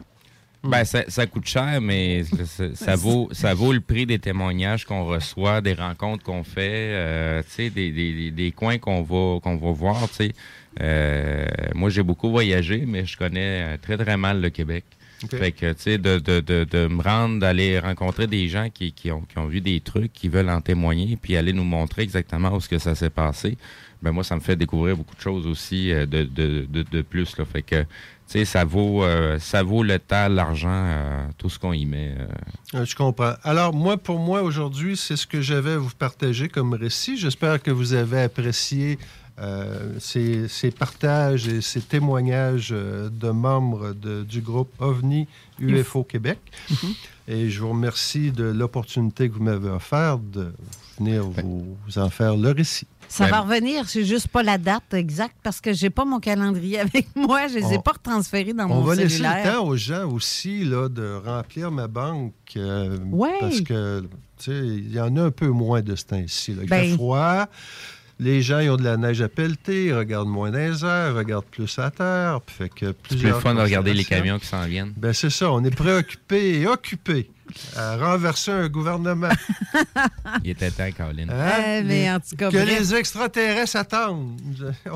[0.62, 4.84] Ben, ça, ça coûte cher, mais ça, ça vaut, ça vaut le prix des témoignages
[4.84, 9.00] qu'on reçoit, des rencontres qu'on fait, euh, tu sais, des, des- des- des coins qu'on
[9.02, 10.06] va, qu'on va voir.
[10.10, 10.32] tu sais.
[10.82, 14.84] Euh, moi, j'ai beaucoup voyagé, mais je connais très, très mal le Québec.
[15.30, 18.92] Fait que, tu sais, de, de, de, de me rendre, d'aller rencontrer des gens qui,
[18.92, 22.02] qui, ont, qui ont vu des trucs, qui veulent en témoigner, puis aller nous montrer
[22.02, 23.58] exactement où ce que ça s'est passé,
[24.00, 27.02] ben moi, ça me fait découvrir beaucoup de choses aussi euh, de, de, de, de
[27.02, 27.36] plus.
[27.36, 27.44] Là.
[27.44, 27.86] Fait que, tu
[28.28, 32.14] sais, ça vaut, euh, ça vaut le temps, l'argent, euh, tout ce qu'on y met.
[32.16, 32.78] euh.
[32.78, 33.32] Euh, Je comprends.
[33.42, 37.16] Alors, moi, pour moi, aujourd'hui, c'est ce que j'avais à vous partager comme récit.
[37.16, 38.98] J'espère que vous avez apprécié
[39.98, 45.26] ces, ces partages et ces témoignages euh, de membres de- du groupe OVNI
[45.60, 46.38] UFO Québec.
[47.26, 50.52] Et je vous remercie de l'opportunité que vous m'avez offerte de
[50.98, 52.86] venir vous, vous en faire le récit.
[53.10, 56.20] Ça Ben, va revenir, c'est juste pas la date exacte parce que j'ai pas mon
[56.20, 57.46] calendrier avec moi.
[57.48, 59.44] Je les ai On- pas retransférés dans On mon va laisser cellulaire.
[59.46, 62.34] le temps aux gens aussi là, de remplir ma banque.
[62.56, 63.30] euh, Ouais.
[63.40, 64.00] Parce que,
[64.38, 66.54] tu sais, il y en a un peu moins de ce temps-ci.
[66.60, 66.94] Il Ben.
[66.94, 67.46] froid.
[68.20, 71.14] Les gens, ils ont de la neige à pelleter, ils regardent moins dans les airs,
[71.14, 72.40] regardent plus à terre.
[72.46, 74.92] Fait que C'est plus fun de regarder les camions qui s'en viennent.
[74.96, 75.52] Ben, c'est ça.
[75.52, 77.30] On est préoccupé et occupé
[77.76, 79.28] à renverser un gouvernement.
[80.44, 81.26] Il était temps, Colin.
[81.30, 81.50] Hein?
[81.58, 82.66] Eh, mais Les- en tout cas, que bref.
[82.78, 84.40] les extraterrestres attendent.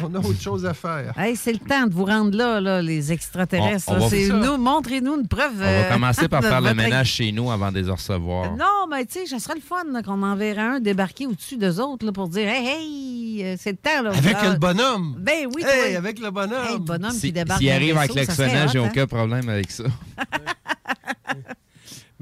[0.02, 1.12] On a autre chose à faire.
[1.18, 3.84] Hey, c'est le temps de vous rendre là, là les extraterrestres.
[3.88, 4.00] On- on là.
[4.04, 4.34] va- C'est- Ça.
[4.34, 5.52] nous- Montrez-nous une preuve.
[5.56, 8.52] On va euh, commencer par faire le ménage chez nous avant de les recevoir.
[8.56, 11.80] Non, mais tu sais, ça serait le fun là, qu'on enverrait un débarquer au-dessus d'eux
[11.80, 14.02] autres là, pour dire Hey, hey, euh, c'est le temps.
[14.02, 15.16] Là, Avec Ah, le bonhomme.
[15.18, 15.98] Ben oui, Hey, toi.
[15.98, 16.64] avec le bonhomme.
[16.66, 17.60] Hey, le bonhomme Si- qui débarque.
[17.60, 18.88] S'il d'un arrive serait klaxonnant, j'ai hein?
[18.90, 19.84] aucun problème avec ça.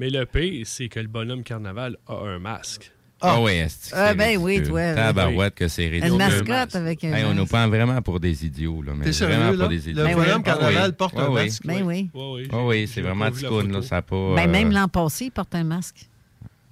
[0.00, 2.90] Mais le pire, c'est que le bonhomme carnaval a un masque.
[3.20, 4.94] Ah, oui, est-ce que Ah, c'est ben oui, toi.
[4.94, 6.16] Tabarouette que c'est Une ridicule.
[6.16, 8.80] mascotte avec un Hey, on nous prend vraiment pour des idiots.
[8.80, 9.58] Là, mais T'es sérieux, vraiment là?
[9.58, 10.02] pour des idiots.
[10.08, 10.96] Le bonhomme Ah carnaval oui.
[10.96, 11.44] porte Ah un oui.
[11.44, 11.62] masque.
[11.66, 12.10] Ben oui.
[12.14, 12.48] Oui, oui.
[12.50, 13.60] Ah oui, c'est vraiment photo.
[13.60, 13.82] là.
[13.82, 14.34] Ça a pas.
[14.36, 16.08] Ben, euh, même l'an passé, il porte un masque.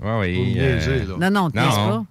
[0.02, 0.54] Ouais, oui.
[0.56, 1.04] Euh.
[1.20, 2.04] Non, non, niaise pas.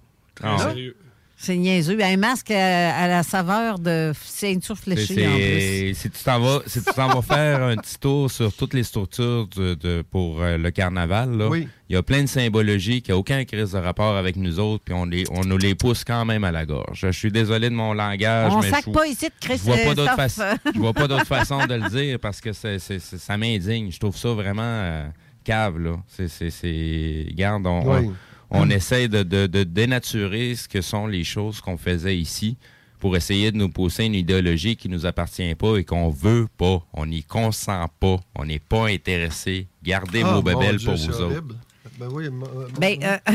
[0.44, 0.58] Non.
[0.58, 0.96] Sérieux.
[1.40, 1.96] C'est niaiseux.
[2.02, 5.94] Un masque à, à la saveur de ceinture fléchée en plus.
[5.94, 8.82] Si tu t'en vas, si tu t'en vas faire un petit tour sur toutes les
[8.82, 11.68] structures de- de- pour euh, le carnaval, là, Oui.
[11.88, 14.82] il y a plein de symbologies qui n'ont aucun crise de rapport avec nous autres,
[14.84, 16.98] puis on, les, on nous les pousse quand même à la gorge.
[17.06, 19.62] Je suis désolé de mon langage, On mais sac je, pas ici de Chris je
[19.62, 20.42] vois pas d'autre façon.
[20.74, 23.92] Je vois pas d'autre façon de le dire parce que ça m'indigne.
[23.92, 25.06] Je trouve ça vraiment euh,
[25.44, 25.96] cave là.
[26.08, 27.26] C'est.
[27.34, 28.06] Garde, on, Oui.
[28.08, 28.12] on,
[28.50, 32.56] on essaie de, de- de dénaturer ce que sont les choses qu'on faisait ici
[32.98, 36.82] pour essayer de nous pousser une idéologie qui nous appartient pas et qu'on veut pas.
[36.92, 38.16] On n'y consent pas.
[38.34, 39.68] On n'est pas intéressé.
[39.84, 41.22] Gardez Ah, vos mon bébelles pour vous autres.
[41.22, 41.54] horrible.
[41.98, 42.48] Ben oui, moi-
[42.78, 43.16] Ben, euh,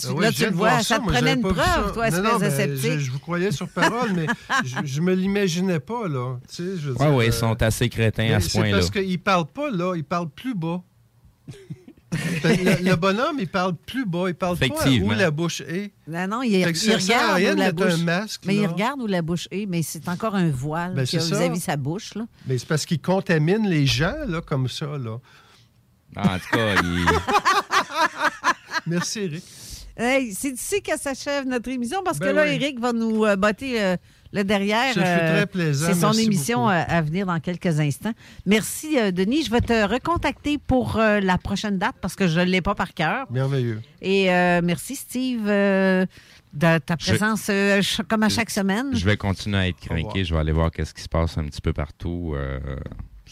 [0.00, 2.34] tu- oui, là, tu le vois, ça te prenait une preuve, toi, Non, espèce non,
[2.36, 2.90] de ben, sceptique.
[2.92, 4.26] Je, je vous croyais sur parole, mais
[4.64, 6.36] je, je me l'imaginais pas, là.
[6.48, 8.76] Tu sais, dire, ouais, ils euh, sont assez crétins à ce C'est point-là.
[8.78, 9.94] parce qu'ils parlent pas, là.
[9.96, 10.80] Ils parlent plus bas.
[12.44, 14.24] Le, le bonhomme, il parle plus bas.
[14.28, 15.92] Il parle pas où la bouche est.
[16.06, 17.96] Non, non, il, il regarde où la un bouche.
[17.98, 18.68] masque, mais il là.
[18.68, 22.14] regarde où la bouche est, mais c'est encore un voile Ben, vis-à-vis sa bouche.
[22.14, 22.26] Là.
[22.46, 25.18] Mais c'est parce qu'il contamine les gens, là, comme ça, là.
[26.16, 27.04] En tout cas, il...
[28.86, 29.44] Merci, Eric.
[29.96, 32.54] Hey, c'est ici que s'achève notre émission parce que Ben là, oui.
[32.54, 33.96] Eric va nous euh, botter euh,
[34.32, 34.92] le derrière.
[34.92, 35.86] Ce fut très plaisant.
[35.86, 38.12] C'est son Merci émission euh, à venir dans quelques instants.
[38.44, 39.44] Merci, euh, Denis.
[39.44, 42.74] Je vais te recontacter pour euh, la prochaine date parce que je ne l'ai pas
[42.74, 43.30] par cœur.
[43.30, 43.80] Merveilleux.
[44.02, 46.06] Et euh, merci, Steve, euh,
[46.52, 48.90] de ta Je- présence euh, comme à chaque semaine.
[48.94, 50.24] Je vais continuer à être craqué.
[50.24, 52.32] Je vais aller voir qu'est-ce qui se passe un petit peu partout.
[52.34, 52.58] Euh,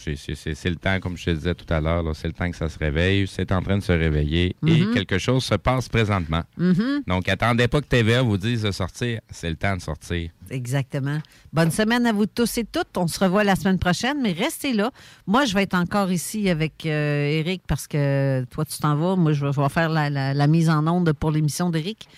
[0.03, 2.69] c'est- le temps, comme je te disais tout à l'heure, c'est le temps que ça
[2.69, 3.27] se réveille.
[3.27, 6.43] C'est en train de se réveiller et quelque chose se passe présentement.
[6.57, 7.03] Mhm.
[7.07, 9.20] Donc, attendez pas que TVA vous dise de sortir.
[9.31, 10.31] C'est le temps de sortir.
[10.51, 11.19] Exactement.
[11.53, 12.97] Bonne semaine à vous tous et toutes.
[12.97, 14.91] On se revoit la semaine prochaine, mais restez là.
[15.27, 19.16] Moi, je vais être encore ici avec euh, Eric parce que toi, tu t'en vas.
[19.16, 22.09] Moi, je vais je vais faire la, la- la mise en onde pour l'émission d'Eric.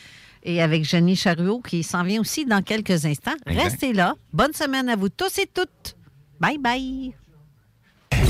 [0.46, 3.32] Et avec Jenny Charuot qui s'en vient aussi dans quelques instants.
[3.46, 3.62] Exact.
[3.64, 4.14] Restez là.
[4.32, 5.96] Bonne semaine à vous tous et toutes.
[6.38, 7.14] Bye bye.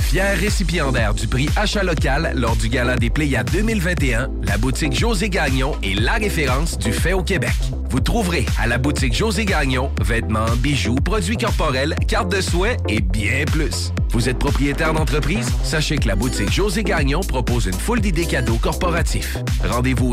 [0.00, 5.28] Fier récipiendaire du prix Achat local lors du Gala des Pléiades 2021, la boutique José
[5.28, 7.54] Gagnon est la référence du fait au Québec.
[7.90, 13.00] Vous trouverez à la boutique José Gagnon vêtements, bijoux, produits corporels, cartes de soins et
[13.00, 13.92] bien plus.
[14.10, 15.50] Vous êtes propriétaire d'entreprise?
[15.62, 19.38] Sachez que la boutique José Gagnon propose une foule d'idées cadeaux corporatifs.
[19.64, 20.12] Rendez-vous